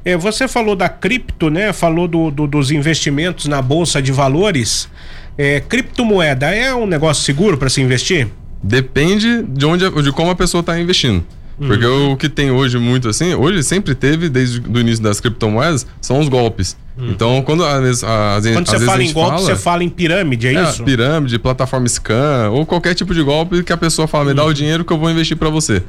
É, 0.06 0.16
você 0.16 0.48
falou 0.48 0.76
da 0.76 0.88
cripto, 0.88 1.50
né? 1.50 1.74
Falou 1.74 2.08
do, 2.08 2.30
do, 2.30 2.46
dos 2.46 2.70
investimentos 2.70 3.48
na 3.48 3.60
bolsa 3.60 4.00
de 4.00 4.12
valores. 4.12 4.88
É, 5.36 5.60
criptomoeda 5.60 6.54
é 6.54 6.76
um 6.76 6.86
negócio 6.86 7.24
seguro 7.24 7.58
para 7.58 7.68
se 7.68 7.82
investir? 7.82 8.28
Depende 8.62 9.42
de 9.42 9.66
onde, 9.66 9.90
de 9.90 10.12
como 10.12 10.30
a 10.30 10.36
pessoa 10.36 10.60
está 10.60 10.80
investindo. 10.80 11.26
Porque 11.58 11.86
uhum. 11.86 12.12
o 12.12 12.18
que 12.18 12.30
tem 12.30 12.52
hoje 12.52 12.78
muito 12.78 13.10
assim, 13.10 13.34
hoje 13.34 13.64
sempre 13.64 13.96
teve, 13.96 14.30
desde 14.30 14.60
o 14.60 14.80
início 14.80 15.04
das 15.04 15.20
criptomoedas, 15.20 15.88
são 16.00 16.20
os 16.20 16.30
golpes. 16.30 16.78
Uhum. 17.02 17.10
Então, 17.10 17.42
quando 17.42 17.66
às, 17.66 18.04
às, 18.04 18.46
quando 18.46 18.68
você 18.68 18.80
fala 18.80 19.04
em 19.04 19.12
golpe, 19.12 19.30
fala, 19.32 19.42
você 19.42 19.56
fala 19.56 19.84
em 19.84 19.90
pirâmide, 19.90 20.48
é, 20.48 20.54
é 20.54 20.64
isso? 20.64 20.84
Pirâmide, 20.84 21.40
plataforma 21.40 21.88
scan, 21.88 22.52
ou 22.52 22.64
qualquer 22.64 22.94
tipo 22.94 23.12
de 23.12 23.24
golpe 23.24 23.64
que 23.64 23.74
a 23.74 23.78
pessoa 23.78 24.08
fala, 24.08 24.26
me 24.26 24.34
dá 24.36 24.44
o 24.44 24.48
uhum. 24.48 24.54
dinheiro 24.54 24.86
que 24.86 24.94
eu 24.94 25.00
vou 25.00 25.10
investir 25.10 25.36
para 25.36 25.50
você. 25.50 25.82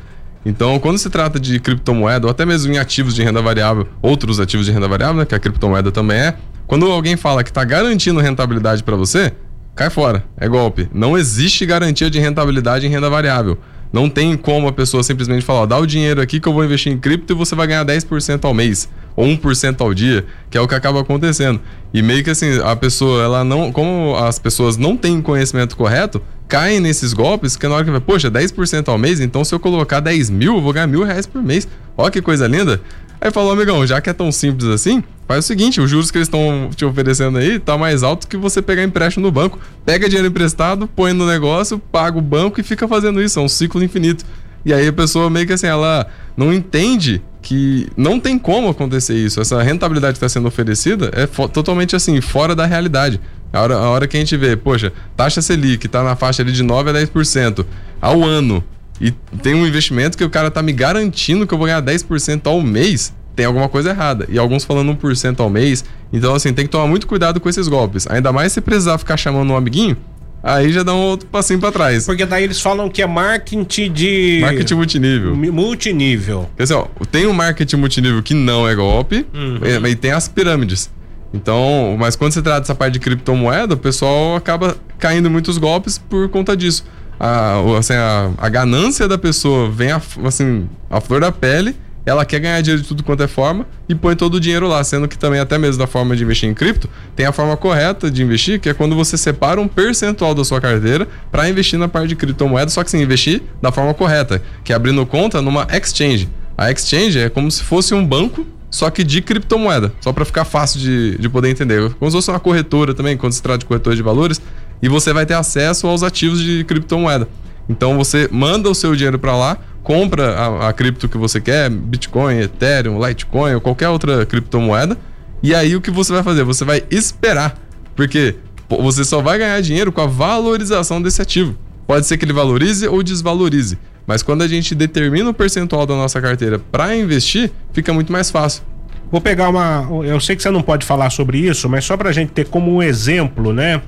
Então, 0.44 0.78
quando 0.78 0.96
se 0.96 1.10
trata 1.10 1.38
de 1.38 1.60
criptomoeda, 1.60 2.26
ou 2.26 2.30
até 2.30 2.46
mesmo 2.46 2.72
em 2.72 2.78
ativos 2.78 3.14
de 3.14 3.22
renda 3.22 3.42
variável, 3.42 3.86
outros 4.00 4.40
ativos 4.40 4.64
de 4.64 4.72
renda 4.72 4.88
variável, 4.88 5.16
né, 5.16 5.26
que 5.26 5.34
a 5.34 5.38
criptomoeda 5.38 5.92
também 5.92 6.16
é, 6.16 6.34
quando 6.66 6.90
alguém 6.90 7.14
fala 7.14 7.44
que 7.44 7.50
está 7.50 7.62
garantindo 7.62 8.18
rentabilidade 8.18 8.82
para 8.82 8.96
você, 8.96 9.32
cai 9.76 9.90
fora, 9.90 10.24
é 10.38 10.48
golpe. 10.48 10.88
Não 10.94 11.18
existe 11.18 11.66
garantia 11.66 12.08
de 12.08 12.18
rentabilidade 12.18 12.86
em 12.86 12.88
renda 12.88 13.10
variável. 13.10 13.58
Não 13.92 14.08
tem 14.08 14.36
como 14.36 14.66
a 14.66 14.72
pessoa 14.72 15.02
simplesmente 15.02 15.44
falar, 15.44 15.66
dá 15.66 15.78
o 15.78 15.86
dinheiro 15.86 16.20
aqui 16.20 16.40
que 16.40 16.48
eu 16.48 16.52
vou 16.52 16.64
investir 16.64 16.92
em 16.92 16.98
cripto 16.98 17.32
e 17.32 17.36
você 17.36 17.54
vai 17.54 17.66
ganhar 17.66 17.84
10% 17.84 18.44
ao 18.44 18.54
mês 18.54 18.88
ou 19.14 19.26
1% 19.26 19.80
ao 19.80 19.92
dia, 19.92 20.24
que 20.50 20.56
é 20.56 20.60
o 20.60 20.66
que 20.66 20.74
acaba 20.74 21.00
acontecendo. 21.00 21.60
E 21.92 22.00
meio 22.00 22.24
que 22.24 22.30
assim, 22.30 22.58
a 22.64 22.74
pessoa, 22.74 23.22
ela 23.22 23.44
não, 23.44 23.70
como 23.70 24.16
as 24.16 24.38
pessoas 24.38 24.78
não 24.78 24.96
têm 24.96 25.20
conhecimento 25.20 25.76
correto, 25.76 26.22
caem 26.48 26.80
nesses 26.80 27.12
golpes 27.12 27.56
que 27.56 27.68
na 27.68 27.74
hora 27.74 27.84
que 27.84 27.90
vai, 27.90 28.00
poxa, 28.00 28.30
10% 28.30 28.88
ao 28.88 28.96
mês, 28.96 29.20
então 29.20 29.44
se 29.44 29.54
eu 29.54 29.60
colocar 29.60 30.00
10 30.00 30.30
mil, 30.30 30.54
eu 30.54 30.60
vou 30.62 30.72
ganhar 30.72 30.86
mil 30.86 31.04
reais 31.04 31.26
por 31.26 31.42
mês. 31.42 31.68
Olha 31.96 32.10
que 32.10 32.22
coisa 32.22 32.46
linda. 32.46 32.80
Aí 33.24 33.30
falou, 33.30 33.52
amigão, 33.52 33.86
já 33.86 34.00
que 34.00 34.10
é 34.10 34.12
tão 34.12 34.32
simples 34.32 34.68
assim, 34.68 35.00
faz 35.28 35.44
o 35.44 35.46
seguinte, 35.46 35.80
os 35.80 35.88
juros 35.88 36.10
que 36.10 36.18
eles 36.18 36.26
estão 36.26 36.70
te 36.74 36.84
oferecendo 36.84 37.38
aí 37.38 37.60
tá 37.60 37.78
mais 37.78 38.02
alto 38.02 38.26
que 38.26 38.36
você 38.36 38.60
pegar 38.60 38.82
empréstimo 38.82 39.24
no 39.24 39.30
banco. 39.30 39.60
Pega 39.86 40.08
dinheiro 40.08 40.26
emprestado, 40.26 40.88
põe 40.88 41.12
no 41.12 41.24
negócio, 41.24 41.78
paga 41.78 42.18
o 42.18 42.20
banco 42.20 42.60
e 42.60 42.64
fica 42.64 42.88
fazendo 42.88 43.22
isso, 43.22 43.38
é 43.38 43.42
um 43.42 43.48
ciclo 43.48 43.80
infinito. 43.80 44.24
E 44.64 44.74
aí 44.74 44.88
a 44.88 44.92
pessoa 44.92 45.30
meio 45.30 45.46
que 45.46 45.52
assim, 45.52 45.68
ela 45.68 46.04
não 46.36 46.52
entende 46.52 47.22
que 47.40 47.86
não 47.96 48.18
tem 48.18 48.36
como 48.36 48.68
acontecer 48.68 49.14
isso. 49.14 49.40
Essa 49.40 49.62
rentabilidade 49.62 50.14
que 50.14 50.24
está 50.24 50.28
sendo 50.28 50.48
oferecida 50.48 51.08
é 51.12 51.24
totalmente 51.46 51.94
assim, 51.94 52.20
fora 52.20 52.56
da 52.56 52.66
realidade. 52.66 53.20
A 53.52 53.60
hora, 53.60 53.76
a 53.76 53.88
hora 53.88 54.08
que 54.08 54.16
a 54.16 54.20
gente 54.20 54.36
vê, 54.36 54.56
poxa, 54.56 54.92
taxa 55.16 55.40
Selic 55.40 55.86
está 55.86 56.02
na 56.02 56.16
faixa 56.16 56.42
ali 56.42 56.50
de 56.50 56.64
9 56.64 56.90
a 56.90 56.94
10% 56.94 57.64
ao 58.00 58.24
ano 58.24 58.64
e 59.02 59.10
tem 59.10 59.52
um 59.52 59.66
investimento 59.66 60.16
que 60.16 60.22
o 60.22 60.30
cara 60.30 60.48
tá 60.48 60.62
me 60.62 60.72
garantindo 60.72 61.44
que 61.44 61.52
eu 61.52 61.58
vou 61.58 61.66
ganhar 61.66 61.82
10% 61.82 62.46
ao 62.46 62.62
mês, 62.62 63.12
tem 63.34 63.44
alguma 63.44 63.68
coisa 63.68 63.90
errada. 63.90 64.26
E 64.28 64.38
alguns 64.38 64.62
falando 64.62 64.94
1% 64.94 65.40
ao 65.40 65.50
mês. 65.50 65.84
Então, 66.12 66.32
assim, 66.36 66.52
tem 66.52 66.64
que 66.64 66.70
tomar 66.70 66.86
muito 66.86 67.08
cuidado 67.08 67.40
com 67.40 67.48
esses 67.48 67.66
golpes. 67.66 68.06
Ainda 68.06 68.32
mais 68.32 68.52
se 68.52 68.60
precisar 68.60 68.96
ficar 68.98 69.16
chamando 69.16 69.50
um 69.50 69.56
amiguinho, 69.56 69.96
aí 70.40 70.70
já 70.70 70.84
dá 70.84 70.94
um 70.94 71.00
outro 71.00 71.26
passinho 71.26 71.58
pra 71.58 71.72
trás. 71.72 72.06
Porque 72.06 72.24
daí 72.24 72.44
eles 72.44 72.60
falam 72.60 72.88
que 72.88 73.02
é 73.02 73.06
marketing 73.06 73.90
de. 73.90 74.38
Marketing 74.40 74.74
multinível. 74.74 75.34
Multinível. 75.34 76.48
Quer 76.56 76.62
dizer, 76.62 76.74
ó, 76.74 76.86
tem 77.10 77.26
um 77.26 77.32
marketing 77.32 77.76
multinível 77.76 78.22
que 78.22 78.34
não 78.34 78.68
é 78.68 78.74
golpe, 78.76 79.26
uhum. 79.34 79.58
e, 79.64 79.90
e 79.90 79.96
tem 79.96 80.12
as 80.12 80.28
pirâmides. 80.28 80.88
Então, 81.34 81.96
mas 81.98 82.14
quando 82.14 82.32
se 82.32 82.42
trata 82.42 82.60
dessa 82.60 82.74
parte 82.74 82.92
de 82.92 83.00
criptomoeda, 83.00 83.74
o 83.74 83.78
pessoal 83.78 84.36
acaba 84.36 84.76
caindo 84.98 85.28
muitos 85.28 85.58
golpes 85.58 85.98
por 85.98 86.28
conta 86.28 86.56
disso 86.56 86.84
a, 87.22 87.78
assim, 87.78 87.94
a, 87.94 88.32
a 88.36 88.48
ganância 88.48 89.06
da 89.06 89.16
pessoa 89.16 89.70
vem 89.70 89.92
a, 89.92 90.02
assim, 90.24 90.68
a 90.90 91.00
flor 91.00 91.20
da 91.20 91.30
pele, 91.30 91.76
ela 92.04 92.24
quer 92.24 92.40
ganhar 92.40 92.60
dinheiro 92.60 92.82
de 92.82 92.88
tudo 92.88 93.04
quanto 93.04 93.22
é 93.22 93.28
forma 93.28 93.64
e 93.88 93.94
põe 93.94 94.16
todo 94.16 94.34
o 94.34 94.40
dinheiro 94.40 94.66
lá, 94.66 94.82
sendo 94.82 95.06
que 95.06 95.16
também 95.16 95.38
até 95.38 95.56
mesmo 95.56 95.78
da 95.78 95.86
forma 95.86 96.16
de 96.16 96.24
investir 96.24 96.48
em 96.48 96.54
cripto, 96.54 96.88
tem 97.14 97.24
a 97.24 97.30
forma 97.30 97.56
correta 97.56 98.10
de 98.10 98.24
investir, 98.24 98.58
que 98.58 98.68
é 98.68 98.74
quando 98.74 98.96
você 98.96 99.16
separa 99.16 99.60
um 99.60 99.68
percentual 99.68 100.34
da 100.34 100.44
sua 100.44 100.60
carteira 100.60 101.06
para 101.30 101.48
investir 101.48 101.78
na 101.78 101.86
parte 101.86 102.08
de 102.08 102.16
criptomoeda, 102.16 102.68
só 102.72 102.82
que 102.82 102.90
sim, 102.90 103.00
investir 103.00 103.40
da 103.62 103.70
forma 103.70 103.94
correta, 103.94 104.42
que 104.64 104.72
é 104.72 104.76
abrindo 104.76 105.06
conta 105.06 105.40
numa 105.40 105.64
exchange. 105.70 106.28
A 106.58 106.72
exchange 106.72 107.20
é 107.20 107.28
como 107.28 107.48
se 107.52 107.62
fosse 107.62 107.94
um 107.94 108.04
banco 108.04 108.44
só 108.72 108.88
que 108.88 109.04
de 109.04 109.20
criptomoeda, 109.20 109.92
só 110.00 110.14
para 110.14 110.24
ficar 110.24 110.46
fácil 110.46 110.80
de, 110.80 111.18
de 111.18 111.28
poder 111.28 111.50
entender. 111.50 111.92
Como 111.92 112.10
se 112.10 112.16
fosse 112.16 112.30
uma 112.30 112.40
corretora 112.40 112.94
também, 112.94 113.18
quando 113.18 113.32
se 113.34 113.42
trata 113.42 113.58
de 113.58 113.66
corretora 113.66 113.94
de 113.94 114.02
valores, 114.02 114.40
e 114.82 114.88
você 114.88 115.12
vai 115.12 115.24
ter 115.24 115.34
acesso 115.34 115.86
aos 115.86 116.02
ativos 116.02 116.40
de 116.40 116.64
criptomoeda. 116.64 117.28
Então 117.68 117.96
você 117.96 118.28
manda 118.30 118.68
o 118.68 118.74
seu 118.74 118.94
dinheiro 118.96 119.18
para 119.18 119.36
lá, 119.36 119.56
compra 119.82 120.34
a, 120.34 120.68
a, 120.68 120.72
cripto 120.72 121.08
que 121.08 121.16
você 121.16 121.40
quer, 121.40 121.70
Bitcoin, 121.70 122.40
Ethereum, 122.40 123.04
Litecoin 123.04 123.54
ou 123.54 123.60
qualquer 123.60 123.88
outra 123.88 124.26
criptomoeda, 124.26 124.98
E 125.42 125.54
aí 125.54 125.74
o 125.76 125.80
que 125.80 125.90
você 125.90 126.12
vai 126.12 126.22
fazer? 126.22 126.44
Você 126.44 126.64
vai 126.64 126.82
esperar, 126.90 127.56
porque 127.94 128.34
você 128.68 129.04
só 129.04 129.22
vai 129.22 129.38
ganhar 129.38 129.60
dinheiro 129.60 129.92
com 129.92 130.00
a 130.00 130.06
valorização 130.06 131.00
desse 131.00 131.22
ativo. 131.22 131.56
Pode 131.86 132.06
ser 132.06 132.16
que 132.16 132.24
ele 132.24 132.32
valorize 132.32 132.86
ou 132.86 133.02
desvalorize, 133.02 133.78
mas 134.06 134.22
quando 134.22 134.42
a 134.42 134.48
gente 134.48 134.74
determina 134.74 135.30
o 135.30 135.34
percentual 135.34 135.86
da 135.86 135.94
nossa 135.94 136.20
carteira 136.20 136.58
para 136.58 136.96
investir, 136.96 137.50
fica 137.72 137.92
muito 137.92 138.12
mais 138.12 138.30
fácil. 138.30 138.62
Vou 139.10 139.20
pegar 139.20 139.50
uma. 139.50 139.86
Eu 140.04 140.18
sei 140.20 140.34
que 140.34 140.42
você 140.42 140.50
não 140.50 140.62
pode 140.62 140.86
falar 140.86 141.10
sobre 141.10 141.38
isso, 141.38 141.68
mas 141.68 141.84
só 141.84 141.96
para 141.98 142.08
a 142.08 142.12
gente 142.12 142.32
ter 142.32 142.46
como 142.48 142.82
exemplo, 142.82 143.52
né? 143.52 143.82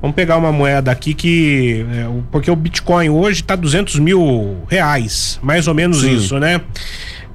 Vamos 0.00 0.14
pegar 0.14 0.36
uma 0.36 0.50
moeda 0.50 0.90
aqui 0.90 1.12
que. 1.12 1.84
É, 1.92 2.08
porque 2.30 2.50
o 2.50 2.56
Bitcoin 2.56 3.10
hoje 3.10 3.42
está 3.42 3.54
200 3.54 3.98
mil 3.98 4.62
reais, 4.68 5.38
mais 5.42 5.68
ou 5.68 5.74
menos 5.74 6.00
Sim. 6.00 6.14
isso, 6.14 6.38
né? 6.38 6.60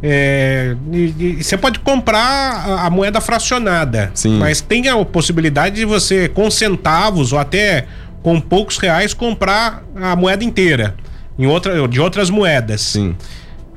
É, 0.01 0.76
e, 0.91 1.38
e 1.39 1.43
você 1.43 1.57
pode 1.57 1.80
comprar 1.80 2.20
a, 2.20 2.86
a, 2.86 2.89
moeda 2.89 3.22
fracionada, 3.22 4.11
Sim. 4.13 4.38
mas 4.38 4.61
tem 4.61 4.88
a 4.88 5.05
possibilidade 5.05 5.76
de 5.76 5.86
você, 5.86 6.28
com 6.28 6.49
centavos 6.51 7.32
ou 7.32 7.39
até 7.39 7.86
com 8.22 8.39
poucos 8.41 8.78
reais, 8.78 9.13
comprar 9.13 9.84
a 9.95 10.16
moeda 10.16 10.43
inteira 10.43 10.95
em 11.38 11.45
outra, 11.45 11.88
de 11.88 12.01
outras 12.01 12.30
moedas. 12.30 12.82
Sim. 12.82 13.16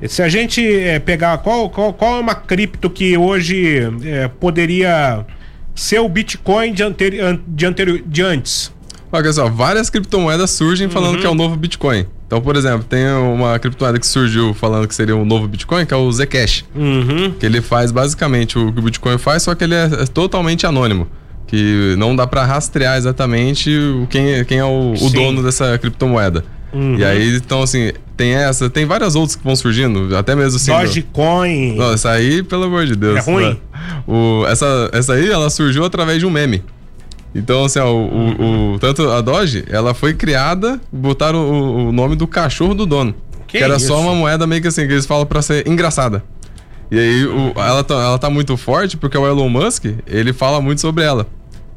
Se 0.07 0.22
a 0.22 0.28
gente 0.28 0.64
é, 0.64 0.99
pegar 0.99 1.39
qual, 1.39 1.68
qual, 1.70 1.93
qual 1.93 2.16
é 2.16 2.20
uma 2.20 2.34
cripto 2.34 2.89
que 2.89 3.16
hoje 3.16 3.80
é, 4.05 4.28
poderia 4.28 5.24
ser 5.74 6.01
o 6.01 6.09
Bitcoin 6.09 6.72
de, 6.72 6.82
anteri 6.82 7.18
de, 7.47 7.66
anteri 7.66 8.05
de 8.07 8.22
antes? 8.22 8.72
Olha 9.11 9.32
só, 9.32 9.48
várias 9.48 9.88
criptomoedas 9.88 10.50
surgem 10.50 10.88
falando 10.88 11.14
uhum. 11.14 11.20
que 11.20 11.26
é 11.26 11.30
o 11.30 11.34
novo 11.34 11.56
Bitcoin. 11.56 12.06
Então, 12.26 12.42
por 12.42 12.56
exemplo, 12.56 12.84
tem 12.84 13.06
uma 13.09 13.59
criptomoeda 13.59 13.98
que 13.98 14.06
surgiu 14.06 14.52
falando 14.52 14.86
que 14.86 14.94
seria 14.94 15.16
o 15.16 15.24
novo 15.24 15.48
Bitcoin, 15.48 15.86
que 15.86 15.94
é 15.94 15.96
o 15.96 16.12
Zcash. 16.12 16.64
Uhum. 16.74 17.32
Que 17.38 17.46
ele 17.46 17.62
faz 17.62 17.90
basicamente 17.90 18.59
o 18.59 18.70
que 18.70 18.78
o 18.78 18.82
Bitcoin 18.82 19.16
faz, 19.16 19.44
só 19.44 19.54
que 19.54 19.64
ele 19.64 19.74
é, 19.74 19.84
é 19.84 20.06
totalmente 20.06 20.66
anônimo. 20.66 21.09
Que 21.46 21.94
não 21.96 22.14
dá 22.14 22.26
para 22.26 22.44
rastrear 22.44 22.98
exatamente 22.98 23.70
quem, 24.11 24.44
quem 24.44 24.59
é 24.59 24.64
o, 24.64 24.92
o 24.92 25.11
dono 25.11 25.42
dessa 25.42 25.78
criptomoeda. 25.78 26.44
Uhum. 26.70 26.96
E 26.98 27.04
aí, 27.04 27.36
então, 27.36 27.62
assim, 27.62 27.92
tem 28.14 28.34
essa, 28.34 28.68
tem 28.68 28.84
várias 28.84 29.14
outras 29.14 29.34
que 29.34 29.42
vão 29.42 29.56
surgindo, 29.56 30.14
até 30.14 30.36
mesmo 30.36 30.56
assim. 30.56 30.70
Dogecoin. 30.70 31.76
Não, 31.76 31.94
essa 31.94 32.11
aí, 32.11 32.42
pelo 32.42 32.64
amor 32.64 32.84
de 32.84 32.94
Deus. 32.94 33.16
É 33.16 33.20
ruim? 33.20 33.50
Né? 33.50 33.56
O, 34.06 34.44
essa, 34.46 34.90
essa 34.92 35.14
aí, 35.14 35.30
ela 35.30 35.48
surgiu 35.48 35.82
através 35.82 36.18
de 36.18 36.26
um 36.26 36.30
meme. 36.30 36.62
Então, 37.34 37.64
assim, 37.64 37.78
ó, 37.78 37.92
o, 37.92 38.74
o, 38.74 38.78
tanto 38.78 39.08
a 39.10 39.20
Doge, 39.20 39.64
ela 39.68 39.94
foi 39.94 40.14
criada, 40.14 40.80
botaram 40.90 41.38
o, 41.38 41.88
o 41.88 41.92
nome 41.92 42.16
do 42.16 42.26
cachorro 42.26 42.74
do 42.74 42.86
dono. 42.86 43.14
Que, 43.46 43.58
que 43.58 43.64
era 43.64 43.76
isso? 43.76 43.86
só 43.86 44.00
uma 44.00 44.14
moeda 44.14 44.46
meio 44.46 44.60
que 44.60 44.68
assim, 44.68 44.86
que 44.86 44.92
eles 44.92 45.06
falam 45.06 45.26
pra 45.26 45.40
ser 45.42 45.66
engraçada. 45.66 46.22
E 46.90 46.98
aí 46.98 47.26
o, 47.26 47.52
ela, 47.56 47.84
tá, 47.84 47.94
ela 47.94 48.18
tá 48.18 48.30
muito 48.30 48.56
forte 48.56 48.96
porque 48.96 49.16
o 49.16 49.26
Elon 49.26 49.48
Musk, 49.48 49.84
ele 50.06 50.32
fala 50.32 50.60
muito 50.60 50.80
sobre 50.80 51.04
ela. 51.04 51.26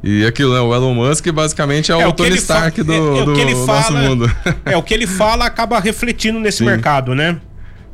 E 0.04 0.26
aquilo, 0.26 0.54
né? 0.54 0.60
O 0.60 0.74
Elon 0.74 0.96
Musk 0.96 1.28
basicamente 1.32 1.92
é, 1.92 1.96
é 1.96 2.06
o, 2.06 2.10
o 2.10 2.14
Tony 2.14 2.36
Stark 2.36 2.82
do, 2.82 2.92
é, 2.92 3.20
é 3.20 3.26
do 3.26 3.66
fala, 3.66 3.82
nosso 3.82 3.94
mundo. 3.94 4.32
É, 4.66 4.76
o 4.76 4.82
que 4.82 4.94
ele 4.94 5.06
fala 5.06 5.46
acaba 5.46 5.80
refletindo 5.80 6.40
nesse 6.40 6.60
Sim. 6.60 6.66
mercado, 6.66 7.14
né? 7.14 7.40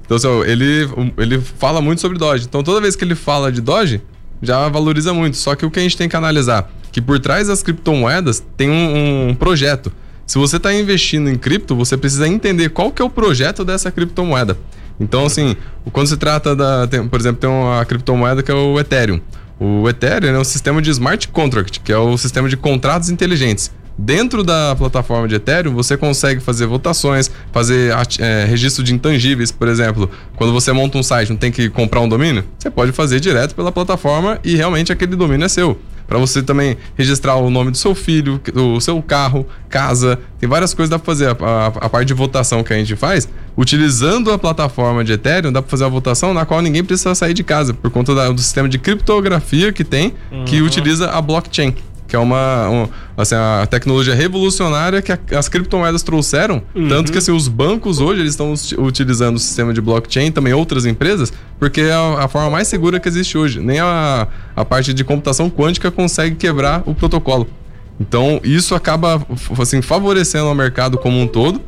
Então, 0.05 0.15
assim, 0.15 0.27
ele, 0.49 0.89
ele 1.17 1.41
fala 1.41 1.81
muito 1.81 1.99
sobre 1.99 2.17
Doge. 2.17 2.45
Então, 2.45 2.63
toda 2.63 2.79
vez 2.79 2.95
que 2.95 3.03
ele 3.03 3.15
fala 3.15 3.51
de 3.51 3.59
Doge, 3.59 4.01
já 4.41 4.67
valoriza 4.69 5.13
muito. 5.13 5.38
Só 5.38 5.55
que 5.55 5.65
o 5.65 5.71
que 5.71 5.79
a 5.79 5.83
gente 5.83 5.97
tem 5.97 6.09
que 6.09 6.15
analisar? 6.15 6.71
Que 6.91 7.01
por 7.01 7.19
trás 7.19 7.47
das 7.47 7.63
criptomoedas 7.63 8.43
tem 8.55 8.69
um, 8.69 9.29
um 9.29 9.35
projeto. 9.35 9.91
Se 10.25 10.38
você 10.38 10.57
está 10.57 10.73
investindo 10.73 11.29
em 11.29 11.38
cripto, 11.38 11.75
você 11.75 11.95
precisa 11.95 12.27
entender 12.27 12.69
qual 12.69 12.91
que 12.91 13.01
é 13.01 13.05
o 13.05 13.09
projeto 13.09 13.63
dessa 13.63 13.89
criptomoeda. 13.91 14.57
Então, 14.99 15.25
assim, 15.25 15.55
quando 15.91 16.07
se 16.07 16.17
trata 16.17 16.55
da. 16.55 16.88
Tem, 16.88 17.07
por 17.07 17.19
exemplo, 17.19 17.39
tem 17.39 17.49
uma 17.49 17.85
criptomoeda 17.85 18.43
que 18.43 18.51
é 18.51 18.53
o 18.53 18.79
Ethereum. 18.79 19.21
O 19.59 19.88
Ethereum 19.88 20.35
é 20.35 20.39
um 20.39 20.43
sistema 20.43 20.81
de 20.81 20.89
smart 20.89 21.27
contract, 21.29 21.79
que 21.79 21.91
é 21.91 21.97
o 21.97 22.17
sistema 22.17 22.49
de 22.49 22.57
contratos 22.57 23.09
inteligentes. 23.09 23.71
Dentro 23.97 24.43
da 24.43 24.75
plataforma 24.75 25.27
de 25.27 25.35
Ethereum, 25.35 25.73
você 25.73 25.97
consegue 25.97 26.39
fazer 26.39 26.67
votações, 26.67 27.31
fazer 27.51 27.93
é, 28.19 28.45
registro 28.45 28.83
de 28.83 28.93
intangíveis, 28.93 29.51
por 29.51 29.67
exemplo. 29.67 30.09
Quando 30.35 30.53
você 30.53 30.71
monta 30.71 30.97
um 30.97 31.03
site, 31.03 31.29
não 31.29 31.37
tem 31.37 31.51
que 31.51 31.67
comprar 31.69 32.01
um 32.01 32.09
domínio? 32.09 32.43
Você 32.59 32.69
pode 32.69 32.91
fazer 32.91 33.19
direto 33.19 33.55
pela 33.55 33.71
plataforma 33.71 34.39
e 34.43 34.55
realmente 34.55 34.91
aquele 34.91 35.15
domínio 35.15 35.45
é 35.45 35.49
seu 35.49 35.79
para 36.07 36.17
você 36.17 36.41
também 36.41 36.77
registrar 36.95 37.35
o 37.35 37.49
nome 37.49 37.69
do 37.69 37.77
seu 37.77 37.93
filho, 37.93 38.41
o 38.55 38.79
seu 38.79 39.01
carro, 39.01 39.45
casa. 39.67 40.17
Tem 40.39 40.47
várias 40.47 40.73
coisas 40.73 40.89
dá 40.89 40.97
para 40.97 41.05
fazer. 41.05 41.27
A, 41.27 41.31
a, 41.31 41.67
a, 41.67 41.89
parte 41.89 42.07
de 42.07 42.13
votação 42.13 42.63
que 42.63 42.73
a 42.73 42.77
gente 42.77 42.95
faz, 42.95 43.27
utilizando 43.57 44.31
a 44.31 44.37
plataforma 44.37 45.03
de 45.03 45.11
Ethereum, 45.11 45.51
dá 45.51 45.61
para 45.61 45.69
fazer 45.69 45.83
a 45.83 45.89
votação 45.89 46.33
na 46.33 46.45
qual 46.45 46.61
ninguém 46.61 46.83
precisa 46.83 47.13
sair 47.13 47.33
de 47.33 47.43
casa, 47.43 47.73
por 47.73 47.91
conta 47.91 48.15
da, 48.15 48.31
do 48.31 48.39
sistema 48.39 48.69
de 48.69 48.77
criptografia 48.79 49.73
que 49.73 49.83
tem, 49.83 50.13
uhum. 50.31 50.45
que 50.45 50.61
utiliza 50.61 51.09
a 51.09 51.21
blockchain 51.21 51.75
que 52.07 52.15
é 52.15 52.19
uma, 52.19 52.69
uma 52.69 52.89
assim, 53.17 53.35
a 53.35 53.67
tecnologia 53.69 54.15
revolucionária 54.15 55.01
que 55.01 55.11
a, 55.11 55.19
as 55.37 55.49
criptomoedas 55.49 56.01
trouxeram, 56.03 56.61
uhum. 56.73 56.87
tanto 56.87 57.11
que 57.11 57.17
assim, 57.17 57.31
os 57.31 57.47
bancos 57.47 57.99
hoje 57.99 58.21
eles 58.21 58.31
estão 58.31 58.53
utilizando 58.77 59.35
o 59.35 59.39
sistema 59.39 59.73
de 59.73 59.81
blockchain, 59.81 60.31
também 60.31 60.53
outras 60.53 60.85
empresas, 60.85 61.33
porque 61.59 61.81
é 61.81 61.93
a, 61.93 62.23
a, 62.23 62.27
forma 62.27 62.49
mais 62.49 62.67
segura 62.67 62.99
que 62.99 63.07
existe 63.09 63.37
hoje. 63.37 63.59
Nem 63.59 63.79
a, 63.79 64.27
a 64.55 64.63
parte 64.63 64.93
de 64.93 65.03
computação 65.03 65.49
quântica 65.49 65.91
consegue 65.91 66.35
quebrar 66.35 66.81
o 66.85 66.95
protocolo. 66.95 67.47
Então, 67.99 68.39
isso 68.43 68.75
acaba 68.75 69.25
assim, 69.59 69.81
favorecendo 69.81 70.45
o 70.45 70.55
mercado 70.55 70.97
como 70.97 71.19
um 71.19 71.27
todo. 71.27 71.61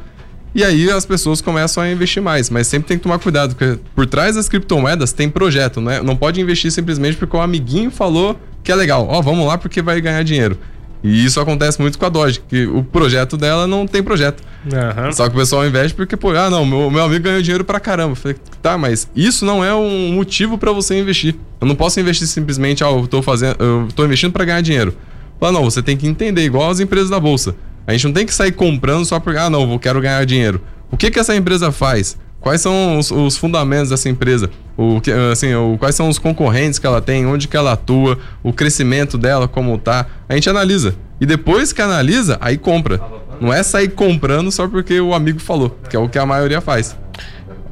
E 0.53 0.63
aí 0.63 0.89
as 0.89 1.05
pessoas 1.05 1.41
começam 1.41 1.83
a 1.83 1.91
investir 1.91 2.23
mais, 2.23 2.49
mas 2.49 2.65
sempre 2.67 2.87
tem 2.87 2.97
que 2.97 3.03
tomar 3.03 3.19
cuidado, 3.19 3.55
porque 3.55 3.79
por 3.93 4.07
trás 4.07 4.35
das 4.35 4.49
criptomoedas 4.49 5.11
tem 5.11 5.29
projeto, 5.29 5.79
né? 5.79 6.01
Não 6.01 6.15
pode 6.15 6.41
investir 6.41 6.71
simplesmente 6.71 7.17
porque 7.17 7.37
o 7.37 7.39
amiguinho 7.39 7.91
falou 7.91 8.39
que 8.63 8.71
é 8.71 8.75
legal. 8.75 9.07
Ó, 9.09 9.19
oh, 9.19 9.21
vamos 9.21 9.45
lá 9.47 9.57
porque 9.57 9.81
vai 9.81 9.99
ganhar 10.01 10.23
dinheiro. 10.23 10.57
E 11.03 11.23
isso 11.23 11.39
acontece 11.39 11.79
muito 11.79 11.97
com 11.97 12.05
a 12.05 12.09
Doge, 12.09 12.41
que 12.47 12.67
o 12.67 12.83
projeto 12.83 13.37
dela 13.37 13.65
não 13.65 13.87
tem 13.87 14.03
projeto. 14.03 14.43
Uhum. 14.65 15.13
Só 15.13 15.29
que 15.29 15.35
o 15.35 15.39
pessoal 15.39 15.65
investe 15.65 15.93
porque, 15.93 16.17
pô, 16.17 16.31
ah, 16.31 16.49
não, 16.49 16.65
meu, 16.65 16.91
meu 16.91 17.03
amigo 17.03 17.23
ganhou 17.23 17.41
dinheiro 17.41 17.63
pra 17.63 17.79
caramba. 17.79 18.11
Eu 18.11 18.15
falei, 18.15 18.37
tá, 18.61 18.77
mas 18.77 19.09
isso 19.15 19.45
não 19.45 19.63
é 19.63 19.73
um 19.73 20.11
motivo 20.13 20.57
para 20.57 20.71
você 20.73 20.99
investir. 20.99 21.35
Eu 21.61 21.67
não 21.67 21.75
posso 21.75 21.99
investir 21.99 22.27
simplesmente, 22.27 22.83
ah, 22.83 22.89
eu 22.89 23.07
tô 23.07 23.21
fazendo, 23.21 23.55
eu 23.59 23.87
tô 23.95 24.03
investindo 24.03 24.33
para 24.33 24.43
ganhar 24.43 24.61
dinheiro. 24.61 24.93
Fala, 25.39 25.53
não, 25.53 25.63
você 25.63 25.81
tem 25.81 25.95
que 25.95 26.05
entender, 26.05 26.43
igual 26.43 26.69
as 26.69 26.81
empresas 26.81 27.09
da 27.09 27.19
bolsa. 27.19 27.55
A 27.87 27.93
gente 27.93 28.05
não 28.05 28.13
tem 28.13 28.25
que 28.25 28.33
sair 28.33 28.51
comprando 28.51 29.05
só 29.05 29.19
porque, 29.21 29.39
ah, 29.39 29.49
não, 29.49 29.71
eu 29.71 29.79
quero 29.79 30.01
ganhar 30.01 30.25
dinheiro. 30.25 30.61
O 30.91 30.97
que 30.97 31.09
que 31.09 31.19
essa 31.19 31.35
empresa 31.35 31.71
faz? 31.71 32.17
Quais 32.41 32.61
são 32.61 32.97
os, 32.97 33.11
os, 33.11 33.37
fundamentos 33.37 33.89
dessa 33.89 34.07
empresa? 34.07 34.49
O, 34.77 35.01
assim, 35.31 35.53
o, 35.53 35.77
quais 35.77 35.93
são 35.93 36.07
os 36.07 36.17
concorrentes 36.17 36.79
que 36.79 36.87
ela 36.87 37.01
tem? 37.01 37.25
Onde 37.25 37.47
que 37.47 37.57
ela 37.57 37.73
atua? 37.73 38.17
O 38.41 38.53
crescimento 38.53 39.17
dela, 39.17 39.47
como 39.47 39.77
tá? 39.77 40.05
A 40.27 40.35
gente 40.35 40.49
analisa. 40.49 40.95
E 41.19 41.25
depois 41.25 41.73
que 41.73 41.81
analisa, 41.81 42.37
aí 42.39 42.57
compra. 42.57 43.01
Não 43.41 43.53
é 43.53 43.61
sair 43.61 43.89
comprando 43.89 44.51
só 44.51 44.67
porque 44.67 44.99
o 44.99 45.13
amigo 45.13 45.39
falou, 45.39 45.77
que 45.89 45.95
é 45.95 45.99
o 45.99 46.07
que 46.07 46.17
a 46.17 46.25
maioria 46.25 46.61
faz. 46.61 46.97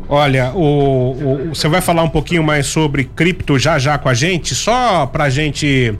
Olha, 0.09 0.51
o, 0.53 1.11
o, 1.11 1.49
você 1.53 1.67
vai 1.67 1.81
falar 1.81 2.03
um 2.03 2.09
pouquinho 2.09 2.41
mais 2.41 2.67
sobre 2.67 3.03
cripto 3.03 3.59
já 3.59 3.77
já 3.77 3.97
com 3.97 4.07
a 4.07 4.13
gente, 4.13 4.55
só 4.55 5.05
pra 5.05 5.29
gente 5.29 5.93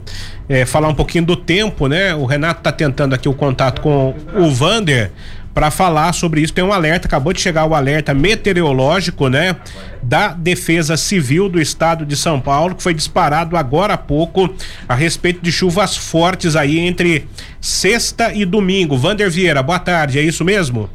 é, 0.48 0.64
falar 0.64 0.88
um 0.88 0.94
pouquinho 0.94 1.26
do 1.26 1.36
tempo, 1.36 1.88
né? 1.88 2.14
O 2.14 2.24
Renato 2.24 2.62
tá 2.62 2.72
tentando 2.72 3.14
aqui 3.14 3.28
o 3.28 3.34
contato 3.34 3.82
com 3.82 4.14
o 4.34 4.50
Vander 4.50 5.10
para 5.58 5.72
falar 5.72 6.12
sobre 6.12 6.40
isso. 6.40 6.52
Tem 6.52 6.62
um 6.62 6.72
alerta, 6.72 7.08
acabou 7.08 7.32
de 7.32 7.40
chegar 7.40 7.64
o 7.64 7.74
alerta 7.74 8.14
meteorológico, 8.14 9.28
né? 9.28 9.56
Da 10.00 10.28
Defesa 10.28 10.96
Civil 10.96 11.48
do 11.48 11.60
Estado 11.60 12.06
de 12.06 12.16
São 12.16 12.40
Paulo, 12.40 12.76
que 12.76 12.82
foi 12.82 12.94
disparado 12.94 13.56
agora 13.56 13.94
há 13.94 13.98
pouco 13.98 14.54
a 14.88 14.94
respeito 14.94 15.40
de 15.42 15.50
chuvas 15.50 15.96
fortes 15.96 16.54
aí 16.54 16.78
entre 16.78 17.26
sexta 17.60 18.32
e 18.32 18.44
domingo. 18.44 18.96
Vander 18.96 19.28
Vieira, 19.28 19.60
boa 19.60 19.80
tarde, 19.80 20.20
é 20.20 20.22
isso 20.22 20.44
mesmo? 20.44 20.88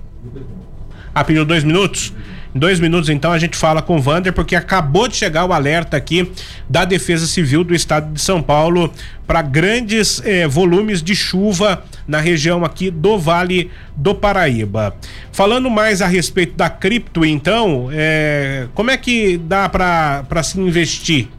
Ah, 1.13 1.25
pediu 1.25 1.43
dois 1.43 1.65
minutos? 1.65 2.13
Em 2.55 2.59
dois 2.59 2.79
minutos, 2.79 3.09
então, 3.09 3.33
a 3.33 3.39
gente 3.39 3.57
fala 3.57 3.81
com 3.81 3.97
o 3.97 4.01
Vander, 4.01 4.31
porque 4.31 4.55
acabou 4.55 5.09
de 5.09 5.17
chegar 5.17 5.43
o 5.43 5.51
alerta 5.51 5.97
aqui 5.97 6.31
da 6.69 6.85
Defesa 6.85 7.27
Civil 7.27 7.65
do 7.65 7.75
Estado 7.75 8.13
de 8.13 8.21
São 8.21 8.41
Paulo 8.41 8.93
para 9.27 9.41
grandes 9.41 10.21
eh, 10.23 10.47
volumes 10.47 11.03
de 11.03 11.15
chuva 11.15 11.83
na 12.07 12.19
região 12.19 12.63
aqui 12.63 12.89
do 12.89 13.17
Vale 13.17 13.71
do 13.95 14.13
Paraíba. 14.13 14.95
Falando 15.31 15.69
mais 15.69 16.01
a 16.01 16.07
respeito 16.07 16.55
da 16.55 16.69
cripto, 16.69 17.25
então, 17.25 17.89
eh, 17.91 18.67
como 18.73 18.91
é 18.91 18.97
que 18.97 19.37
dá 19.37 19.69
para 19.69 20.43
se 20.43 20.59
investir? 20.59 21.29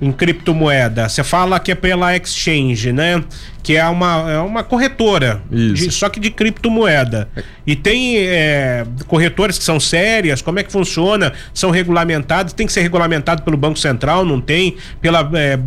em 0.00 0.12
criptomoeda. 0.12 1.08
Você 1.08 1.22
fala 1.22 1.58
que 1.58 1.72
é 1.72 1.74
pela 1.74 2.16
exchange, 2.16 2.92
né? 2.92 3.22
Que 3.62 3.76
é 3.76 3.86
uma, 3.86 4.30
é 4.30 4.38
uma 4.38 4.62
corretora, 4.62 5.40
de, 5.50 5.90
só 5.90 6.08
que 6.08 6.20
de 6.20 6.30
criptomoeda. 6.30 7.28
E 7.66 7.74
tem 7.74 8.18
é, 8.18 8.84
corretoras 9.06 9.56
que 9.56 9.64
são 9.64 9.80
sérias, 9.80 10.42
como 10.42 10.58
é 10.58 10.62
que 10.62 10.70
funciona? 10.70 11.32
São 11.54 11.70
regulamentados, 11.70 12.52
tem 12.52 12.66
que 12.66 12.72
ser 12.72 12.82
regulamentado 12.82 13.42
pelo 13.42 13.56
Banco 13.56 13.78
Central, 13.78 14.24
não 14.24 14.40
tem? 14.40 14.76
Pela, 15.00 15.30
é, 15.34 15.58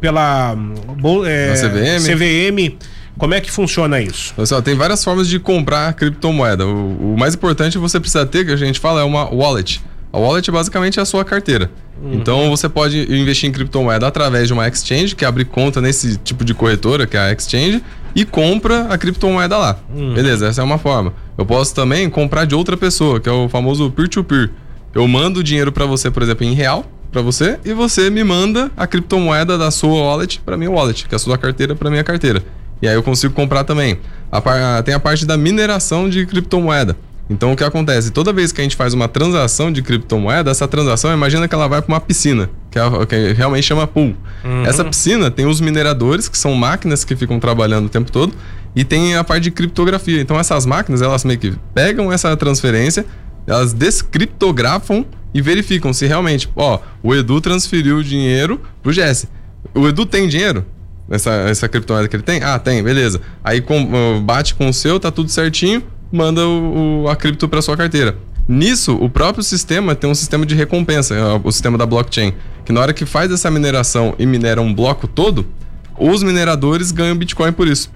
pela 0.00 0.54
é, 1.26 1.54
CVM. 1.54 2.04
CVM. 2.04 2.78
Como 3.18 3.34
é 3.34 3.40
que 3.40 3.50
funciona 3.50 4.00
isso? 4.00 4.34
Pessoal, 4.34 4.60
tem 4.60 4.74
várias 4.74 5.02
formas 5.02 5.28
de 5.28 5.38
comprar 5.38 5.92
criptomoeda. 5.94 6.66
O, 6.66 7.14
o 7.14 7.16
mais 7.18 7.34
importante 7.34 7.78
você 7.78 7.98
precisa 7.98 8.26
ter, 8.26 8.44
que 8.44 8.52
a 8.52 8.56
gente 8.56 8.78
fala, 8.78 9.00
é 9.00 9.04
uma 9.04 9.24
wallet. 9.32 9.82
A 10.12 10.18
wallet 10.18 10.50
basicamente 10.50 10.98
é 10.98 11.02
a 11.02 11.04
sua 11.04 11.24
carteira. 11.24 11.70
Uhum. 12.02 12.14
Então 12.14 12.50
você 12.50 12.68
pode 12.68 12.98
investir 13.14 13.48
em 13.48 13.52
criptomoeda 13.52 14.06
através 14.06 14.46
de 14.48 14.52
uma 14.52 14.68
exchange, 14.68 15.14
que 15.14 15.24
abre 15.24 15.44
conta 15.44 15.80
nesse 15.80 16.16
tipo 16.18 16.44
de 16.44 16.54
corretora, 16.54 17.06
que 17.06 17.16
é 17.16 17.20
a 17.20 17.32
exchange, 17.32 17.82
e 18.14 18.24
compra 18.24 18.86
a 18.88 18.98
criptomoeda 18.98 19.56
lá. 19.56 19.78
Uhum. 19.94 20.14
Beleza, 20.14 20.48
essa 20.48 20.60
é 20.60 20.64
uma 20.64 20.78
forma. 20.78 21.12
Eu 21.36 21.44
posso 21.44 21.74
também 21.74 22.08
comprar 22.08 22.44
de 22.44 22.54
outra 22.54 22.76
pessoa, 22.76 23.20
que 23.20 23.28
é 23.28 23.32
o 23.32 23.48
famoso 23.48 23.90
peer-to-peer. 23.90 24.48
-peer. 24.48 24.50
Eu 24.94 25.06
mando 25.06 25.40
o 25.40 25.42
dinheiro 25.42 25.70
para 25.70 25.84
você, 25.84 26.10
por 26.10 26.22
exemplo, 26.22 26.46
em 26.46 26.54
real, 26.54 26.84
para 27.12 27.20
você, 27.20 27.58
e 27.64 27.72
você 27.74 28.08
me 28.08 28.24
manda 28.24 28.70
a 28.76 28.86
criptomoeda 28.86 29.58
da 29.58 29.70
sua 29.70 30.02
wallet 30.02 30.40
para 30.40 30.56
minha 30.56 30.70
wallet, 30.70 31.06
que 31.06 31.14
é 31.14 31.16
a 31.16 31.18
sua 31.18 31.36
carteira 31.36 31.74
para 31.74 31.90
minha 31.90 32.04
carteira. 32.04 32.42
E 32.80 32.88
aí 32.88 32.94
eu 32.94 33.02
consigo 33.02 33.32
comprar 33.32 33.64
também. 33.64 33.98
A, 34.30 34.82
tem 34.82 34.94
a 34.94 35.00
parte 35.00 35.24
da 35.24 35.36
mineração 35.36 36.08
de 36.08 36.26
criptomoeda. 36.26 36.96
Então 37.28 37.52
o 37.52 37.56
que 37.56 37.64
acontece? 37.64 38.10
Toda 38.12 38.32
vez 38.32 38.52
que 38.52 38.60
a 38.60 38.64
gente 38.64 38.76
faz 38.76 38.94
uma 38.94 39.08
transação 39.08 39.72
de 39.72 39.82
criptomoeda, 39.82 40.50
essa 40.50 40.68
transação, 40.68 41.12
imagina 41.12 41.48
que 41.48 41.54
ela 41.54 41.66
vai 41.66 41.82
para 41.82 41.92
uma 41.92 42.00
piscina, 42.00 42.48
que, 42.70 42.78
é, 42.78 43.06
que 43.06 43.32
realmente 43.32 43.64
chama 43.64 43.86
pool. 43.86 44.14
Uhum. 44.44 44.64
Essa 44.64 44.84
piscina 44.84 45.30
tem 45.30 45.46
os 45.46 45.60
mineradores, 45.60 46.28
que 46.28 46.38
são 46.38 46.54
máquinas 46.54 47.04
que 47.04 47.16
ficam 47.16 47.40
trabalhando 47.40 47.86
o 47.86 47.88
tempo 47.88 48.12
todo, 48.12 48.32
e 48.76 48.84
tem 48.84 49.16
a 49.16 49.24
parte 49.24 49.44
de 49.44 49.50
criptografia. 49.50 50.20
Então 50.20 50.38
essas 50.38 50.64
máquinas, 50.64 51.02
elas 51.02 51.24
meio 51.24 51.38
que 51.38 51.54
pegam 51.74 52.12
essa 52.12 52.36
transferência, 52.36 53.04
elas 53.46 53.72
descriptografam 53.72 55.04
e 55.34 55.42
verificam 55.42 55.92
se 55.92 56.06
realmente, 56.06 56.48
ó, 56.54 56.78
o 57.02 57.14
Edu 57.14 57.40
transferiu 57.40 57.98
o 57.98 58.04
dinheiro 58.04 58.60
pro 58.82 58.92
Jesse. 58.92 59.28
O 59.74 59.88
Edu 59.88 60.06
tem 60.06 60.28
dinheiro? 60.28 60.64
Essa, 61.08 61.30
essa 61.30 61.68
criptomoeda 61.68 62.08
que 62.08 62.16
ele 62.16 62.22
tem? 62.22 62.42
Ah, 62.42 62.58
tem, 62.58 62.82
beleza. 62.82 63.20
Aí 63.44 63.60
com, 63.60 64.20
bate 64.24 64.54
com 64.54 64.68
o 64.68 64.72
seu, 64.72 64.98
tá 64.98 65.10
tudo 65.10 65.30
certinho 65.30 65.82
manda 66.10 66.46
o, 66.46 67.02
o 67.04 67.08
a 67.08 67.16
cripto 67.16 67.48
para 67.48 67.62
sua 67.62 67.76
carteira. 67.76 68.16
Nisso, 68.48 68.96
o 68.96 69.10
próprio 69.10 69.42
sistema 69.42 69.94
tem 69.94 70.08
um 70.08 70.14
sistema 70.14 70.46
de 70.46 70.54
recompensa, 70.54 71.14
é 71.14 71.40
o 71.42 71.50
sistema 71.50 71.76
da 71.76 71.84
blockchain, 71.84 72.32
que 72.64 72.72
na 72.72 72.80
hora 72.80 72.92
que 72.92 73.04
faz 73.04 73.30
essa 73.32 73.50
mineração 73.50 74.14
e 74.18 74.26
minera 74.26 74.60
um 74.60 74.72
bloco 74.72 75.08
todo, 75.08 75.46
os 75.98 76.22
mineradores 76.22 76.92
ganham 76.92 77.16
Bitcoin 77.16 77.52
por 77.52 77.66
isso. 77.66 77.90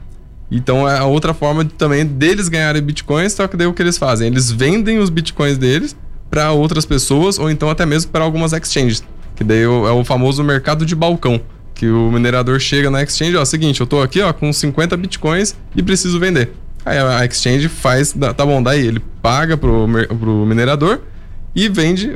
Então 0.51 0.89
é 0.89 0.99
a 0.99 1.05
outra 1.05 1.33
forma 1.33 1.65
de, 1.65 1.73
também 1.75 2.05
deles 2.05 2.49
ganharem 2.49 2.83
Bitcoins, 2.83 3.33
só 3.33 3.47
que 3.47 3.57
daí 3.57 3.69
o 3.69 3.73
que 3.73 3.81
eles 3.81 3.97
fazem? 3.97 4.27
Eles 4.27 4.51
vendem 4.51 4.99
os 4.99 5.09
Bitcoins 5.09 5.57
deles 5.57 5.97
para 6.29 6.51
outras 6.51 6.85
pessoas 6.85 7.39
ou 7.39 7.49
então 7.49 7.71
até 7.71 7.87
mesmo 7.87 8.11
para 8.11 8.25
algumas 8.25 8.53
exchanges, 8.53 9.05
que 9.37 9.45
daí 9.45 9.63
é 9.63 9.69
o 9.69 10.05
famoso 10.05 10.43
mercado 10.43 10.85
de 10.85 10.97
balcão, 10.97 11.41
que 11.81 11.89
o 11.89 12.13
minerador 12.13 12.61
chega 12.61 12.91
na 12.91 13.03
exchange, 13.03 13.35
ó, 13.39 13.43
seguinte, 13.43 13.81
eu 13.81 13.87
tô 13.87 14.03
aqui, 14.03 14.21
ó, 14.21 14.35
com 14.35 14.53
50 14.53 14.99
Bitcoins 14.99 15.57
e 15.75 15.83
preciso 15.83 16.21
vender. 16.21 16.53
Aí 16.85 16.99
a 16.99 17.25
exchange 17.25 17.71
faz, 17.71 18.15
tá 18.37 18.45
bom, 18.45 18.63
daí 18.63 18.87
ele 18.87 19.03
paga 19.23 19.57
pro, 19.57 19.89
pro 20.19 20.45
minerador 20.45 21.01
e 21.57 21.71
vende 21.71 22.13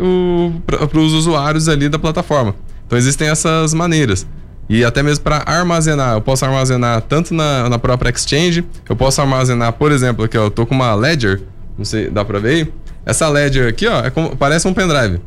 para 0.67 1.01
os 1.01 1.15
usuários 1.15 1.67
ali 1.67 1.89
da 1.89 1.99
plataforma. 1.99 2.55
Então 2.87 2.99
existem 2.99 3.29
essas 3.29 3.73
maneiras. 3.73 4.27
E 4.69 4.85
até 4.85 5.03
mesmo 5.03 5.25
para 5.25 5.43
armazenar, 5.47 6.12
eu 6.12 6.21
posso 6.21 6.45
armazenar 6.45 7.01
tanto 7.01 7.33
na, 7.33 7.67
na 7.71 7.79
própria 7.79 8.11
exchange, 8.11 8.67
eu 8.87 8.95
posso 8.95 9.23
armazenar, 9.23 9.73
por 9.73 9.91
exemplo, 9.91 10.27
aqui 10.27 10.37
ó, 10.37 10.45
eu 10.45 10.51
tô 10.51 10.67
com 10.67 10.75
uma 10.75 10.95
Ledger, 10.95 11.41
não 11.79 11.87
sei, 11.87 12.11
dá 12.11 12.23
para 12.23 12.39
ver 12.39 12.51
aí? 12.51 12.73
Essa 13.07 13.31
Ledger 13.31 13.67
aqui, 13.67 13.87
ó, 13.87 14.01
é 14.01 14.11
como, 14.11 14.37
parece 14.37 14.69
um 14.69 14.75
pendrive. 14.75 15.21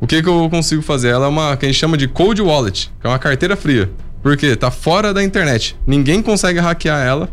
O 0.00 0.06
que 0.06 0.22
que 0.22 0.28
eu 0.28 0.48
consigo 0.48 0.80
fazer? 0.80 1.08
Ela 1.08 1.26
é 1.26 1.28
uma 1.28 1.56
que 1.58 1.66
a 1.66 1.68
gente 1.68 1.78
chama 1.78 1.96
de 1.96 2.08
cold 2.08 2.40
wallet, 2.40 2.90
que 2.98 3.06
é 3.06 3.10
uma 3.10 3.18
carteira 3.18 3.54
fria. 3.54 3.90
Por 4.22 4.34
quê? 4.34 4.56
Tá 4.56 4.70
fora 4.70 5.12
da 5.12 5.22
internet. 5.22 5.76
Ninguém 5.86 6.22
consegue 6.22 6.58
hackear 6.58 7.06
ela 7.06 7.28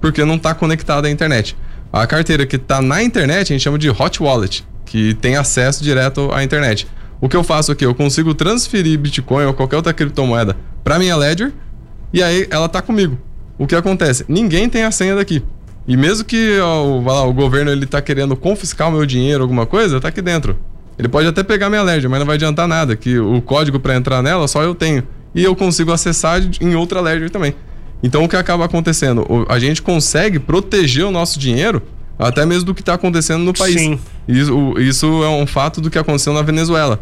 porque 0.00 0.24
não 0.24 0.36
está 0.36 0.54
conectada 0.54 1.08
à 1.08 1.10
internet. 1.10 1.56
A 1.92 2.06
carteira 2.06 2.46
que 2.46 2.56
está 2.56 2.80
na 2.80 3.02
internet 3.02 3.52
a 3.52 3.54
gente 3.54 3.62
chama 3.62 3.76
de 3.76 3.90
hot 3.90 4.22
wallet, 4.22 4.64
que 4.86 5.14
tem 5.14 5.36
acesso 5.36 5.82
direto 5.82 6.30
à 6.32 6.44
internet. 6.44 6.86
O 7.20 7.28
que 7.28 7.36
eu 7.36 7.42
faço 7.42 7.72
aqui? 7.72 7.84
Eu 7.84 7.94
consigo 7.94 8.34
transferir 8.34 8.98
Bitcoin 8.98 9.46
ou 9.46 9.54
qualquer 9.54 9.76
outra 9.76 9.92
criptomoeda 9.92 10.56
para 10.84 11.00
minha 11.00 11.16
Ledger 11.16 11.52
e 12.12 12.22
aí 12.22 12.46
ela 12.50 12.66
está 12.66 12.80
comigo. 12.80 13.18
O 13.58 13.66
que 13.66 13.74
acontece? 13.74 14.24
Ninguém 14.28 14.68
tem 14.68 14.84
a 14.84 14.92
senha 14.92 15.16
daqui. 15.16 15.42
E 15.88 15.96
mesmo 15.96 16.24
que 16.24 16.58
ó, 16.60 17.00
lá, 17.00 17.24
o 17.24 17.32
governo 17.32 17.72
ele 17.72 17.84
tá 17.84 18.00
querendo 18.00 18.36
confiscar 18.36 18.88
o 18.88 18.92
meu 18.92 19.04
dinheiro, 19.04 19.42
alguma 19.42 19.66
coisa, 19.66 20.00
tá 20.00 20.08
aqui 20.08 20.22
dentro. 20.22 20.56
Ele 20.98 21.08
pode 21.08 21.26
até 21.26 21.42
pegar 21.42 21.68
minha 21.68 21.82
Ledger, 21.82 22.08
mas 22.10 22.18
não 22.18 22.26
vai 22.26 22.36
adiantar 22.36 22.68
nada, 22.68 22.94
que 22.94 23.18
o 23.18 23.40
código 23.40 23.80
para 23.80 23.96
entrar 23.96 24.22
nela 24.22 24.46
só 24.46 24.62
eu 24.62 24.74
tenho. 24.74 25.02
E 25.34 25.42
eu 25.42 25.56
consigo 25.56 25.90
acessar 25.92 26.40
em 26.60 26.74
outra 26.74 27.00
Ledger 27.00 27.30
também. 27.30 27.54
Então 28.02 28.24
o 28.24 28.28
que 28.28 28.36
acaba 28.36 28.64
acontecendo? 28.64 29.26
A 29.48 29.58
gente 29.58 29.80
consegue 29.80 30.38
proteger 30.38 31.04
o 31.04 31.10
nosso 31.10 31.38
dinheiro 31.38 31.82
até 32.18 32.44
mesmo 32.44 32.64
do 32.66 32.74
que 32.74 32.82
está 32.82 32.94
acontecendo 32.94 33.42
no 33.42 33.52
país. 33.52 33.80
Sim. 33.80 33.98
Isso, 34.28 34.74
isso 34.78 35.06
é 35.24 35.28
um 35.28 35.46
fato 35.46 35.80
do 35.80 35.90
que 35.90 35.98
aconteceu 35.98 36.32
na 36.32 36.42
Venezuela. 36.42 37.00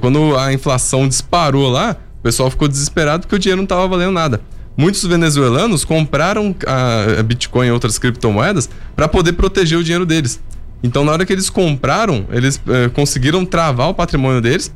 Quando 0.00 0.36
a 0.36 0.52
inflação 0.52 1.06
disparou 1.06 1.68
lá, 1.68 1.96
o 2.18 2.22
pessoal 2.22 2.50
ficou 2.50 2.66
desesperado 2.66 3.22
porque 3.22 3.36
o 3.36 3.38
dinheiro 3.38 3.58
não 3.58 3.64
estava 3.64 3.86
valendo 3.86 4.12
nada. 4.12 4.40
Muitos 4.76 5.04
venezuelanos 5.04 5.84
compraram 5.84 6.54
a 6.66 7.22
Bitcoin 7.22 7.68
e 7.68 7.70
outras 7.70 7.98
criptomoedas 7.98 8.68
para 8.94 9.06
poder 9.06 9.32
proteger 9.34 9.78
o 9.78 9.84
dinheiro 9.84 10.04
deles. 10.06 10.40
Então, 10.82 11.04
na 11.04 11.12
hora 11.12 11.26
que 11.26 11.32
eles 11.32 11.50
compraram, 11.50 12.26
eles 12.30 12.60
eh, 12.68 12.88
conseguiram 12.90 13.44
travar 13.44 13.88
o 13.88 13.94
patrimônio 13.94 14.40
deles. 14.40 14.72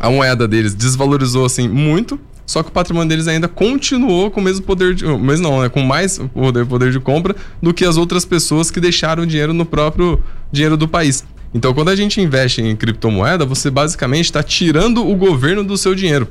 A 0.00 0.10
moeda 0.10 0.46
deles 0.46 0.74
desvalorizou 0.74 1.44
assim 1.44 1.68
muito 1.68 2.20
só 2.48 2.62
que 2.62 2.70
o 2.70 2.72
patrimônio 2.72 3.10
deles 3.10 3.28
ainda 3.28 3.46
continuou 3.46 4.30
com 4.30 4.40
o 4.40 4.42
mesmo 4.42 4.64
poder 4.64 4.94
de. 4.94 5.04
Mas 5.04 5.38
não, 5.38 5.60
né? 5.60 5.68
Com 5.68 5.82
mais 5.82 6.16
poder, 6.16 6.64
poder 6.64 6.90
de 6.90 6.98
compra 6.98 7.36
do 7.62 7.74
que 7.74 7.84
as 7.84 7.98
outras 7.98 8.24
pessoas 8.24 8.70
que 8.70 8.80
deixaram 8.80 9.26
dinheiro 9.26 9.52
no 9.52 9.66
próprio 9.66 10.24
dinheiro 10.50 10.74
do 10.74 10.88
país. 10.88 11.26
Então, 11.52 11.74
quando 11.74 11.90
a 11.90 11.96
gente 11.96 12.22
investe 12.22 12.62
em 12.62 12.74
criptomoeda, 12.74 13.44
você 13.44 13.70
basicamente 13.70 14.24
está 14.24 14.42
tirando 14.42 15.06
o 15.06 15.14
governo 15.14 15.62
do 15.62 15.76
seu 15.76 15.94
dinheiro. 15.94 16.26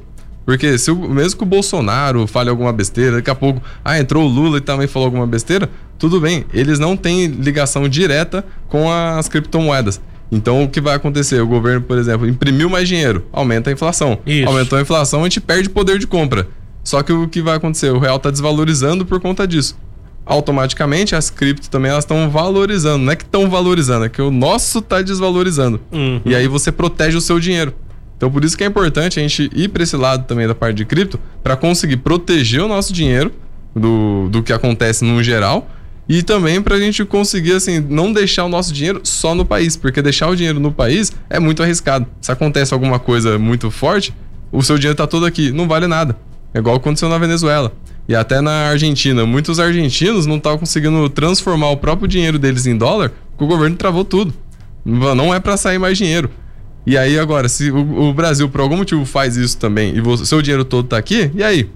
Porque 0.47 0.77
se 0.77 0.89
o, 0.89 0.95
mesmo 1.09 1.39
que 1.39 1.43
o 1.43 1.45
Bolsonaro 1.45 2.25
fale 2.25 2.49
alguma 2.49 2.71
besteira, 2.71 3.17
daqui 3.17 3.29
a 3.29 3.35
pouco, 3.35 3.61
ah, 3.83 3.99
entrou 3.99 4.23
o 4.23 4.27
Lula 4.29 4.59
e 4.59 4.61
também 4.61 4.87
falou 4.87 5.07
alguma 5.07 5.27
besteira, 5.27 5.69
tudo 5.99 6.21
bem, 6.21 6.45
eles 6.53 6.79
não 6.79 6.95
têm 6.95 7.27
ligação 7.27 7.89
direta 7.89 8.45
com 8.69 8.89
as 8.89 9.27
criptomoedas. 9.27 9.99
Então, 10.31 10.63
o 10.63 10.69
que 10.69 10.79
vai 10.79 10.95
acontecer? 10.95 11.41
O 11.41 11.47
governo, 11.47 11.81
por 11.81 11.97
exemplo, 11.97 12.25
imprimiu 12.25 12.69
mais 12.69 12.87
dinheiro, 12.87 13.25
aumenta 13.33 13.69
a 13.69 13.73
inflação. 13.73 14.19
Isso. 14.25 14.47
Aumentou 14.47 14.79
a 14.79 14.81
inflação, 14.81 15.19
a 15.19 15.23
gente 15.23 15.41
perde 15.41 15.69
poder 15.69 15.99
de 15.99 16.07
compra. 16.07 16.47
Só 16.81 17.03
que 17.03 17.11
o 17.11 17.27
que 17.27 17.41
vai 17.41 17.57
acontecer? 17.57 17.89
O 17.89 17.99
real 17.99 18.15
está 18.15 18.31
desvalorizando 18.31 19.05
por 19.05 19.19
conta 19.19 19.45
disso. 19.45 19.77
Automaticamente, 20.25 21.13
as 21.13 21.29
criptos 21.29 21.67
também 21.67 21.91
elas 21.91 22.05
estão 22.05 22.29
valorizando. 22.29 23.03
Não 23.03 23.11
é 23.11 23.17
que 23.17 23.25
estão 23.25 23.49
valorizando, 23.49 24.05
é 24.05 24.09
que 24.09 24.21
o 24.21 24.31
nosso 24.31 24.79
está 24.79 25.01
desvalorizando. 25.01 25.81
Uhum. 25.91 26.21
E 26.23 26.33
aí 26.33 26.47
você 26.47 26.71
protege 26.71 27.17
o 27.17 27.21
seu 27.21 27.37
dinheiro. 27.37 27.73
Então, 28.17 28.31
por 28.31 28.43
isso 28.43 28.57
que 28.57 28.63
é 28.63 28.67
importante 28.67 29.19
a 29.19 29.21
gente 29.21 29.49
ir 29.53 29.69
para 29.69 29.83
esse 29.83 29.95
lado 29.95 30.25
também 30.25 30.47
da 30.47 30.55
parte 30.55 30.75
de 30.75 30.85
cripto, 30.85 31.19
para 31.43 31.55
conseguir 31.55 31.97
proteger 31.97 32.61
o 32.61 32.67
nosso 32.67 32.91
dinheiro 32.91 33.31
do, 33.75 34.27
do 34.29 34.41
que 34.41 34.51
acontece 34.51 35.05
no 35.05 35.23
geral 35.23 35.69
e 36.09 36.23
também 36.23 36.61
para 36.61 36.75
a 36.75 36.79
gente 36.79 37.03
conseguir, 37.05 37.53
assim, 37.53 37.79
não 37.79 38.11
deixar 38.13 38.45
o 38.45 38.49
nosso 38.49 38.73
dinheiro 38.73 39.01
só 39.03 39.35
no 39.35 39.45
país, 39.45 39.75
porque 39.75 40.01
deixar 40.01 40.29
o 40.29 40.35
dinheiro 40.35 40.59
no 40.59 40.71
país 40.71 41.11
é 41.29 41.39
muito 41.39 41.61
arriscado. 41.61 42.07
Se 42.21 42.31
acontece 42.31 42.73
alguma 42.73 42.97
coisa 42.97 43.37
muito 43.37 43.69
forte, 43.69 44.13
o 44.51 44.63
seu 44.63 44.77
dinheiro 44.77 44.93
está 44.93 45.05
todo 45.05 45.25
aqui, 45.25 45.51
não 45.51 45.67
vale 45.67 45.85
nada. 45.85 46.17
É 46.53 46.59
igual 46.59 46.77
aconteceu 46.77 47.09
na 47.09 47.17
Venezuela. 47.17 47.73
E 48.07 48.15
até 48.15 48.39
na 48.39 48.69
Argentina. 48.69 49.25
Muitos 49.25 49.59
argentinos 49.59 50.25
não 50.25 50.37
estavam 50.37 50.59
conseguindo 50.59 51.09
transformar 51.09 51.71
o 51.71 51.77
próprio 51.77 52.07
dinheiro 52.07 52.39
deles 52.39 52.65
em 52.65 52.77
dólar, 52.77 53.11
porque 53.31 53.43
o 53.43 53.47
governo 53.47 53.75
travou 53.75 54.05
tudo. 54.05 54.33
Não 54.85 55.35
é 55.35 55.41
para 55.41 55.57
sair 55.57 55.77
mais 55.77 55.97
dinheiro. 55.97 56.31
E 56.87 56.97
aí 56.97 57.19
agora, 57.19 57.49
se 57.49 57.69
o, 57.69 58.07
o, 58.07 58.13
Brasil 58.13 58.47
por 58.47 58.61
algum 58.61 58.77
motivo 58.77 59.03
faz 59.03 59.35
isso 59.35 59.57
também 59.57 59.93
e 59.93 59.99
o 59.99 60.25
seu 60.25 60.41
dinheiro 60.41 60.63
todo 60.63 60.85
está 60.85 60.97
aqui, 60.97 61.29
e 61.35 61.43
aí? 61.43 61.69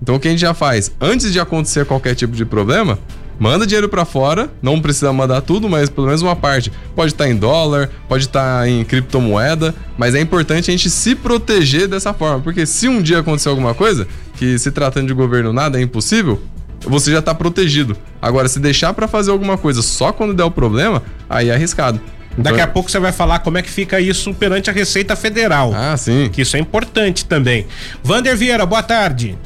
Então 0.00 0.14
o 0.14 0.18
que 0.18 0.26
a 0.26 0.30
gente 0.30 0.40
já 0.40 0.54
faz? 0.54 0.90
Antes 0.98 1.30
de 1.34 1.38
acontecer 1.38 1.84
qualquer 1.84 2.14
tipo 2.14 2.34
de 2.34 2.46
problema, 2.46 2.98
manda 3.38 3.66
dinheiro 3.66 3.90
para 3.90 4.06
fora, 4.06 4.50
não 4.62 4.80
precisa 4.80 5.12
mandar 5.12 5.42
tudo, 5.42 5.68
mas 5.68 5.90
pelo 5.90 6.06
menos 6.06 6.22
uma 6.22 6.34
parte. 6.34 6.72
Pode 6.96 7.12
estar 7.12 7.24
tá 7.24 7.30
em 7.30 7.36
dólar, 7.36 7.90
pode 8.08 8.24
estar 8.24 8.60
tá 8.60 8.66
em 8.66 8.82
criptomoeda, 8.84 9.74
mas 9.98 10.14
é 10.14 10.20
importante 10.22 10.70
a 10.70 10.72
gente 10.72 10.88
se 10.88 11.14
proteger 11.14 11.86
dessa 11.86 12.14
forma, 12.14 12.40
porque 12.40 12.64
se 12.64 12.88
um 12.88 13.02
dia 13.02 13.18
acontecer 13.18 13.50
alguma 13.50 13.74
coisa, 13.74 14.08
que 14.38 14.58
se 14.58 14.70
tratando 14.70 15.08
de 15.08 15.12
governo 15.12 15.52
nada 15.52 15.78
é 15.78 15.82
impossível, 15.82 16.40
você 16.80 17.10
já 17.12 17.18
está 17.18 17.34
protegido. 17.34 17.94
Agora, 18.20 18.48
se 18.48 18.58
deixar 18.58 18.94
para 18.94 19.06
fazer 19.06 19.30
alguma 19.30 19.58
coisa 19.58 19.82
só 19.82 20.10
quando 20.10 20.32
der 20.32 20.44
o 20.44 20.50
problema, 20.50 21.02
aí 21.28 21.50
é 21.50 21.54
arriscado. 21.54 22.00
Daqui 22.36 22.60
a 22.60 22.66
pouco 22.66 22.90
você 22.90 22.98
vai 22.98 23.12
falar 23.12 23.38
como 23.40 23.58
é 23.58 23.62
que 23.62 23.70
fica 23.70 24.00
isso 24.00 24.34
perante 24.34 24.68
a 24.68 24.72
Receita 24.72 25.14
Federal. 25.14 25.72
Ah, 25.74 25.96
sim. 25.96 26.28
Que 26.30 26.42
isso 26.42 26.56
é 26.56 26.60
importante 26.60 27.24
também. 27.24 27.66
Vander 28.02 28.36
Vieira, 28.36 28.66
boa 28.66 28.82
tarde. 28.82 29.38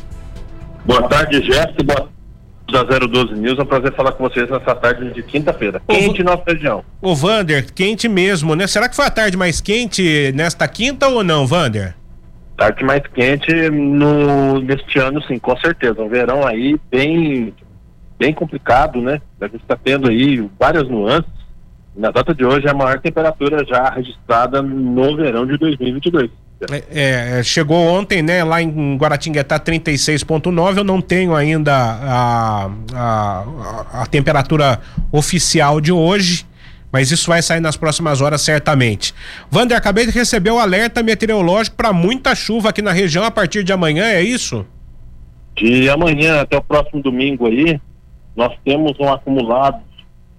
Boa 0.85 1.03
tarde, 1.09 1.43
Jéssica. 1.43 1.85
Boa 1.85 2.09
da 2.73 2.83
012 2.83 3.35
News. 3.35 3.59
É 3.59 3.63
um 3.63 3.67
prazer 3.67 3.93
falar 3.95 4.13
com 4.13 4.29
vocês 4.29 4.49
nessa 4.49 4.75
tarde 4.75 5.13
de 5.13 5.23
quinta-feira. 5.23 5.81
Quente 5.89 6.23
nossa 6.23 6.43
região. 6.47 6.85
Ô, 7.01 7.15
Vander, 7.15 7.73
quente 7.73 8.09
mesmo, 8.09 8.55
né? 8.55 8.67
Será 8.67 8.89
que 8.89 8.97
foi 8.97 9.07
a 9.07 9.11
tarde 9.11 9.37
mais 9.37 9.61
quente 9.61 10.33
nesta 10.35 10.69
quinta 10.69 11.09
ou 11.09 11.25
não, 11.25 11.47
Vander? 11.47 11.95
Tarde 12.57 12.85
mais 12.85 13.03
quente 13.15 13.53
no, 13.71 14.61
neste 14.61 14.99
ano, 14.99 15.23
sim, 15.23 15.39
com 15.39 15.57
certeza. 15.59 16.03
Um 16.03 16.09
verão 16.09 16.47
aí 16.47 16.77
bem, 16.91 17.55
bem 18.19 18.35
complicado, 18.35 19.01
né? 19.01 19.21
A 19.41 19.47
gente 19.47 19.63
está 19.63 19.77
tendo 19.77 20.09
aí 20.09 20.49
várias 20.59 20.89
nuances. 20.89 21.39
Na 21.99 22.13
data 22.13 22.33
de 22.33 22.45
hoje 22.45 22.65
é 22.65 22.71
a 22.71 22.75
maior 22.75 23.01
temperatura 23.01 23.65
já 23.67 23.91
registrada 23.91 24.63
no 24.63 25.17
verão 25.17 25.45
de 25.45 25.59
2022. 25.59 26.31
É, 26.71 27.39
é, 27.39 27.43
chegou 27.43 27.77
ontem, 27.77 28.23
né, 28.23 28.45
lá 28.45 28.63
em 28.63 28.97
Guaratinguetá 28.97 29.59
36.9. 29.59 30.79
Eu 30.79 30.85
não 30.85 31.01
tenho 31.01 31.35
ainda 31.35 31.75
a, 31.75 32.71
a, 32.95 33.45
a, 33.95 34.03
a 34.03 34.07
temperatura 34.07 34.81
oficial 35.13 35.81
de 35.81 35.93
hoje 35.93 36.47
mas 36.91 37.11
isso 37.11 37.29
vai 37.29 37.43
sair 37.43 37.61
nas 37.61 37.77
próximas 37.77 38.23
horas 38.23 38.41
certamente. 38.41 39.15
Wander, 39.55 39.77
acabei 39.77 40.07
de 40.07 40.11
receber 40.11 40.51
o 40.51 40.59
alerta 40.59 41.03
meteorológico 41.03 41.77
para 41.77 41.93
muita 41.93 42.35
chuva 42.35 42.71
aqui 42.71 42.81
na 42.81 42.93
região 42.93 43.25
a 43.25 43.31
partir 43.31 43.63
de 43.63 43.75
amanhã, 43.75 44.07
é 44.07 44.23
isso? 44.23 44.65
De 45.55 45.91
amanhã 45.91 46.41
até 46.41 46.57
o 46.57 46.63
próximo 46.63 47.03
domingo 47.03 47.47
aí, 47.47 47.79
nós 48.35 48.55
temos 48.65 48.99
um 48.99 49.13
acumulado 49.13 49.83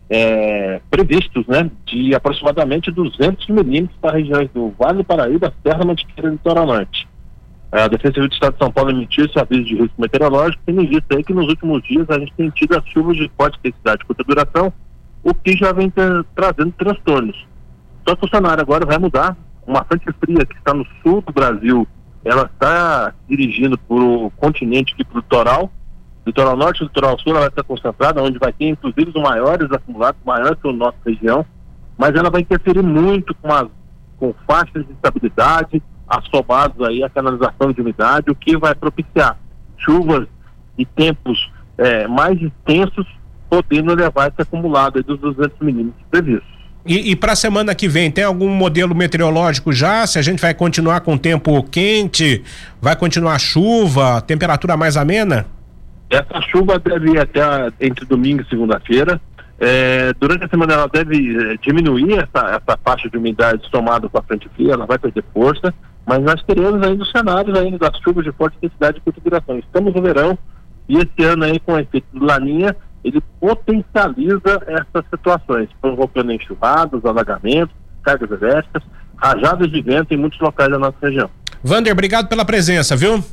é, 0.10 0.82
previstos, 0.90 1.46
né, 1.48 1.70
de 1.86 2.16
aproximadamente 2.16 2.92
200 2.92 3.48
milímetros 3.50 3.98
para 4.02 4.18
regiões 4.18 4.50
do 4.52 4.74
Vale 4.78 4.98
do 4.98 5.04
Paraíba, 5.04 5.54
Serra 5.64 5.86
Mantiqueira 5.86 6.30
e 6.30 6.32
Litoral 6.32 6.66
Norte. 6.66 7.08
A 7.72 7.88
Defesa 7.88 8.16
Civil 8.16 8.30
do 8.30 8.34
Estado 8.34 8.54
de 8.54 8.60
São 8.60 8.72
Paulo 8.72 8.90
emitiu 8.90 9.26
esse 9.26 9.38
aviso 9.38 9.64
de 9.64 9.76
risco 9.76 10.02
meteorológico, 10.02 10.64
tendo 10.66 10.82
visto 10.82 11.06
aí 11.12 11.24
que 11.24 11.34
nos 11.34 11.48
últimos 11.48 11.84
dias 11.84 12.10
a 12.10 12.18
gente 12.18 12.34
tem 12.34 12.50
tido 12.50 12.76
as 12.76 12.84
chuvas 12.88 13.16
de 13.16 13.30
forte 13.38 13.60
intensidade 13.60 14.02
e 14.02 14.06
curta 14.08 14.24
duração, 14.24 14.74
o 15.24 15.34
que 15.36 15.56
já 15.56 15.72
vem 15.72 15.92
trazendo 16.36 16.72
transtornos. 16.72 17.48
Só 18.08 18.16
que 18.16 18.26
o 18.26 18.30
cenário 18.30 18.62
agora 18.62 18.86
vai 18.86 18.98
mudar. 18.98 19.38
Uma 19.68 19.84
frente 19.84 20.06
fria 20.20 20.44
que 20.48 20.58
está 20.58 20.74
no 20.74 20.84
sul 21.04 21.22
do 21.22 21.32
Brasil, 21.32 21.88
ela 22.26 22.50
está 22.52 23.14
dirigindo 23.28 23.78
para 23.78 23.96
o 23.96 24.32
continente 24.38 24.94
aqui 24.94 25.04
para 25.04 25.18
o 25.18 25.20
litoral. 25.20 25.72
Litoral 26.30 26.56
norte 26.56 26.82
e 26.82 26.84
litoral 26.84 27.18
sul 27.20 27.32
ela 27.32 27.40
vai 27.40 27.50
estar 27.50 27.64
concentrada, 27.64 28.22
onde 28.22 28.38
vai 28.38 28.54
ter 28.54 28.68
inclusive 28.68 29.12
os 29.16 29.22
maiores 29.22 29.72
acumulados, 29.72 30.22
maiores 30.24 30.60
que 30.62 30.70
a 30.70 30.74
nossa 30.74 30.98
região, 31.06 31.46
mas 31.98 32.14
ela 32.16 32.30
vai 32.30 32.42
interferir 32.42 32.84
muito 32.84 33.34
com, 33.36 33.52
as, 33.52 33.68
com 34.18 34.34
faixas 34.48 34.86
de 34.86 34.94
estabilidade, 34.94 35.82
assomados 36.08 36.88
aí 36.88 37.04
a 37.04 37.10
canalização 37.10 37.72
de 37.74 37.82
umidade, 37.82 38.30
o 38.30 38.36
que 38.36 38.56
vai 38.58 38.76
propiciar 38.76 39.38
chuvas 39.78 40.28
e 40.78 40.86
tempos 40.86 41.52
é, 41.78 42.08
mais 42.08 42.40
intensos 42.40 43.08
podendo 43.50 43.96
levar 43.96 44.30
esse 44.30 44.42
acumulado 44.42 45.02
dos 45.02 45.20
200 45.20 45.60
milímetros 45.62 46.06
previstos. 46.12 46.60
E, 46.86 47.12
e 47.12 47.16
para 47.16 47.34
a 47.34 47.36
semana 47.36 47.74
que 47.74 47.88
vem, 47.88 48.12
tem 48.12 48.24
algum 48.24 48.50
modelo 48.50 48.94
meteorológico 48.94 49.74
já? 49.74 50.06
Se 50.06 50.20
a 50.20 50.22
gente 50.22 50.40
vai 50.40 50.54
continuar 50.54 51.02
com 51.02 51.18
tempo 51.18 51.64
quente, 51.64 52.44
vai 52.80 52.96
continuar 52.96 53.40
chuva, 53.40 54.22
temperatura 54.22 54.78
mais 54.78 54.96
amena? 54.96 55.48
Essa 56.10 56.42
chuva 56.42 56.80
deve 56.80 57.12
ir 57.12 57.20
até 57.20 57.42
entre 57.80 58.06
domingo 58.06 58.42
e 58.42 58.50
segunda-feira. 58.50 59.22
É, 59.60 60.14
durante 60.20 60.46
a 60.46 60.50
semana 60.50 60.74
ela 60.74 60.88
deve 60.88 61.38
é, 61.38 61.58
diminuir 61.58 62.14
essa, 62.14 62.48
essa 62.48 62.80
faixa 62.84 63.10
de 63.10 63.18
umidade 63.18 63.68
somada 63.70 64.08
com 64.08 64.18
a 64.18 64.24
frente 64.24 64.48
fria, 64.56 64.74
ela 64.74 64.86
vai 64.86 64.98
perder 64.98 65.24
força, 65.34 65.74
mas 66.06 66.22
nós 66.22 66.42
teremos 66.44 66.82
ainda 66.82 67.04
os 67.04 67.12
cenários 67.12 67.58
ainda 67.58 67.78
das 67.78 68.00
chuvas 68.00 68.24
de 68.24 68.32
forte 68.32 68.56
intensidade 68.58 68.98
e 68.98 69.02
curta 69.02 69.20
duração. 69.22 69.60
Estamos 69.60 69.94
no 69.94 70.02
verão 70.02 70.38
e 70.88 70.98
esse 70.98 71.24
ano 71.24 71.44
aí 71.44 71.60
com 71.60 71.74
o 71.74 71.80
efeito 71.80 72.08
de 72.14 72.20
laninha, 72.26 72.76
ele 73.04 73.22
potencializa 73.40 74.62
essas 74.66 75.06
situações, 75.10 75.70
provocando 75.82 76.32
enxurradas, 76.32 77.04
alagamentos, 77.06 77.76
cargas 78.02 78.42
elétricas, 78.42 78.84
rajadas 79.18 79.70
de 79.70 79.82
vento 79.82 80.14
em 80.14 80.18
muitos 80.18 80.40
locais 80.40 80.72
da 80.72 80.80
nossa 80.80 80.96
região. 81.02 81.30
Vander, 81.62 81.92
obrigado 81.92 82.28
pela 82.28 82.46
presença, 82.46 82.96
viu? 82.96 83.24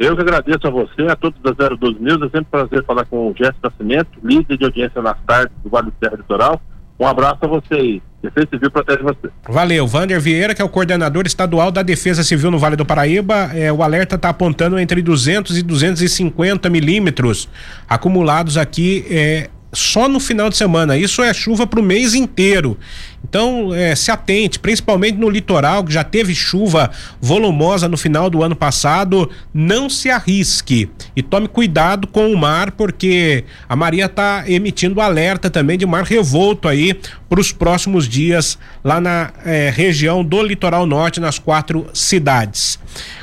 Eu 0.00 0.16
que 0.16 0.22
agradeço 0.22 0.66
a 0.66 0.70
você, 0.70 1.02
a 1.02 1.14
todos 1.14 1.38
da 1.42 1.52
012 1.52 2.00
News. 2.00 2.22
É 2.22 2.24
sempre 2.30 2.40
um 2.40 2.44
prazer 2.44 2.82
falar 2.86 3.04
com 3.04 3.28
o 3.28 3.34
Gerson 3.36 3.58
Nascimento, 3.62 4.08
líder 4.24 4.56
de 4.56 4.64
audiência 4.64 5.02
nas 5.02 5.18
tardes 5.26 5.54
do 5.62 5.68
Vale 5.68 5.90
do 5.90 5.94
Serra 6.02 6.16
Litoral. 6.16 6.58
Um 6.98 7.06
abraço 7.06 7.38
a 7.42 7.46
você 7.46 7.74
aí. 7.74 8.02
Defesa 8.22 8.48
Civil 8.50 8.70
protege 8.70 9.02
você. 9.02 9.28
Valeu. 9.46 9.86
Vander 9.86 10.18
Vieira, 10.18 10.54
que 10.54 10.62
é 10.62 10.64
o 10.64 10.70
coordenador 10.70 11.26
estadual 11.26 11.70
da 11.70 11.82
Defesa 11.82 12.22
Civil 12.22 12.50
no 12.50 12.58
Vale 12.58 12.76
do 12.76 12.86
Paraíba, 12.86 13.50
é, 13.54 13.70
o 13.70 13.82
alerta 13.82 14.16
está 14.16 14.30
apontando 14.30 14.78
entre 14.78 15.02
200 15.02 15.58
e 15.58 15.62
250 15.62 16.70
milímetros 16.70 17.46
acumulados 17.86 18.56
aqui 18.56 19.04
é, 19.10 19.50
só 19.72 20.08
no 20.08 20.18
final 20.18 20.48
de 20.48 20.56
semana. 20.56 20.96
Isso 20.96 21.22
é 21.22 21.32
chuva 21.32 21.66
para 21.66 21.80
o 21.80 21.82
mês 21.82 22.14
inteiro. 22.14 22.78
Então, 23.22 23.74
é, 23.74 23.94
se 23.94 24.10
atente, 24.10 24.58
principalmente 24.58 25.18
no 25.18 25.28
litoral, 25.28 25.84
que 25.84 25.92
já 25.92 26.02
teve 26.02 26.34
chuva 26.34 26.90
volumosa 27.20 27.86
no 27.86 27.96
final 27.96 28.30
do 28.30 28.42
ano 28.42 28.56
passado. 28.56 29.30
Não 29.52 29.88
se 29.88 30.10
arrisque 30.10 30.90
e 31.14 31.22
tome 31.22 31.46
cuidado 31.46 32.08
com 32.08 32.32
o 32.32 32.36
mar, 32.36 32.72
porque 32.72 33.44
a 33.68 33.76
Maria 33.76 34.06
está 34.06 34.44
emitindo 34.48 35.00
alerta 35.00 35.50
também 35.50 35.78
de 35.78 35.86
mar 35.86 36.04
revolto 36.04 36.66
aí 36.66 36.98
para 37.28 37.40
os 37.40 37.52
próximos 37.52 38.08
dias 38.08 38.58
lá 38.82 39.00
na 39.00 39.30
é, 39.44 39.70
região 39.70 40.24
do 40.24 40.42
litoral 40.42 40.86
norte, 40.86 41.20
nas 41.20 41.38
quatro 41.38 41.86
cidades. 41.92 42.78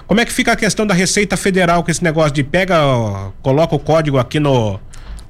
Como 0.05 0.21
é 0.21 0.25
que 0.25 0.31
fica 0.31 0.53
a 0.53 0.55
questão 0.55 0.87
da 0.87 0.93
Receita 0.93 1.35
Federal 1.35 1.83
com 1.83 1.91
esse 1.91 2.01
negócio 2.01 2.31
de 2.31 2.43
pega, 2.43 2.85
ó, 2.85 3.31
coloca 3.41 3.75
o 3.75 3.79
código 3.79 4.17
aqui 4.17 4.39
no 4.39 4.79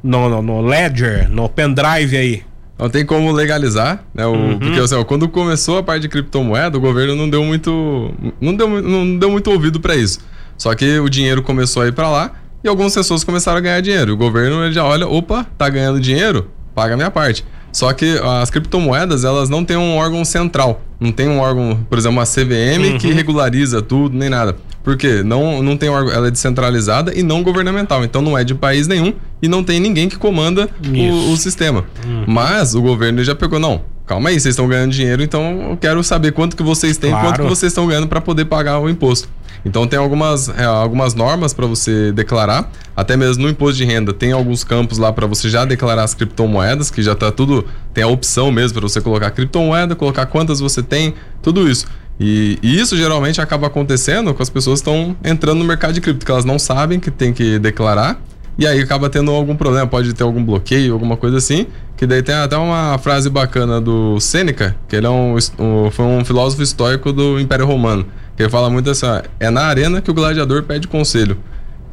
no, 0.07 0.29
no, 0.29 0.41
no 0.41 0.61
Ledger, 0.61 1.29
no 1.29 1.49
pendrive 1.49 2.17
aí. 2.17 2.43
Não 2.79 2.89
tem 2.89 3.05
como 3.05 3.31
legalizar, 3.31 4.03
né? 4.13 4.25
O, 4.25 4.31
uhum. 4.31 4.59
Porque 4.59 4.79
assim, 4.79 4.95
ó, 4.95 5.03
quando 5.03 5.27
começou 5.27 5.79
a 5.79 5.83
parte 5.83 6.03
de 6.03 6.09
criptomoeda, 6.09 6.77
o 6.77 6.81
governo 6.81 7.15
não 7.15 7.29
deu 7.29 7.43
muito. 7.43 8.13
Não 8.39 8.55
deu, 8.55 8.81
não 8.81 9.17
deu 9.17 9.31
muito 9.31 9.51
ouvido 9.51 9.79
para 9.79 9.95
isso. 9.95 10.19
Só 10.57 10.73
que 10.75 10.99
o 10.99 11.09
dinheiro 11.09 11.41
começou 11.41 11.83
a 11.83 11.87
ir 11.87 11.93
para 11.93 12.09
lá 12.09 12.31
e 12.63 12.67
algumas 12.67 12.93
pessoas 12.93 13.23
começaram 13.23 13.57
a 13.57 13.61
ganhar 13.61 13.81
dinheiro. 13.81 14.13
O 14.13 14.17
governo 14.17 14.63
ele 14.63 14.73
já 14.73 14.83
olha, 14.83 15.07
opa, 15.07 15.45
tá 15.57 15.67
ganhando 15.69 15.99
dinheiro, 15.99 16.49
paga 16.73 16.93
a 16.93 16.97
minha 16.97 17.11
parte. 17.11 17.43
Só 17.77 17.93
que 17.93 18.19
as 18.41 18.49
criptomoedas, 18.49 19.23
elas 19.23 19.49
não 19.49 19.63
têm 19.63 19.77
um 19.77 19.97
órgão 19.97 20.25
central. 20.25 20.81
Não 20.99 21.11
tem 21.11 21.29
um 21.29 21.37
órgão, 21.37 21.77
por 21.87 21.99
exemplo, 21.99 22.17
uma 22.17 22.25
CVM 22.25 22.93
uhum. 22.93 22.97
que 22.97 23.13
regulariza 23.13 23.83
tudo, 23.83 24.17
nem 24.17 24.29
nada. 24.31 24.55
Porque 24.83 25.21
não, 25.21 25.61
não 25.61 25.77
tem 25.77 25.87
órgão, 25.87 26.11
ela 26.11 26.27
é 26.27 26.31
descentralizada 26.31 27.13
e 27.13 27.21
não 27.21 27.43
governamental. 27.43 28.03
Então 28.03 28.19
não 28.19 28.35
é 28.35 28.43
de 28.43 28.55
país 28.55 28.87
nenhum 28.87 29.13
e 29.43 29.47
não 29.47 29.63
tem 29.63 29.79
ninguém 29.79 30.09
que 30.09 30.17
comanda 30.17 30.67
o, 30.83 31.33
o, 31.33 31.37
sistema. 31.37 31.85
Uhum. 32.03 32.23
Mas 32.25 32.73
o 32.73 32.81
governo 32.81 33.23
já 33.23 33.35
pegou, 33.35 33.59
não, 33.59 33.83
calma 34.07 34.29
aí, 34.29 34.39
vocês 34.39 34.53
estão 34.53 34.67
ganhando 34.67 34.91
dinheiro, 34.91 35.21
então 35.21 35.71
eu 35.71 35.77
quero 35.77 36.01
saber 36.01 36.31
quanto 36.31 36.55
que 36.55 36.63
vocês 36.63 36.97
têm, 36.97 37.11
claro. 37.11 37.27
quanto 37.27 37.41
que 37.41 37.47
vocês 37.47 37.71
estão 37.71 37.85
ganhando 37.85 38.07
para 38.07 38.21
poder 38.21 38.45
pagar 38.45 38.79
o 38.79 38.89
imposto. 38.89 39.29
Então 39.65 39.85
tem 39.85 39.99
algumas, 39.99 40.47
é, 40.49 40.63
algumas 40.63 41.13
normas 41.13 41.53
para 41.53 41.65
você 41.65 42.11
declarar, 42.13 42.71
até 42.95 43.17
mesmo 43.17 43.43
no 43.43 43.49
imposto 43.49 43.77
de 43.77 43.83
renda 43.83 44.13
tem 44.13 44.31
alguns 44.31 44.63
campos 44.63 44.97
lá 44.97 45.11
para 45.11 45.27
você 45.27 45.49
já 45.49 45.65
declarar 45.65 46.03
as 46.03 46.13
criptomoedas, 46.13 46.89
que 46.89 47.03
já 47.03 47.13
tá 47.13 47.31
tudo, 47.31 47.65
tem 47.93 48.03
a 48.03 48.07
opção 48.07 48.49
mesmo 48.49 48.79
para 48.79 48.87
você 48.87 49.01
colocar 49.01 49.29
criptomoeda, 49.31 49.93
colocar 49.93 50.25
quantas 50.27 50.61
você 50.61 50.81
tem, 50.81 51.13
tudo 51.41 51.69
isso. 51.69 51.85
E, 52.19 52.57
e, 52.63 52.79
isso 52.79 52.97
geralmente 52.97 53.39
acaba 53.41 53.67
acontecendo 53.67 54.33
com 54.33 54.41
as 54.41 54.49
pessoas 54.49 54.81
que 54.81 54.89
estão 54.89 55.15
entrando 55.23 55.59
no 55.59 55.65
mercado 55.65 55.93
de 55.93 56.01
cripto, 56.01 56.25
que 56.25 56.31
elas 56.31 56.45
não 56.45 56.57
sabem 56.57 56.99
que 56.99 57.11
tem 57.11 57.31
que 57.31 57.59
declarar, 57.59 58.19
e 58.57 58.65
aí 58.65 58.79
acaba 58.79 59.09
tendo 59.09 59.31
algum 59.31 59.55
problema, 59.55 59.85
pode 59.85 60.13
ter 60.13 60.23
algum 60.23 60.43
bloqueio, 60.43 60.93
alguma 60.93 61.15
coisa 61.15 61.37
assim. 61.37 61.67
Que 61.95 62.05
daí 62.05 62.21
tem 62.21 62.35
até 62.35 62.55
uma 62.55 62.97
frase 62.99 63.29
bacana 63.29 63.81
do 63.81 64.19
Sêneca, 64.19 64.75
que 64.87 64.95
ele 64.95 65.07
é 65.07 65.09
um, 65.09 65.35
um, 65.57 65.91
foi 65.91 66.05
um 66.05 66.23
filósofo 66.23 66.61
histórico 66.61 67.11
do 67.11 67.39
Império 67.39 67.65
Romano 67.65 68.05
ele 68.37 68.49
fala 68.49 68.69
muito 68.69 68.89
assim, 68.89 69.07
é 69.39 69.49
na 69.49 69.61
arena 69.61 70.01
que 70.01 70.11
o 70.11 70.13
gladiador 70.13 70.63
pede 70.63 70.87
conselho. 70.87 71.37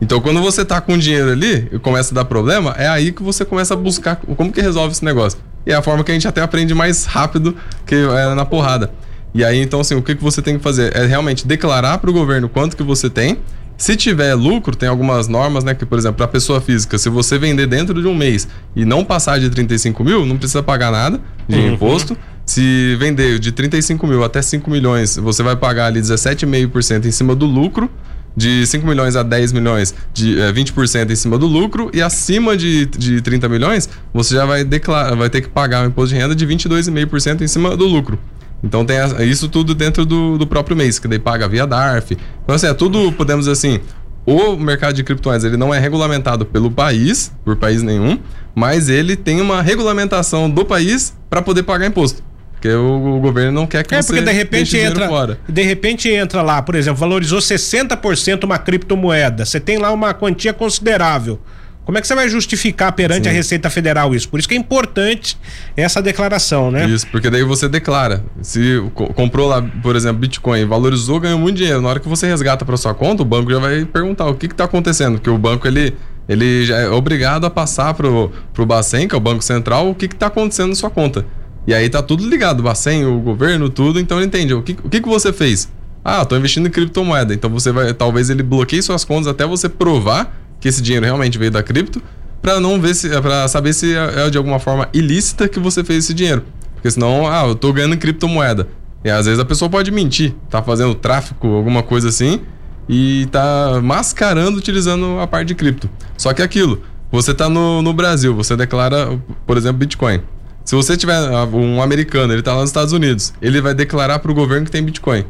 Então, 0.01 0.21
quando 0.21 0.43
você 0.43 0.65
tá 0.65 0.81
com 0.81 0.99
dinheiro 0.99 1.31
ali 1.31 1.69
e 1.73 1.79
começa 1.79 2.13
a 2.13 2.17
dar 2.17 2.25
problema, 2.25 2.75
é 2.77 2.87
aí 2.87 3.13
que 3.13 3.23
você 3.23 3.45
começa 3.45 3.73
a 3.75 3.77
buscar 3.77 4.17
como 4.17 4.53
que 4.53 4.61
resolve 4.61 4.93
esse 4.93 5.05
negócio. 5.05 5.39
E 5.65 5.73
é 5.73 5.75
a 5.75 5.81
forma 5.81 6.05
que 6.05 6.11
a 6.11 6.15
gente 6.15 6.29
até 6.29 6.43
aprende 6.43 6.75
mais 6.75 7.07
rápido 7.07 7.57
que 7.87 7.95
é 7.95 8.35
na 8.35 8.45
porrada. 8.45 8.91
E 9.33 9.43
aí, 9.43 9.61
então, 9.61 9.81
assim, 9.81 9.95
o 9.95 10.03
que, 10.03 10.15
que 10.15 10.23
você 10.23 10.43
tem 10.43 10.59
que 10.59 10.63
fazer? 10.63 10.95
É 10.95 11.07
realmente 11.07 11.47
declarar 11.47 11.99
para 11.99 12.11
o 12.11 12.13
governo 12.13 12.49
quanto 12.49 12.77
que 12.77 12.83
você 12.83 13.09
tem. 13.09 13.39
Se 13.77 13.97
tiver 13.97 14.35
lucro, 14.35 14.77
tem 14.77 14.89
algumas 14.89 15.27
normas, 15.29 15.65
né? 15.65 15.75
Que, 15.75 15.85
por 15.85 15.99
exemplo, 15.99 16.19
para 16.19 16.29
pessoa 16.29 16.61
física, 16.61 16.97
se 16.97 17.09
você 17.09 17.39
vender 17.39 17.67
dentro 17.67 18.01
de 18.01 18.07
um 18.07 18.15
mês 18.15 18.47
e 18.75 18.85
não 18.85 19.05
passar 19.05 19.39
de 19.41 19.51
35 19.51 20.05
mil, 20.05 20.25
não 20.25 20.37
precisa 20.37 20.63
pagar 20.63 20.93
nada 20.93 21.21
de 21.49 21.59
uhum. 21.59 21.75
imposto. 21.75 22.17
Se 22.47 22.97
vender 22.97 23.39
de 23.39 23.53
35 23.53 24.07
mil 24.07 24.23
até 24.23 24.43
5 24.43 24.71
milhões, 24.71 25.17
você 25.17 25.43
vai 25.43 25.57
pagar 25.57 25.87
ali 25.87 26.01
17,5% 26.01 27.07
em 27.07 27.11
cima 27.11 27.35
do 27.35 27.47
lucro. 27.47 27.91
De 28.37 28.67
5 28.67 28.85
milhões 28.85 29.15
a 29.15 29.23
10 29.23 29.53
milhões, 29.53 29.95
de 30.13 30.41
é, 30.41 30.53
20% 30.53 31.09
em 31.09 31.15
cima 31.15 31.39
do 31.39 31.47
lucro. 31.47 31.89
E 31.95 32.03
acima 32.03 32.57
de, 32.57 32.85
de 32.87 33.21
30 33.21 33.49
milhões, 33.49 33.89
você 34.13 34.35
já 34.35 34.45
vai, 34.45 34.65
declarar, 34.65 35.15
vai 35.15 35.31
ter 35.31 35.41
que 35.41 35.49
pagar 35.49 35.85
um 35.85 35.87
imposto 35.87 36.15
de 36.15 36.21
renda 36.21 36.35
de 36.35 36.45
22,5% 36.45 37.43
em 37.43 37.47
cima 37.47 37.77
do 37.77 37.87
lucro. 37.87 38.19
Então 38.65 38.85
tem 38.85 38.97
isso 39.29 39.49
tudo 39.49 39.75
dentro 39.75 40.07
do, 40.07 40.39
do 40.39 40.47
próprio 40.47 40.75
mês, 40.75 40.99
que 40.99 41.07
daí 41.07 41.19
paga 41.19 41.47
via 41.47 41.67
DARF. 41.67 42.17
Então, 42.43 42.55
assim, 42.55 42.67
é 42.67 42.73
tudo, 42.73 43.13
podemos 43.13 43.45
dizer 43.45 43.53
assim, 43.53 43.81
o 44.25 44.57
mercado 44.57 44.95
de 44.95 45.05
criptomoedas 45.05 45.45
ele 45.45 45.59
não 45.59 45.73
é 45.73 45.79
regulamentado 45.79 46.47
pelo 46.47 46.71
país, 46.71 47.31
por 47.45 47.57
país 47.57 47.83
nenhum, 47.83 48.19
mas 48.55 48.89
ele 48.89 49.17
tem 49.17 49.41
uma 49.41 49.61
regulamentação 49.61 50.49
do 50.49 50.65
país 50.65 51.15
para 51.29 51.43
poder 51.43 51.63
pagar 51.65 51.87
imposto. 51.87 52.23
Porque 52.53 52.71
o, 52.71 53.17
o 53.17 53.21
governo 53.21 53.53
não 53.53 53.67
quer 53.67 53.85
que 53.85 53.95
é, 53.95 54.01
você 54.01 54.15
porque 54.15 54.25
de 54.25 54.33
repente 54.33 54.79
entra, 54.79 55.07
fora. 55.07 55.39
De 55.47 55.63
repente 55.63 56.09
entra 56.09 56.41
lá, 56.41 56.63
por 56.63 56.75
exemplo, 56.75 56.99
valorizou 56.99 57.41
60% 57.41 58.45
uma 58.45 58.57
criptomoeda. 58.57 59.45
Você 59.45 59.61
tem 59.61 59.77
lá 59.77 59.93
uma 59.93 60.15
quantia 60.15 60.55
considerável. 60.55 61.39
Como 61.85 61.99
é 61.99 62.01
que 62.01 62.07
você 62.07 62.15
vai 62.15 62.29
justificar 62.29 62.93
perante 62.93 63.25
Sim. 63.25 63.29
a 63.31 63.33
Receita 63.33 63.69
Federal 63.69 64.15
isso? 64.15 64.29
Por 64.29 64.39
isso 64.41 64.49
que 64.49 64.55
é 64.55 64.59
importante 64.59 65.37
essa 65.77 66.01
declaração, 66.01 66.71
né? 66.71 66.87
Isso, 66.89 67.07
porque 67.09 67.29
daí 67.29 67.43
você 67.45 67.69
declara. 67.69 68.25
Se 68.41 68.83
co- 68.95 69.13
comprou 69.13 69.47
lá, 69.49 69.61
por 69.83 69.95
exemplo, 69.95 70.19
Bitcoin, 70.19 70.65
valorizou, 70.65 71.21
ganhou 71.21 71.39
muito 71.39 71.57
dinheiro. 71.57 71.83
Na 71.83 71.89
hora 71.91 72.01
que 72.01 72.09
você 72.09 72.27
resgata 72.27 72.65
para 72.65 72.77
sua 72.79 72.95
conta, 72.95 73.23
o 73.23 73.25
banco 73.27 73.51
já 73.51 73.59
vai 73.59 73.85
perguntar 73.85 74.27
o 74.27 74.35
que 74.35 74.47
está 74.47 74.65
acontecendo, 74.65 75.17
porque 75.17 75.29
o 75.29 75.37
banco 75.37 75.67
ele, 75.69 75.93
ele 76.27 76.65
já 76.65 76.79
é 76.79 76.89
obrigado 76.89 77.45
a 77.45 77.51
passar 77.51 77.93
pro, 77.93 78.33
pro 78.55 78.65
Bacen, 78.65 79.07
que 79.07 79.15
é 79.15 79.19
o 79.19 79.21
Banco 79.21 79.43
Central, 79.45 79.91
o 79.91 79.95
que 79.95 80.07
está 80.07 80.29
acontecendo 80.29 80.71
na 80.71 80.75
sua 80.75 80.89
conta. 80.91 81.27
E 81.67 81.75
aí 81.75 81.89
tá 81.91 82.03
tudo 82.03 82.27
ligado, 82.27 82.61
o 82.61 82.63
Bacen, 82.63 83.05
o 83.05 83.19
governo, 83.21 83.69
tudo, 83.69 84.01
então 84.01 84.17
ele 84.19 84.27
entende. 84.27 84.55
O 84.55 84.63
que, 84.63 84.73
o 84.83 84.89
que, 84.89 85.01
que 85.03 85.09
você 85.09 85.33
fez? 85.35 85.71
Ah, 86.03 86.25
tô 86.25 86.37
investindo 86.37 86.67
em 86.67 86.71
criptomoeda. 86.71 87.33
Então 87.33 87.49
você 87.51 87.73
vai. 87.73 87.93
Talvez 87.95 88.29
ele 88.29 88.43
bloqueie 88.43 88.83
suas 88.83 89.05
contas 89.05 89.27
até 89.27 89.47
você 89.47 89.69
provar 89.71 90.44
que 90.65 90.69
esse 90.69 90.81
dinheiro 90.81 91.05
realmente 91.05 91.39
veio 91.39 91.51
da 91.51 91.63
cripto, 91.63 92.03
para 92.41 92.59
não 92.59 92.81
ver 92.81 92.95
se. 92.95 93.11
para 93.21 93.47
saber 93.49 93.75
se 93.75 93.95
é 93.95 94.31
de 94.31 94.39
alguma 94.39 94.59
forma 94.59 94.89
ilícita 94.95 95.47
que 95.47 95.61
você 95.61 95.85
fez 95.85 96.05
esse 96.05 96.15
dinheiro. 96.15 96.43
Porque 96.75 96.91
senão, 96.91 97.29
ah, 97.29 97.47
eu 97.47 97.55
tô 97.55 97.71
ganhando 97.71 97.99
criptomoeda. 97.99 98.67
E 99.05 99.11
às 99.11 99.27
vezes 99.27 99.39
a 99.39 99.45
pessoa 99.45 99.69
pode 99.69 99.91
mentir, 99.91 100.35
tá 100.49 100.63
fazendo 100.63 100.95
tráfico, 100.95 101.49
alguma 101.49 101.83
coisa 101.83 102.09
assim, 102.09 102.41
e 102.89 103.29
tá 103.31 103.79
mascarando 103.83 104.57
utilizando 104.57 105.21
a 105.21 105.27
parte 105.27 105.49
de 105.49 105.55
cripto. 105.55 105.91
Só 106.17 106.33
que 106.33 106.41
é 106.41 106.45
aquilo, 106.47 106.81
você 107.13 107.35
tá 107.35 107.47
no, 107.47 107.83
no 107.83 107.93
Brasil, 107.93 108.35
você 108.35 108.57
declara, 108.57 109.21
por 109.47 109.59
exemplo, 109.59 109.77
Bitcoin. 109.77 110.23
Se 110.65 110.75
você 110.75 110.97
tiver 110.97 111.15
ah, 111.15 111.45
um 111.45 111.83
americano, 111.83 112.33
ele 112.33 112.41
tá 112.41 112.55
lá 112.55 112.63
nos 112.63 112.71
Estados 112.71 112.95
Unidos, 112.95 113.35
ele 113.43 113.61
vai 113.61 113.75
declarar 113.75 114.19
pro 114.19 114.33
governo 114.33 114.65
que 114.65 114.73
tem 114.73 114.83
Bitcoin. 114.83 115.27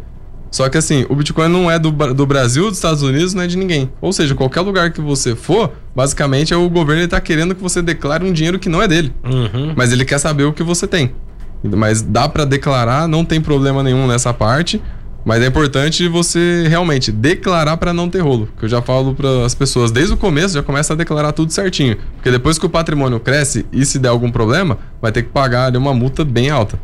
Só 0.54 0.68
que 0.68 0.78
assim, 0.78 1.04
o 1.08 1.16
Bitcoin 1.16 1.48
não 1.48 1.68
é 1.68 1.80
do, 1.80 1.90
do 1.90 2.24
Brasil, 2.24 2.68
dos 2.68 2.78
Estados 2.78 3.02
Unidos, 3.02 3.34
não 3.34 3.42
é 3.42 3.46
de 3.48 3.56
ninguém. 3.56 3.90
Ou 4.00 4.12
seja, 4.12 4.36
qualquer 4.36 4.60
lugar 4.60 4.92
que 4.92 5.00
você 5.00 5.34
for, 5.34 5.72
basicamente 5.96 6.54
é 6.54 6.56
o 6.56 6.70
governo 6.70 7.02
ele 7.02 7.08
tá 7.08 7.20
querendo 7.20 7.56
que 7.56 7.60
você 7.60 7.82
declare 7.82 8.24
um 8.24 8.32
dinheiro 8.32 8.56
que 8.56 8.68
não 8.68 8.80
é 8.80 8.86
dele. 8.86 9.12
Mas 9.74 9.90
ele 9.90 10.04
quer 10.04 10.18
saber 10.18 10.44
o 10.44 10.52
que 10.52 10.62
você 10.62 10.86
tem. 10.86 11.10
Mas 11.64 12.02
dá 12.02 12.28
para 12.28 12.44
declarar, 12.44 13.08
não 13.08 13.24
tem 13.24 13.40
problema 13.40 13.82
nenhum 13.82 14.06
nessa 14.06 14.32
parte. 14.32 14.80
Mas 15.24 15.42
é 15.42 15.46
importante 15.46 16.06
você 16.06 16.66
realmente 16.68 17.10
declarar 17.10 17.76
para 17.76 17.92
não 17.92 18.08
ter 18.08 18.20
rolo. 18.20 18.48
Que 18.56 18.66
eu 18.66 18.68
já 18.68 18.80
falo 18.80 19.12
para 19.12 19.44
as 19.44 19.56
pessoas 19.56 19.90
desde 19.90 20.14
o 20.14 20.16
começo, 20.16 20.54
já 20.54 20.62
começa 20.62 20.92
a 20.92 20.96
declarar 20.96 21.32
tudo 21.32 21.50
certinho. 21.52 21.96
Porque 22.14 22.30
depois 22.30 22.60
que 22.60 22.66
o 22.66 22.70
patrimônio 22.70 23.18
cresce 23.18 23.66
e 23.72 23.84
se 23.84 23.98
der 23.98 24.10
algum 24.10 24.30
problema, 24.30 24.78
vai 25.02 25.10
ter 25.10 25.24
que 25.24 25.30
pagar 25.30 25.66
ali, 25.66 25.76
uma 25.76 25.92
multa 25.92 26.24
bem 26.24 26.48
alta. 26.48 26.78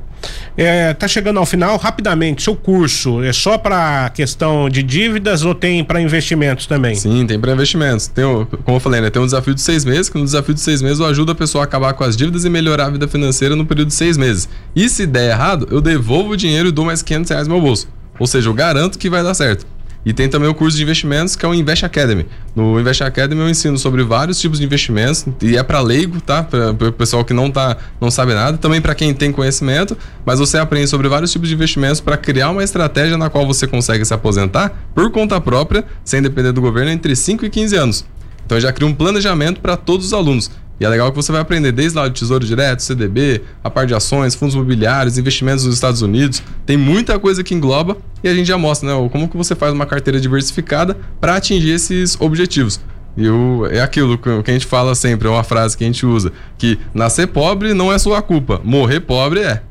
É, 0.56 0.92
tá 0.94 1.08
chegando 1.08 1.38
ao 1.38 1.46
final, 1.46 1.76
rapidamente, 1.76 2.42
seu 2.42 2.54
curso 2.54 3.22
é 3.22 3.32
só 3.32 3.56
para 3.56 4.10
questão 4.10 4.68
de 4.68 4.82
dívidas 4.82 5.44
ou 5.44 5.54
tem 5.54 5.82
para 5.82 6.00
investimentos 6.00 6.66
também? 6.66 6.94
Sim, 6.94 7.26
tem 7.26 7.38
para 7.38 7.52
investimentos. 7.52 8.06
Tem, 8.08 8.24
como 8.64 8.76
eu 8.76 8.80
falei, 8.80 9.00
né, 9.00 9.10
tem 9.10 9.22
um 9.22 9.24
desafio 9.24 9.54
de 9.54 9.60
seis 9.60 9.84
meses, 9.84 10.08
que 10.08 10.18
no 10.18 10.24
desafio 10.24 10.54
de 10.54 10.60
seis 10.60 10.82
meses 10.82 11.00
eu 11.00 11.06
ajudo 11.06 11.32
a 11.32 11.34
pessoa 11.34 11.62
a 11.62 11.64
acabar 11.64 11.94
com 11.94 12.04
as 12.04 12.16
dívidas 12.16 12.44
e 12.44 12.50
melhorar 12.50 12.86
a 12.86 12.90
vida 12.90 13.08
financeira 13.08 13.56
no 13.56 13.64
período 13.64 13.88
de 13.88 13.94
seis 13.94 14.16
meses. 14.16 14.48
E 14.74 14.88
se 14.88 15.06
der 15.06 15.30
errado, 15.30 15.68
eu 15.70 15.80
devolvo 15.80 16.32
o 16.32 16.36
dinheiro 16.36 16.68
e 16.68 16.72
dou 16.72 16.84
mais 16.84 17.02
500 17.02 17.30
reais 17.30 17.48
no 17.48 17.54
meu 17.54 17.62
bolso. 17.62 17.88
Ou 18.18 18.26
seja, 18.26 18.48
eu 18.48 18.54
garanto 18.54 18.98
que 18.98 19.08
vai 19.08 19.22
dar 19.22 19.34
certo. 19.34 19.66
E 20.04 20.12
tem 20.12 20.28
também 20.28 20.48
o 20.48 20.54
curso 20.54 20.76
de 20.76 20.82
investimentos, 20.82 21.36
que 21.36 21.44
é 21.44 21.48
o 21.48 21.54
Invest 21.54 21.84
Academy. 21.84 22.26
No 22.56 22.80
Invest 22.80 23.02
Academy 23.02 23.40
eu 23.40 23.48
ensino 23.50 23.76
sobre 23.78 24.02
vários 24.02 24.40
tipos 24.40 24.58
de 24.58 24.64
investimentos, 24.64 25.26
e 25.42 25.56
é 25.56 25.62
para 25.62 25.80
leigo, 25.80 26.20
tá? 26.20 26.42
Para 26.42 26.70
o 26.70 26.92
pessoal 26.92 27.24
que 27.24 27.34
não, 27.34 27.50
tá, 27.50 27.76
não 28.00 28.10
sabe 28.10 28.32
nada, 28.32 28.56
também 28.56 28.80
para 28.80 28.94
quem 28.94 29.12
tem 29.12 29.30
conhecimento, 29.30 29.96
mas 30.24 30.38
você 30.38 30.56
aprende 30.56 30.88
sobre 30.88 31.08
vários 31.08 31.30
tipos 31.30 31.48
de 31.48 31.54
investimentos 31.54 32.00
para 32.00 32.16
criar 32.16 32.50
uma 32.50 32.64
estratégia 32.64 33.18
na 33.18 33.28
qual 33.28 33.46
você 33.46 33.66
consegue 33.66 34.04
se 34.04 34.14
aposentar 34.14 34.72
por 34.94 35.10
conta 35.10 35.40
própria, 35.40 35.84
sem 36.04 36.22
depender 36.22 36.52
do 36.52 36.60
governo, 36.60 36.90
entre 36.90 37.14
5 37.14 37.44
e 37.44 37.50
15 37.50 37.76
anos. 37.76 38.04
Então 38.46 38.56
eu 38.56 38.62
já 38.62 38.72
crio 38.72 38.88
um 38.88 38.94
planejamento 38.94 39.60
para 39.60 39.76
todos 39.76 40.06
os 40.06 40.12
alunos. 40.12 40.50
E 40.80 40.84
é 40.84 40.88
legal 40.88 41.10
que 41.10 41.16
você 41.16 41.30
vai 41.30 41.42
aprender 41.42 41.72
desde 41.72 41.98
lá 41.98 42.08
do 42.08 42.14
Tesouro 42.14 42.42
Direto, 42.42 42.82
CDB, 42.82 43.42
a 43.62 43.68
parte 43.68 43.88
de 43.88 43.94
ações, 43.94 44.34
fundos 44.34 44.54
imobiliários, 44.54 45.18
investimentos 45.18 45.66
nos 45.66 45.74
Estados 45.74 46.00
Unidos. 46.00 46.42
Tem 46.64 46.74
muita 46.74 47.18
coisa 47.18 47.44
que 47.44 47.54
engloba 47.54 47.98
e 48.24 48.28
a 48.28 48.34
gente 48.34 48.46
já 48.46 48.56
mostra, 48.56 48.88
né? 48.88 49.08
Como 49.12 49.28
que 49.28 49.36
você 49.36 49.54
faz 49.54 49.74
uma 49.74 49.84
carteira 49.84 50.18
diversificada 50.18 50.96
para 51.20 51.36
atingir 51.36 51.72
esses 51.72 52.18
objetivos. 52.18 52.80
E 53.14 53.28
o, 53.28 53.66
é 53.66 53.82
aquilo 53.82 54.16
que 54.16 54.42
que 54.42 54.50
a 54.50 54.54
gente 54.54 54.64
fala 54.64 54.94
sempre, 54.94 55.28
é 55.28 55.30
uma 55.30 55.44
frase 55.44 55.76
que 55.76 55.84
a 55.84 55.86
gente 55.86 56.06
usa, 56.06 56.32
que 56.56 56.78
nascer 56.94 57.26
pobre 57.26 57.74
não 57.74 57.92
é 57.92 57.98
sua 57.98 58.22
culpa, 58.22 58.60
morrer 58.64 59.00
pobre 59.00 59.40
é. 59.40 59.62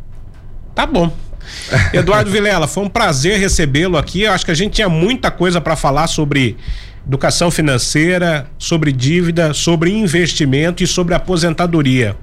Tá 0.76 0.86
bom. 0.86 1.12
Eduardo 1.92 2.30
Vilela, 2.30 2.68
foi 2.68 2.84
um 2.84 2.90
prazer 2.90 3.40
recebê-lo 3.40 3.98
aqui. 3.98 4.22
Eu 4.22 4.32
acho 4.32 4.46
que 4.46 4.52
a 4.52 4.56
gente 4.56 4.74
tinha 4.74 4.90
muita 4.90 5.32
coisa 5.32 5.60
para 5.60 5.76
falar 5.76 6.06
sobre 6.06 6.58
educação 7.10 7.50
financeira, 7.50 8.46
sobre 8.60 8.92
dívida, 8.92 9.52
sobre 9.52 9.92
investimento 9.92 10.84
e 10.84 10.88
sobre 10.88 11.16
aposentadoria. 11.16 12.16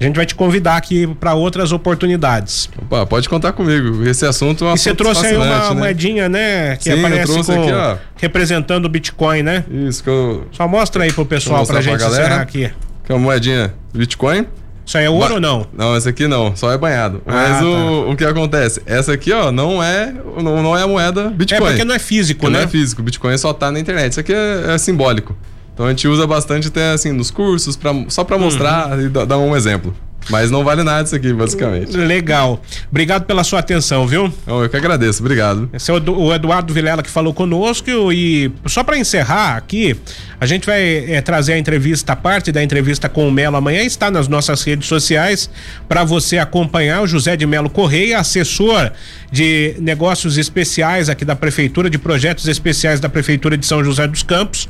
A 0.00 0.04
gente 0.04 0.16
vai 0.16 0.24
te 0.24 0.34
convidar 0.34 0.78
aqui 0.78 1.06
para 1.06 1.34
outras 1.34 1.72
oportunidades. 1.72 2.70
Opa, 2.80 3.04
pode 3.04 3.28
contar 3.28 3.52
comigo. 3.52 4.02
Esse 4.08 4.24
assunto 4.24 4.64
é 4.64 4.68
um 4.68 4.74
E 4.74 4.78
você 4.78 4.88
assunto 4.88 4.98
trouxe 4.98 5.26
aí 5.26 5.36
uma 5.36 5.68
né? 5.68 5.74
moedinha, 5.74 6.26
né? 6.26 6.76
Que 6.76 6.84
Sim, 6.84 6.90
eu 6.92 6.98
aparece 7.06 7.32
trouxe 7.32 7.52
com, 7.52 7.62
aqui, 7.62 7.72
ó. 7.72 7.96
representando 8.16 8.86
o 8.86 8.88
Bitcoin, 8.88 9.42
né? 9.42 9.62
Isso, 9.70 10.02
que, 10.02 10.08
eu, 10.08 10.46
Só 10.52 10.66
mostra 10.66 11.04
aí 11.04 11.12
pro 11.12 11.26
pessoal 11.26 11.60
eu 11.60 11.66
pra 11.66 11.82
gente 11.82 11.98
pra 11.98 12.06
galera. 12.08 12.24
encerrar 12.24 12.40
aqui. 12.40 12.70
que 13.04 13.12
é 13.12 13.14
uma 13.14 13.20
moedinha 13.20 13.74
Bitcoin. 13.92 14.46
Isso 14.90 14.98
aí 14.98 15.04
é 15.04 15.08
ouro 15.10 15.28
Ba- 15.28 15.34
ou 15.34 15.40
não? 15.40 15.66
Não, 15.72 15.94
essa 15.94 16.10
aqui 16.10 16.26
não, 16.26 16.56
só 16.56 16.72
é 16.72 16.76
banhado. 16.76 17.22
Ah, 17.24 17.30
Mas 17.32 17.58
tá. 17.60 17.64
o, 17.64 18.10
o 18.10 18.16
que 18.16 18.24
acontece? 18.24 18.82
Essa 18.84 19.12
aqui, 19.12 19.32
ó, 19.32 19.52
não 19.52 19.80
é, 19.80 20.12
não, 20.42 20.60
não 20.64 20.76
é 20.76 20.82
a 20.82 20.86
moeda 20.88 21.28
Bitcoin. 21.30 21.64
É 21.64 21.70
porque 21.70 21.84
não 21.84 21.94
é 21.94 21.98
físico, 22.00 22.40
Porque 22.40 22.52
né? 22.52 22.58
não 22.58 22.64
é 22.64 22.68
físico, 22.68 23.00
Bitcoin 23.00 23.38
só 23.38 23.52
tá 23.52 23.70
na 23.70 23.78
internet. 23.78 24.10
Isso 24.10 24.18
aqui 24.18 24.32
é, 24.32 24.72
é 24.74 24.78
simbólico. 24.78 25.36
Então 25.72 25.86
a 25.86 25.90
gente 25.90 26.08
usa 26.08 26.26
bastante 26.26 26.66
até 26.66 26.90
assim 26.90 27.12
nos 27.12 27.30
cursos, 27.30 27.76
pra, 27.76 27.92
só 28.08 28.22
Uhum. 28.22 28.26
pra 28.26 28.36
mostrar 28.36 28.98
e 29.00 29.08
dar 29.08 29.24
dar 29.26 29.38
um 29.38 29.54
exemplo. 29.54 29.94
Mas 30.28 30.50
não 30.50 30.62
vale 30.62 30.82
nada 30.82 31.02
isso 31.04 31.16
aqui, 31.16 31.32
basicamente. 31.32 31.96
Legal. 31.96 32.60
Obrigado 32.90 33.24
pela 33.24 33.42
sua 33.42 33.58
atenção, 33.60 34.06
viu? 34.06 34.32
Eu 34.46 34.68
que 34.68 34.76
agradeço, 34.76 35.22
obrigado. 35.22 35.68
Esse 35.72 35.90
é 35.90 35.94
o 35.94 35.96
Edu- 35.96 36.18
o 36.20 36.32
Eduardo 36.34 36.72
Vilela 36.74 37.02
que 37.02 37.10
falou 37.10 37.32
conosco 37.32 38.12
e 38.12 38.52
só 38.66 38.84
para 38.84 38.98
encerrar 38.98 39.56
aqui, 39.56 39.96
a 40.40 40.46
gente 40.46 40.66
vai 40.66 40.80
eh, 41.10 41.20
trazer 41.22 41.54
a 41.54 41.58
entrevista, 41.58 42.14
parte 42.14 42.52
da 42.52 42.62
entrevista 42.62 43.08
com 43.08 43.26
o 43.26 43.32
Melo 43.32 43.56
amanhã 43.56 43.82
está 43.82 44.10
nas 44.10 44.28
nossas 44.28 44.62
redes 44.62 44.86
sociais 44.86 45.50
para 45.88 46.04
você 46.04 46.38
acompanhar 46.38 47.02
o 47.02 47.06
José 47.06 47.36
de 47.36 47.46
Melo 47.46 47.70
Correia, 47.70 48.18
assessor 48.18 48.92
de 49.32 49.74
negócios 49.80 50.36
especiais 50.38 51.08
aqui 51.08 51.24
da 51.24 51.34
prefeitura, 51.34 51.88
de 51.88 51.98
projetos 51.98 52.46
especiais 52.46 53.00
da 53.00 53.08
prefeitura 53.08 53.56
de 53.56 53.64
São 53.66 53.82
José 53.82 54.06
dos 54.06 54.22
Campos. 54.22 54.68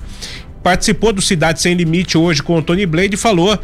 Participou 0.62 1.12
do 1.12 1.22
Cidade 1.22 1.60
Sem 1.60 1.74
Limite 1.74 2.18
hoje 2.18 2.42
com 2.42 2.58
o 2.58 2.62
Tony 2.62 2.84
Blade 2.86 3.14
e 3.14 3.16
falou 3.18 3.58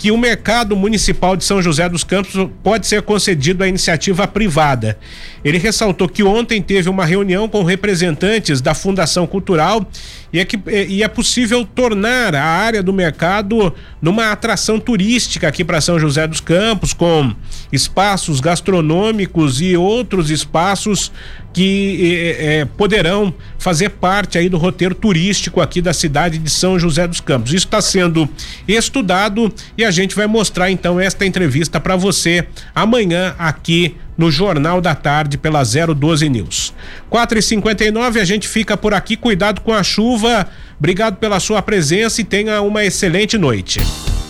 que 0.00 0.10
o 0.10 0.16
mercado 0.16 0.74
municipal 0.74 1.36
de 1.36 1.44
São 1.44 1.60
José 1.60 1.86
dos 1.86 2.02
Campos 2.02 2.48
pode 2.64 2.86
ser 2.86 3.02
concedido 3.02 3.62
à 3.62 3.68
iniciativa 3.68 4.26
privada. 4.26 4.98
Ele 5.44 5.58
ressaltou 5.58 6.08
que 6.08 6.22
ontem 6.22 6.62
teve 6.62 6.88
uma 6.88 7.04
reunião 7.04 7.46
com 7.46 7.62
representantes 7.62 8.62
da 8.62 8.72
Fundação 8.72 9.26
Cultural 9.26 9.86
e 10.32 10.38
é, 10.38 10.44
que, 10.44 10.58
e 10.66 11.02
é 11.02 11.08
possível 11.08 11.64
tornar 11.64 12.34
a 12.34 12.44
área 12.44 12.82
do 12.82 12.92
mercado 12.92 13.72
numa 14.00 14.30
atração 14.30 14.78
turística 14.78 15.48
aqui 15.48 15.64
para 15.64 15.80
São 15.80 15.98
José 15.98 16.26
dos 16.26 16.40
Campos, 16.40 16.92
com 16.92 17.34
espaços 17.72 18.40
gastronômicos 18.40 19.60
e 19.60 19.76
outros 19.76 20.30
espaços 20.30 21.10
que 21.52 22.36
eh, 22.38 22.64
poderão 22.76 23.34
fazer 23.58 23.90
parte 23.90 24.38
aí 24.38 24.48
do 24.48 24.56
roteiro 24.56 24.94
turístico 24.94 25.60
aqui 25.60 25.82
da 25.82 25.92
cidade 25.92 26.38
de 26.38 26.48
São 26.48 26.78
José 26.78 27.08
dos 27.08 27.20
Campos. 27.20 27.52
Isso 27.52 27.66
está 27.66 27.80
sendo 27.80 28.28
estudado 28.68 29.52
e 29.76 29.84
a 29.84 29.90
gente 29.90 30.14
vai 30.14 30.28
mostrar 30.28 30.70
então 30.70 31.00
esta 31.00 31.26
entrevista 31.26 31.80
para 31.80 31.96
você 31.96 32.46
amanhã 32.72 33.34
aqui 33.36 33.96
no 34.20 34.30
Jornal 34.30 34.82
da 34.82 34.94
Tarde 34.94 35.38
pela 35.38 35.62
012 35.64 36.28
News. 36.28 36.74
4 37.08 37.38
e 37.38 37.42
59 37.42 38.20
a 38.20 38.24
gente 38.24 38.46
fica 38.46 38.76
por 38.76 38.92
aqui. 38.92 39.16
Cuidado 39.16 39.62
com 39.62 39.72
a 39.72 39.82
chuva. 39.82 40.46
Obrigado 40.78 41.16
pela 41.16 41.40
sua 41.40 41.62
presença 41.62 42.20
e 42.20 42.24
tenha 42.24 42.60
uma 42.60 42.84
excelente 42.84 43.38
noite. 43.38 43.80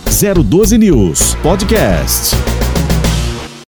012 0.05 0.77
News 0.77 1.35
Podcast. 1.43 2.37